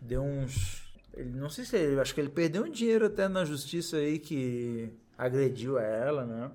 [0.00, 0.82] Deu uns.
[1.14, 2.00] Ele, não sei se ele.
[2.00, 6.50] Acho que ele perdeu um dinheiro até na justiça aí que agrediu a ela, né?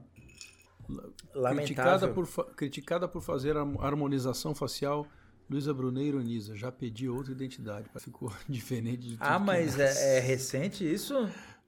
[1.34, 1.56] Lamentável.
[1.56, 5.08] Criticada por, criticada por fazer harmonização facial
[5.50, 10.20] Luísa Brunet ironiza, já pedi outra identidade, ficou diferente de tudo Ah, mas é, é,
[10.20, 11.16] recente isso?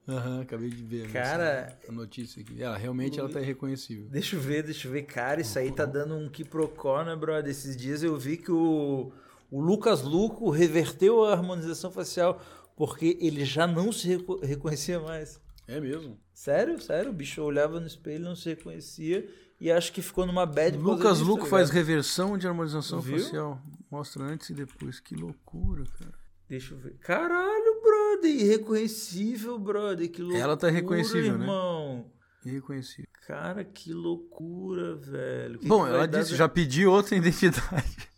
[0.08, 2.60] Aham, uhum, acabei de ver cara, a notícia aqui.
[2.60, 4.08] Ela, realmente ela tá irreconhecível.
[4.08, 5.02] Deixa eu ver, deixa eu ver.
[5.02, 7.50] Cara, isso aí tá dando um quiprocó, né, brother?
[7.50, 9.12] Esses dias eu vi que o,
[9.50, 12.42] o Lucas Luco reverteu a harmonização facial
[12.76, 15.40] porque ele já não se reconhecia mais.
[15.68, 16.18] É mesmo?
[16.32, 17.10] Sério, sério.
[17.10, 19.28] O bicho olhava no espelho, não se reconhecia
[19.60, 23.60] e acho que ficou numa bad Lucas disso, Luco tá faz reversão de harmonização facial.
[23.90, 25.00] Mostra antes e depois.
[25.00, 26.14] Que loucura, cara.
[26.48, 26.96] Deixa eu ver.
[27.00, 28.30] Caralho, brother.
[28.30, 30.10] Irreconhecível, brother.
[30.10, 30.42] Que loucura.
[30.42, 31.44] Ela tá reconhecível, né?
[31.44, 31.96] irmão.
[31.98, 32.52] né?
[32.52, 33.06] Irreconhecível.
[33.26, 35.58] Cara, que loucura, velho.
[35.58, 38.08] Que Bom, que ela disse, já pedi outra identidade.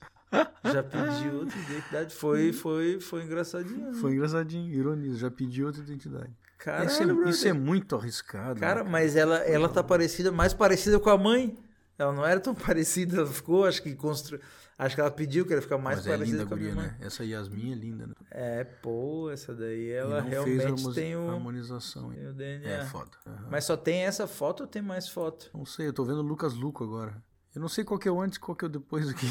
[0.64, 2.14] Já pedi outra identidade.
[2.14, 3.90] Foi, foi, foi engraçadinho.
[3.90, 3.94] Né?
[3.94, 5.18] Foi engraçadinho, ironiza.
[5.18, 6.32] Já pedi outra identidade.
[6.62, 8.60] Caralho, isso, é, isso é muito arriscado.
[8.60, 8.90] Cara, né?
[8.90, 11.58] mas ela, ela tá parecida, mais parecida com a mãe.
[11.98, 14.38] Ela não era tão parecida, ela ficou, acho que constru...
[14.78, 16.74] Acho que ela pediu que ela ficar mais Mas parecida é linda, com a minha
[16.74, 16.86] mãe.
[16.86, 16.96] né?
[17.00, 18.14] Essa Yasmin é linda, né?
[18.30, 22.10] É, pô, essa daí ela realmente fez tem o harmonização.
[22.10, 22.68] tem o DNA.
[22.68, 23.10] É foda.
[23.26, 23.46] Uhum.
[23.50, 25.50] Mas só tem essa foto ou tem mais foto?
[25.54, 27.22] Não sei, eu tô vendo o Lucas Luco agora.
[27.54, 29.26] Eu não sei qual que é o antes qual que é o depois aqui.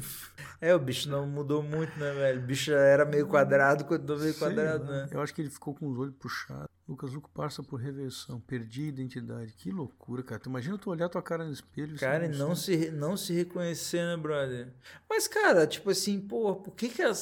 [0.60, 2.40] é, o bicho não mudou muito, né, velho?
[2.40, 5.08] O bicho era meio quadrado, continuou meio quadrado, né?
[5.10, 6.68] Eu acho que ele ficou com os olhos puxados.
[6.86, 9.54] Lucas Luco passa por reversão, perdi a identidade.
[9.54, 10.38] Que loucura, cara.
[10.38, 14.02] Tu imagina tu olhar tua cara no espelho Cara, e não se, não se reconhecer,
[14.02, 14.70] né, brother?
[15.08, 17.14] Mas, cara, tipo assim, pô, por que que, ela,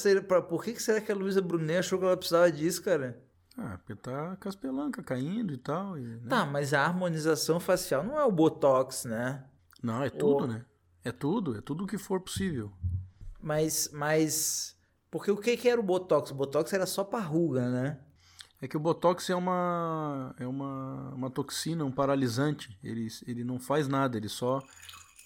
[0.43, 3.23] por que, que será que a Luísa Brunet achou que ela precisava disso, cara?
[3.57, 5.97] Ah, porque tá com as pelancas caindo e tal.
[5.97, 6.29] E, né?
[6.29, 9.45] Tá, mas a harmonização facial não é o Botox, né?
[9.83, 10.65] Não, é tudo, né?
[11.05, 12.73] É tudo, é tudo o que for possível.
[13.41, 14.77] Mas, mas.
[15.11, 16.31] Porque o que, que era o Botox?
[16.31, 17.99] O Botox era só pra ruga, né?
[18.61, 22.79] É que o Botox é uma, é uma, uma toxina, um paralisante.
[22.83, 24.63] Ele, ele não faz nada, ele só,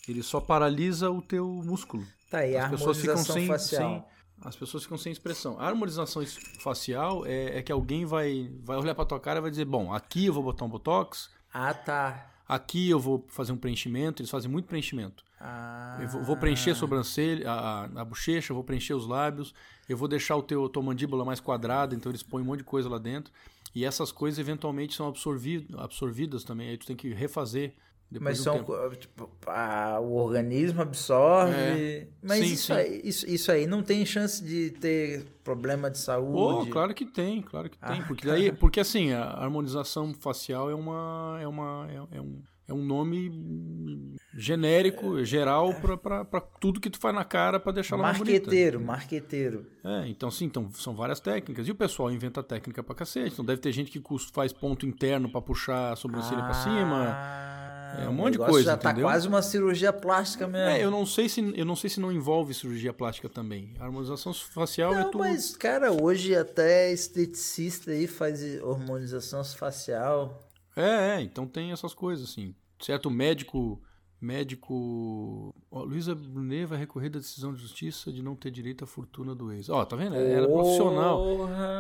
[0.09, 2.03] ele só paralisa o teu músculo.
[2.31, 3.91] Tá, e as a pessoas ficam sem, facial?
[3.91, 4.05] sem,
[4.41, 5.61] As pessoas ficam sem expressão.
[5.61, 6.24] A harmonização
[6.61, 9.93] facial é, é que alguém vai, vai olhar pra tua cara e vai dizer, bom,
[9.93, 11.28] aqui eu vou botar um Botox.
[11.53, 12.36] Ah, tá.
[12.48, 15.24] Aqui eu vou fazer um preenchimento, eles fazem muito preenchimento.
[15.40, 15.98] Ah.
[16.01, 19.52] Eu vou, vou preencher a sobrancelha, a, a, bochecha, vou preencher os lábios,
[19.89, 22.64] eu vou deixar o teu tua mandíbula mais quadrada, então eles põem um monte de
[22.64, 23.32] coisa lá dentro.
[23.74, 27.74] E essas coisas eventualmente são absorvidas também, aí tu tem que refazer
[28.20, 28.65] Mas são,
[28.99, 31.53] tipo, a, o organismo absorve.
[31.55, 32.09] É.
[32.23, 32.73] Mas sim, isso, sim.
[32.73, 36.69] Aí, isso, isso aí não tem chance de ter problema de saúde.
[36.69, 38.01] Oh, claro que tem, claro que tem.
[38.01, 41.39] Ah, porque, daí, porque assim, a harmonização facial é uma.
[41.41, 45.97] É, uma, é, é um, é um nome genérico, é, geral, é.
[45.97, 48.47] para tudo que tu faz na cara para deixar ela mais bonita.
[48.47, 49.66] Marqueteiro, marqueteiro.
[49.85, 51.66] É, então sim, então, são várias técnicas.
[51.69, 53.33] E o pessoal inventa técnica pra cacete.
[53.33, 54.03] Então deve ter gente que
[54.33, 56.45] faz ponto interno para puxar a sobrancelha ah.
[56.45, 57.66] para cima.
[58.03, 60.69] É um monte de coisa, já tá quase uma cirurgia plástica mesmo.
[60.69, 63.75] É, eu não sei se eu não sei se não envolve cirurgia plástica também.
[63.79, 65.19] A harmonização facial é não, é tudo.
[65.19, 70.49] mas cara, hoje até esteticista aí faz harmonização facial.
[70.75, 72.55] É, é, então tem essas coisas assim.
[72.79, 73.81] Certo médico
[74.21, 75.55] Médico.
[75.71, 79.35] Ó, Luísa Brunet vai recorrer da decisão de justiça de não ter direito à fortuna
[79.35, 79.69] do ex.
[79.69, 80.17] Ó, tá vendo?
[80.17, 81.23] Ela é profissional.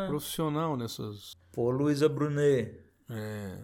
[0.08, 1.34] Profissional nessas.
[1.52, 2.78] Pô, Luísa Brunet.
[3.08, 3.58] É.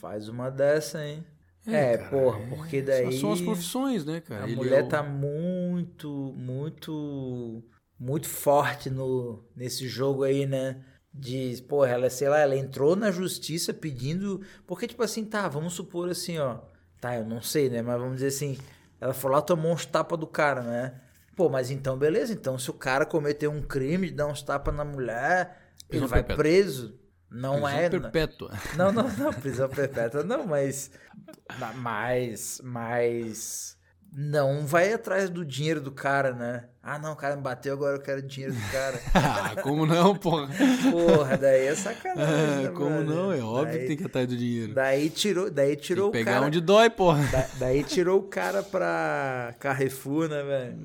[0.00, 1.24] Faz uma dessa, hein?
[1.66, 2.46] É, é cara, porra, é.
[2.46, 3.18] porque daí.
[3.18, 4.44] São as profissões, né, cara?
[4.44, 4.88] A Ele mulher é o...
[4.88, 7.62] tá muito, muito,
[7.98, 10.82] muito forte no, nesse jogo aí, né?
[11.14, 14.40] De, porra, ela, sei lá, ela entrou na justiça pedindo.
[14.66, 16.60] Porque, tipo assim, tá, vamos supor assim, ó.
[17.00, 17.82] Tá, eu não sei, né?
[17.82, 18.58] Mas vamos dizer assim,
[19.00, 21.00] ela foi lá tomou uns tapas do cara, né?
[21.36, 22.32] Pô, mas então, beleza.
[22.32, 26.22] Então, se o cara cometeu um crime de dar uns tapas na mulher, ele vai
[26.22, 26.98] preso.
[27.32, 27.88] Não prisão é.
[27.88, 28.50] perpétua.
[28.76, 30.90] Não, não, não, prisão perpétua não, mas.
[31.76, 32.60] Mas.
[32.62, 33.76] Mas.
[34.14, 36.64] Não vai atrás do dinheiro do cara, né?
[36.82, 39.00] Ah, não, o cara me bateu, agora eu quero dinheiro do cara.
[39.14, 40.50] ah, como não, porra?
[40.90, 42.64] Porra, daí é sacanagem.
[42.64, 43.14] Né, como mano?
[43.14, 43.32] não?
[43.32, 44.74] É óbvio daí, que tem que ir atrás do dinheiro.
[44.74, 47.24] Daí tirou, daí tirou tem que o pegar onde dói, porra.
[47.28, 50.76] Da, daí tirou o cara pra Carrefour, né, velho?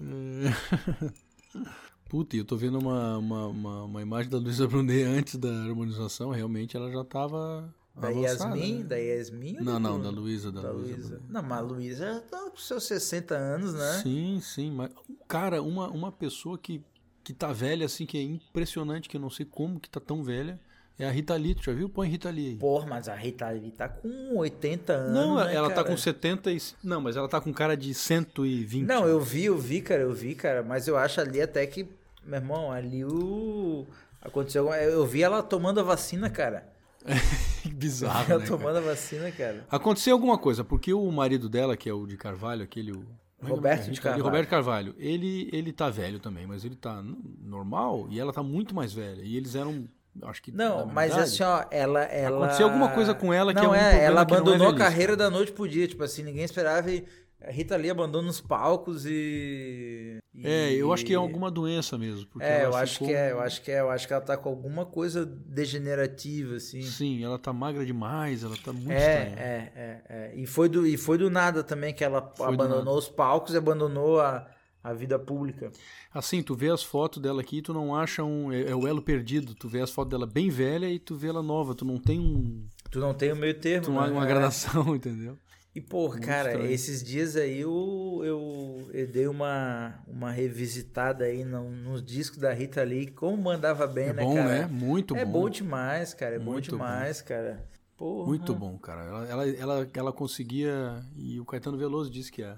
[2.09, 6.29] Puta, eu tô vendo uma, uma, uma, uma imagem da Luísa Brunet antes da harmonização,
[6.29, 7.73] realmente ela já tava.
[7.95, 8.77] Da avançada, Yasmin?
[8.77, 8.83] Né?
[8.83, 9.57] Da Yasmin?
[9.59, 10.51] Não, não, da Luísa.
[10.51, 11.21] Da, da Luísa.
[11.27, 14.01] Não, mas a Luísa já tá com seus 60 anos, né?
[14.03, 14.71] Sim, sim.
[14.71, 14.91] Mas,
[15.27, 16.83] cara, uma, uma pessoa que,
[17.23, 20.23] que tá velha, assim, que é impressionante, que eu não sei como que tá tão
[20.23, 20.61] velha,
[20.99, 21.87] é a Rita Lee, tu já viu?
[21.89, 22.55] Põe Rita Lee aí.
[22.55, 25.13] Porra, mas a Rita Lee tá com 80 anos.
[25.13, 25.83] Não, né, ela cara?
[25.83, 26.61] tá com 70 e.
[26.83, 28.85] Não, mas ela tá com cara de 120.
[28.85, 30.63] Não, eu vi, eu vi, cara, eu vi, cara.
[30.63, 31.87] Mas eu acho ali até que
[32.27, 33.87] meu irmão, ali o.
[34.21, 34.71] Aconteceu.
[34.73, 36.67] Eu vi ela tomando a vacina, cara.
[37.71, 38.25] Bizarro.
[38.29, 38.79] Ela né, tomando cara?
[38.79, 39.65] a vacina, cara.
[39.71, 42.91] Aconteceu alguma coisa, porque o marido dela, que é o de Carvalho, aquele.
[42.91, 43.05] O...
[43.41, 44.23] É Roberto de Carvalho.
[44.25, 44.95] Roberto Carvalho.
[44.97, 47.01] Ele, ele tá velho também, mas ele tá
[47.41, 49.21] normal e ela tá muito mais velha.
[49.21, 49.87] E eles eram.
[50.23, 50.51] Acho que.
[50.51, 52.45] Não, mas assim, ó, ela, ela.
[52.45, 55.15] Aconteceu alguma coisa com ela não, que é um é, Ela abandonou é a carreira
[55.15, 55.87] da noite pro dia.
[55.87, 56.91] Tipo assim, ninguém esperava.
[56.91, 57.05] E
[57.41, 61.97] a Rita Lee abandona os palcos e, e, É, eu acho que é alguma doença
[61.97, 62.27] mesmo.
[62.39, 63.07] é, eu acho ficou...
[63.07, 66.55] que é, eu acho que é, eu acho que ela tá com alguma coisa degenerativa,
[66.55, 66.81] assim.
[66.81, 69.35] Sim, ela tá magra demais, ela tá muito é, estranha.
[69.37, 70.31] É, é, é.
[70.35, 73.57] E foi do, e foi do nada também que ela foi abandonou os palcos e
[73.57, 74.47] abandonou a,
[74.89, 75.71] a vida pública.
[76.13, 78.51] Assim, tu vê as fotos dela aqui, tu não acha um.
[78.51, 79.53] É, é, o elo perdido.
[79.53, 81.75] Tu vê as fotos dela bem velha e tu vê ela nova.
[81.75, 82.65] Tu não tem um.
[82.89, 83.85] Tu não tem o meio termo.
[83.85, 84.11] Tu não né?
[84.11, 85.37] uma gradação, entendeu?
[85.75, 86.71] E, pô, cara, estranho.
[86.71, 92.51] esses dias aí eu, eu, eu, dei uma, uma revisitada aí no, nos discos da
[92.51, 94.47] Rita Lee, como mandava bem, é né, bom, cara?
[94.47, 94.65] né?
[94.65, 95.29] Muito é bom.
[95.29, 96.35] É bom demais, cara.
[96.37, 97.27] É Muito bom demais, bom.
[97.27, 97.63] cara.
[97.95, 98.27] Porra.
[98.27, 99.03] Muito bom, cara.
[99.03, 101.03] Ela, ela, ela, ela, conseguia.
[101.15, 102.57] E o Caetano Veloso disse que a,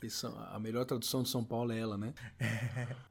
[0.00, 0.08] que
[0.52, 2.12] a melhor tradução de São Paulo é ela, né?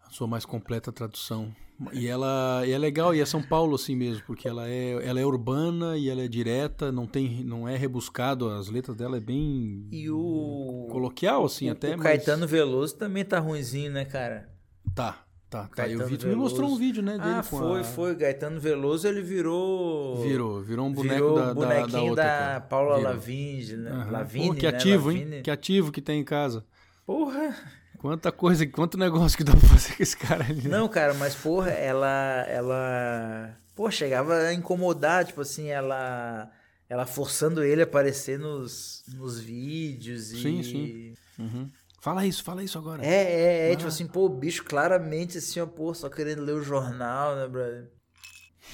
[0.05, 1.53] A sua mais completa tradução.
[1.91, 5.19] E ela e é legal, e é São Paulo assim mesmo, porque ela é, ela
[5.19, 9.19] é urbana e ela é direta, não tem não é rebuscado, as letras dela é
[9.19, 12.51] bem e o coloquial assim o, até, o Caetano mas...
[12.51, 14.49] Veloso também tá ruinzinho, né, cara?
[14.93, 15.22] Tá.
[15.53, 15.87] Tá, tá.
[15.87, 17.83] eu vi, tu me mostrou um vídeo, né, Ah, foi, a...
[17.83, 18.15] foi.
[18.15, 20.23] Gaetano Veloso, ele virou...
[20.23, 23.91] Virou, virou um boneco virou da, bonequinho da, da, outra, da Paula Lavigne, né?
[23.91, 24.11] Uhum.
[24.11, 24.77] Lavigne, Pô, que né?
[24.77, 25.35] ativo, Lavigne.
[25.35, 25.43] hein?
[25.43, 26.65] Que ativo que tem em casa.
[27.05, 27.55] Porra!
[27.99, 30.63] Quanta coisa, quanto negócio que dá pra fazer com esse cara ali.
[30.63, 30.69] Né?
[30.69, 32.45] Não, cara, mas porra, ela.
[32.49, 33.55] Ela.
[33.75, 36.51] Pô, chegava a incomodar, tipo assim, ela.
[36.89, 40.41] Ela forçando ele a aparecer nos, nos vídeos e.
[40.41, 41.13] Sim, sim.
[41.39, 41.69] Uhum.
[42.03, 43.01] Fala isso, fala isso agora.
[43.01, 43.71] É, é, é.
[43.71, 43.75] Ah.
[43.77, 47.47] Tipo assim, pô, o bicho claramente assim, ó, pô, só querendo ler o jornal, né,
[47.47, 47.89] brother?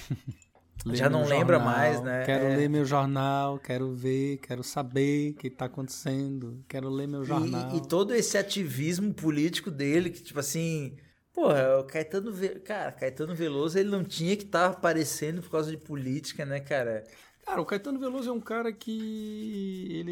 [0.93, 2.25] Já não lembra jornal, mais, né?
[2.25, 2.55] Quero é.
[2.55, 7.71] ler meu jornal, quero ver, quero saber o que está acontecendo, quero ler meu jornal.
[7.75, 10.97] E, e, todo esse ativismo político dele, que tipo assim,
[11.31, 12.59] porra, o Caetano, Ve...
[12.61, 16.61] cara, Caetano Veloso, ele não tinha que estar tá aparecendo por causa de política, né,
[16.61, 17.03] cara?
[17.49, 20.11] Cara, o Caetano Veloso é um cara que ele,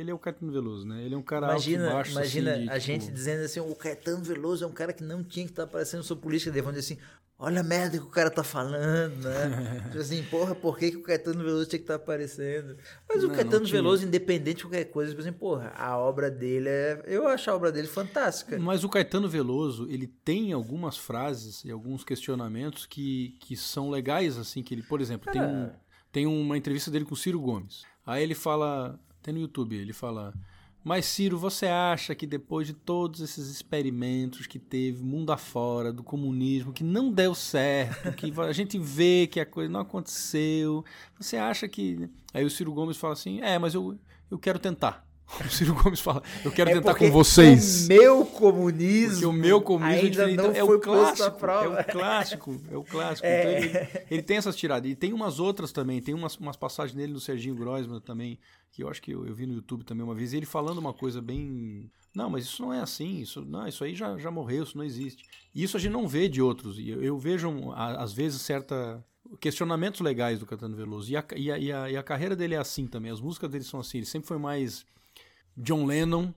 [0.00, 1.04] ele é o Caetano Veloso, né?
[1.04, 2.86] Ele é um cara imagina, alto baixo, Imagina assim, de, a tipo...
[2.86, 5.68] gente dizendo assim, o Caetano Veloso é um cara que não tinha que estar tá
[5.68, 6.98] aparecendo sobre política, devendo assim,
[7.38, 9.80] olha a merda que o cara tá falando, né?
[9.90, 12.76] tipo assim, porra, por que, que o Caetano Veloso tinha que estar tá aparecendo?
[13.08, 16.68] Mas não, o Caetano Veloso, independente de qualquer coisa, tipo assim, porra, a obra dele
[16.68, 17.02] é.
[17.06, 18.58] Eu acho a obra dele fantástica.
[18.58, 24.36] Mas o Caetano Veloso, ele tem algumas frases e alguns questionamentos que, que são legais,
[24.36, 25.70] assim, que ele, por exemplo, tem, um,
[26.12, 27.84] tem uma entrevista dele com o Ciro Gomes.
[28.06, 29.00] Aí ele fala.
[29.22, 30.34] Tem no YouTube, ele fala.
[30.84, 36.02] Mas, Ciro, você acha que depois de todos esses experimentos que teve mundo afora do
[36.02, 40.84] comunismo, que não deu certo, que a gente vê que a coisa não aconteceu,
[41.18, 42.10] você acha que.
[42.34, 43.96] Aí o Ciro Gomes fala assim: é, mas eu,
[44.30, 45.06] eu quero tentar.
[45.40, 47.86] O Ciro Gomes fala, eu quero é tentar com vocês.
[47.86, 49.12] O meu comunismo.
[49.12, 51.22] Porque o meu comunismo ainda é não é foi o clássico.
[51.22, 52.60] É o clássico.
[52.70, 53.26] É o clássico.
[53.26, 53.40] É.
[53.40, 54.90] Então ele, ele, tem essas tiradas.
[54.90, 56.02] E tem umas outras também.
[56.02, 58.38] Tem umas, umas passagens dele no Serginho Groisman também,
[58.70, 60.34] que eu acho que eu, eu vi no YouTube também uma vez.
[60.34, 61.90] ele falando uma coisa bem.
[62.14, 63.20] Não, mas isso não é assim.
[63.20, 65.24] Isso, não, isso aí já, já morreu, isso não existe.
[65.54, 66.78] E isso a gente não vê de outros.
[66.78, 69.02] E eu, eu vejo, às vezes, certa
[69.40, 71.10] questionamentos legais do Catano Veloso.
[71.10, 73.10] E a, e, a, e, a, e a carreira dele é assim também.
[73.10, 73.98] As músicas dele são assim.
[73.98, 74.84] Ele sempre foi mais
[75.56, 76.32] John Lennon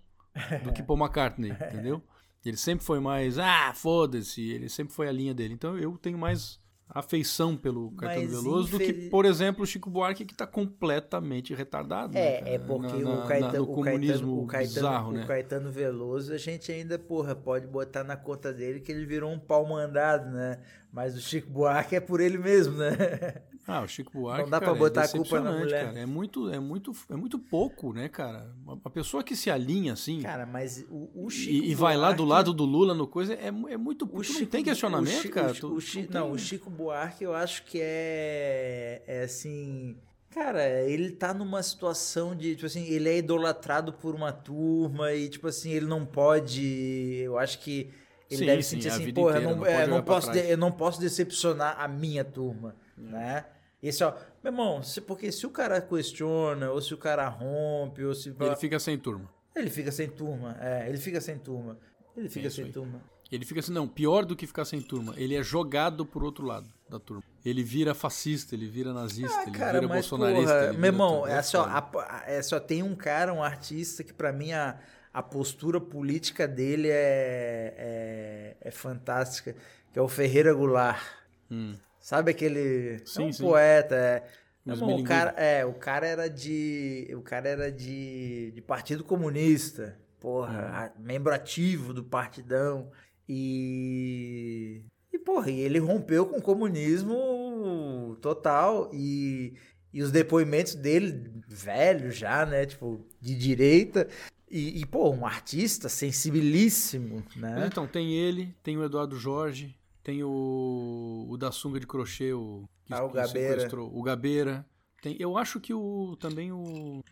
[0.64, 2.02] do que Paul McCartney, entendeu?
[2.46, 5.54] Ele sempre foi mais, ah, foda-se, ele sempre foi a linha dele.
[5.54, 8.80] Então eu tenho mais afeição pelo Caetano Veloso infel...
[8.80, 12.16] do que, por exemplo, o Chico Buarque, que está completamente retardado.
[12.16, 15.24] É, né, é porque na, o, Caetano, na, o comunismo o Caetano, bizarro, né?
[15.24, 19.32] O Caetano Veloso, a gente ainda, porra, pode botar na conta dele que ele virou
[19.32, 20.60] um pau mandado, né?
[20.92, 22.92] Mas o Chico Buarque é por ele mesmo, né?
[23.68, 24.44] Ah, o Chico Buarque.
[24.44, 25.88] Não dá para é botar é a culpa na mulher.
[25.88, 26.00] Cara.
[26.00, 28.54] É muito, é muito, é muito pouco, né, cara?
[28.64, 30.22] Uma pessoa que se alinha assim.
[30.22, 33.34] Cara, mas o, o Chico e, e vai lá do lado do Lula no coisa
[33.34, 34.08] é, é muito.
[34.12, 35.52] O Chico, não tem questionamento, Chico, cara.
[35.52, 39.98] O, Chico, não, o Chico Buarque eu acho que é, é assim.
[40.30, 45.30] Cara, ele tá numa situação de, tipo assim, ele é idolatrado por uma turma e,
[45.30, 47.22] tipo assim, ele não pode.
[47.24, 47.90] Eu acho que
[48.30, 50.58] ele sim, deve sim, sentir assim, pô, eu não, não, é, não posso, de, eu
[50.58, 53.02] não posso decepcionar a minha turma, é.
[53.02, 53.46] né?
[53.88, 54.14] Esse, ó,
[54.44, 58.36] meu irmão, porque se o cara questiona, ou se o cara rompe, ou se.
[58.40, 59.30] Ele fica sem turma.
[59.56, 61.78] Ele fica sem turma, é, ele fica sem turma.
[62.18, 63.02] Ele fica sem turma.
[63.32, 66.46] Ele fica assim, não, pior do que ficar sem turma, ele é jogado por outro
[66.46, 67.24] lado da turma.
[67.44, 70.54] Ele vira fascista, ele vira nazista, ah, ele cara, vira bolsonarista.
[70.54, 74.32] Porra, meu irmão, é só, a, é só tem um cara, um artista que para
[74.32, 74.78] mim a,
[75.12, 79.56] a postura política dele é, é, é fantástica,
[79.92, 81.02] que é o Ferreira Goulart.
[81.50, 81.76] Hum.
[82.06, 83.00] Sabe aquele.
[83.04, 83.44] Sim, é um sim.
[83.44, 83.96] poeta.
[83.96, 84.24] É.
[84.64, 87.12] Não, o cara, é, o cara era de.
[87.18, 89.98] O cara era de, de Partido Comunista.
[90.20, 91.02] Porra, hum.
[91.02, 92.92] membro ativo do partidão.
[93.28, 94.84] E.
[95.12, 98.92] E, porra, e ele rompeu com o comunismo total.
[98.94, 99.56] E,
[99.92, 102.68] e os depoimentos dele, velho já, né?
[102.68, 104.08] Tipo, de direita.
[104.48, 107.56] E, e pô, um artista sensibilíssimo, né?
[107.56, 109.76] Mas então, tem ele, tem o Eduardo Jorge,
[110.06, 113.68] tem o, o da sunga de crochê, o que, ah, o Gabeira.
[113.76, 114.66] O Gabeira.
[115.02, 117.04] Tem, eu acho que o também o,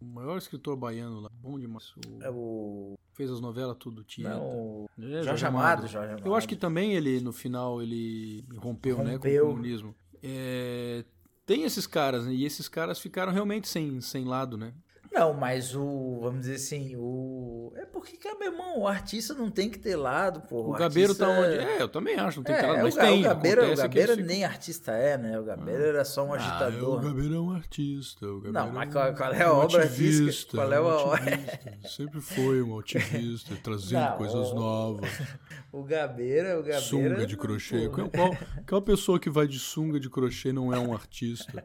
[0.00, 1.94] o maior escritor baiano lá, bom demais.
[1.94, 2.98] O, é o...
[3.14, 4.30] Fez as novelas tudo, tinha.
[4.30, 6.26] Não, é, Jorge, Amado, Jorge Amado.
[6.26, 9.12] Eu acho que também ele, no final, ele rompeu, rompeu.
[9.12, 9.94] né, com o comunismo.
[10.20, 11.04] É,
[11.46, 14.74] tem esses caras, né, e esses caras ficaram realmente sem, sem lado, né?
[15.12, 17.72] Não, mas o, vamos dizer assim, o.
[17.74, 20.62] É porque, cara, meu irmão, o artista não tem que ter lado, pô.
[20.62, 21.58] O, o Gabeiro tá onde?
[21.58, 23.20] É, eu também acho, não tem é, que ter lado, mas o, tem.
[23.20, 25.38] O Gabeiro, o Gabeiro nem artista é, né?
[25.38, 25.88] O Gabeiro ah.
[25.88, 26.98] era só um ah, agitador.
[26.98, 28.24] o Gabeiro é um artista.
[28.24, 31.14] O Gabeiro não, mas é qual, qual é a um obra ativista, Qual é o.
[31.14, 35.10] Um Sempre foi um ativista, trazendo não, coisas novas.
[35.72, 36.80] O Gabeira, o Gabeira.
[36.80, 37.88] Sunga de crochê.
[37.88, 38.36] Qual, qual,
[38.68, 41.64] qual pessoa que vai de sunga de crochê não é um artista?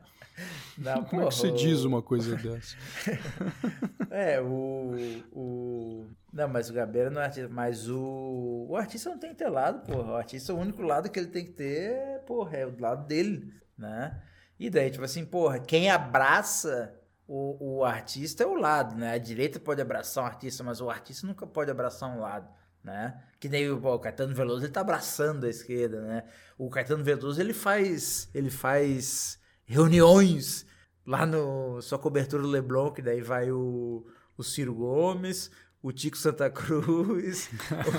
[0.78, 2.76] Não, Como é que você diz uma coisa dessa?
[4.12, 4.96] é, o,
[5.32, 6.08] o.
[6.32, 7.50] Não, mas o Gabeira não é artista.
[7.50, 8.68] Mas o.
[8.70, 10.14] O artista não tem que ter lado, porra.
[10.14, 13.54] O artista, o único lado que ele tem que ter, porra, é o lado dele,
[13.78, 14.22] né?
[14.60, 16.94] E daí, tipo assim, porra, quem abraça
[17.28, 19.14] o, o artista é o lado, né?
[19.14, 22.48] A direita pode abraçar um artista, mas o artista nunca pode abraçar um lado,
[22.84, 23.22] né?
[23.40, 26.24] Que nem o, o Caetano Veloso, ele tá abraçando a esquerda, né?
[26.58, 28.30] O Caetano Veloso, ele faz.
[28.34, 30.66] Ele faz reuniões
[31.06, 34.06] lá no sua cobertura do Leblon, que daí vai o,
[34.38, 35.52] o Ciro Gomes,
[35.86, 37.48] o Tico Santa Cruz,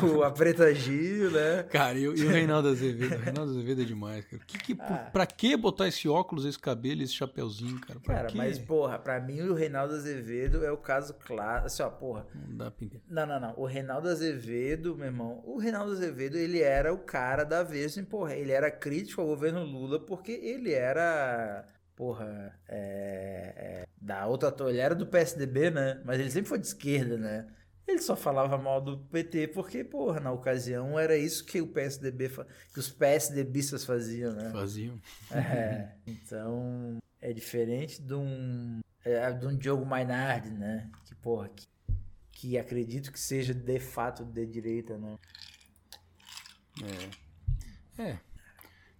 [0.03, 1.63] o, a Preta Gil, né?
[1.71, 3.15] Cara, e, e o Reinaldo Azevedo?
[3.15, 4.43] O Reinaldo Azevedo é demais, cara.
[4.45, 5.09] Que, que, ah.
[5.13, 8.01] Pra que botar esse óculos, esse cabelo, esse chapeuzinho, cara?
[8.01, 8.37] Pra cara, quê?
[8.37, 11.67] mas, porra, pra mim o Reinaldo Azevedo é o caso claro.
[11.67, 12.27] Assim, ó, porra.
[12.35, 13.55] Não dá pra Não, não, não.
[13.57, 18.05] O Reinaldo Azevedo, meu irmão, o Reinaldo Azevedo, ele era o cara da vez, assim,
[18.05, 21.65] porra, ele era crítico ao governo Lula porque ele era
[21.95, 24.53] porra, é, é, da outra.
[24.69, 26.01] Ele era do PSDB, né?
[26.05, 27.47] Mas ele sempre foi de esquerda, né?
[27.87, 32.31] Ele só falava mal do PT porque, porra, na ocasião era isso que o PSDB,
[32.73, 34.51] que os PSDBistas faziam, né?
[34.51, 35.01] Faziam.
[35.31, 40.91] É, então é diferente de um, é, de um Diogo Mainardi, né?
[41.05, 41.67] Que, porra, que,
[42.33, 45.17] que acredito que seja de fato de direita, né?
[47.99, 48.03] É.
[48.03, 48.19] É.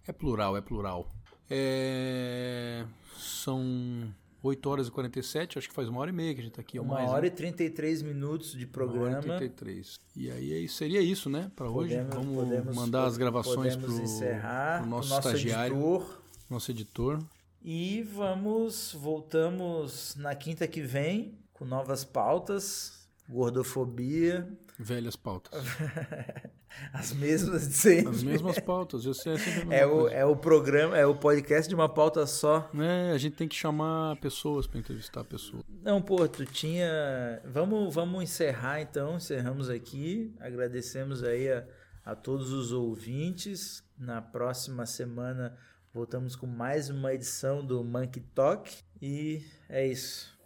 [0.07, 1.13] É plural, é plural.
[1.49, 2.85] É...
[3.17, 6.53] São 8 horas e 47, acho que faz uma hora e meia que a gente
[6.53, 6.79] tá aqui.
[6.79, 7.27] Uma mais, hora né?
[7.27, 9.19] e 33 minutos de programa.
[9.19, 9.99] Uma hora e 33.
[10.15, 11.95] E aí seria isso, né, para hoje.
[12.09, 16.21] Vamos podemos- mandar as gravações encerrar, pro nosso, o nosso estagiário, editor.
[16.49, 17.23] nosso editor.
[17.63, 24.47] E vamos, voltamos na quinta que vem com novas pautas, gordofobia,
[24.79, 25.51] Velhas pautas.
[26.93, 28.09] as mesmas de sempre.
[28.09, 29.03] As mesmas pautas.
[29.17, 30.15] Sei, é sempre É o, coisa.
[30.15, 32.69] é o programa, é o podcast de uma pauta só.
[32.75, 35.63] É, a gente tem que chamar pessoas para entrevistar pessoas.
[35.81, 37.41] Não, pô, tu tinha.
[37.45, 39.15] Vamos, vamos encerrar então.
[39.17, 40.33] Encerramos aqui.
[40.39, 41.65] Agradecemos aí a,
[42.05, 43.83] a todos os ouvintes.
[43.97, 45.57] Na próxima semana
[45.93, 48.71] voltamos com mais uma edição do Monkey Talk.
[49.01, 50.37] E é isso.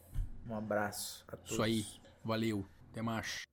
[0.47, 1.51] Um abraço a todos.
[1.51, 1.85] Isso aí.
[2.23, 2.65] Valeu.
[2.91, 3.50] Até mais.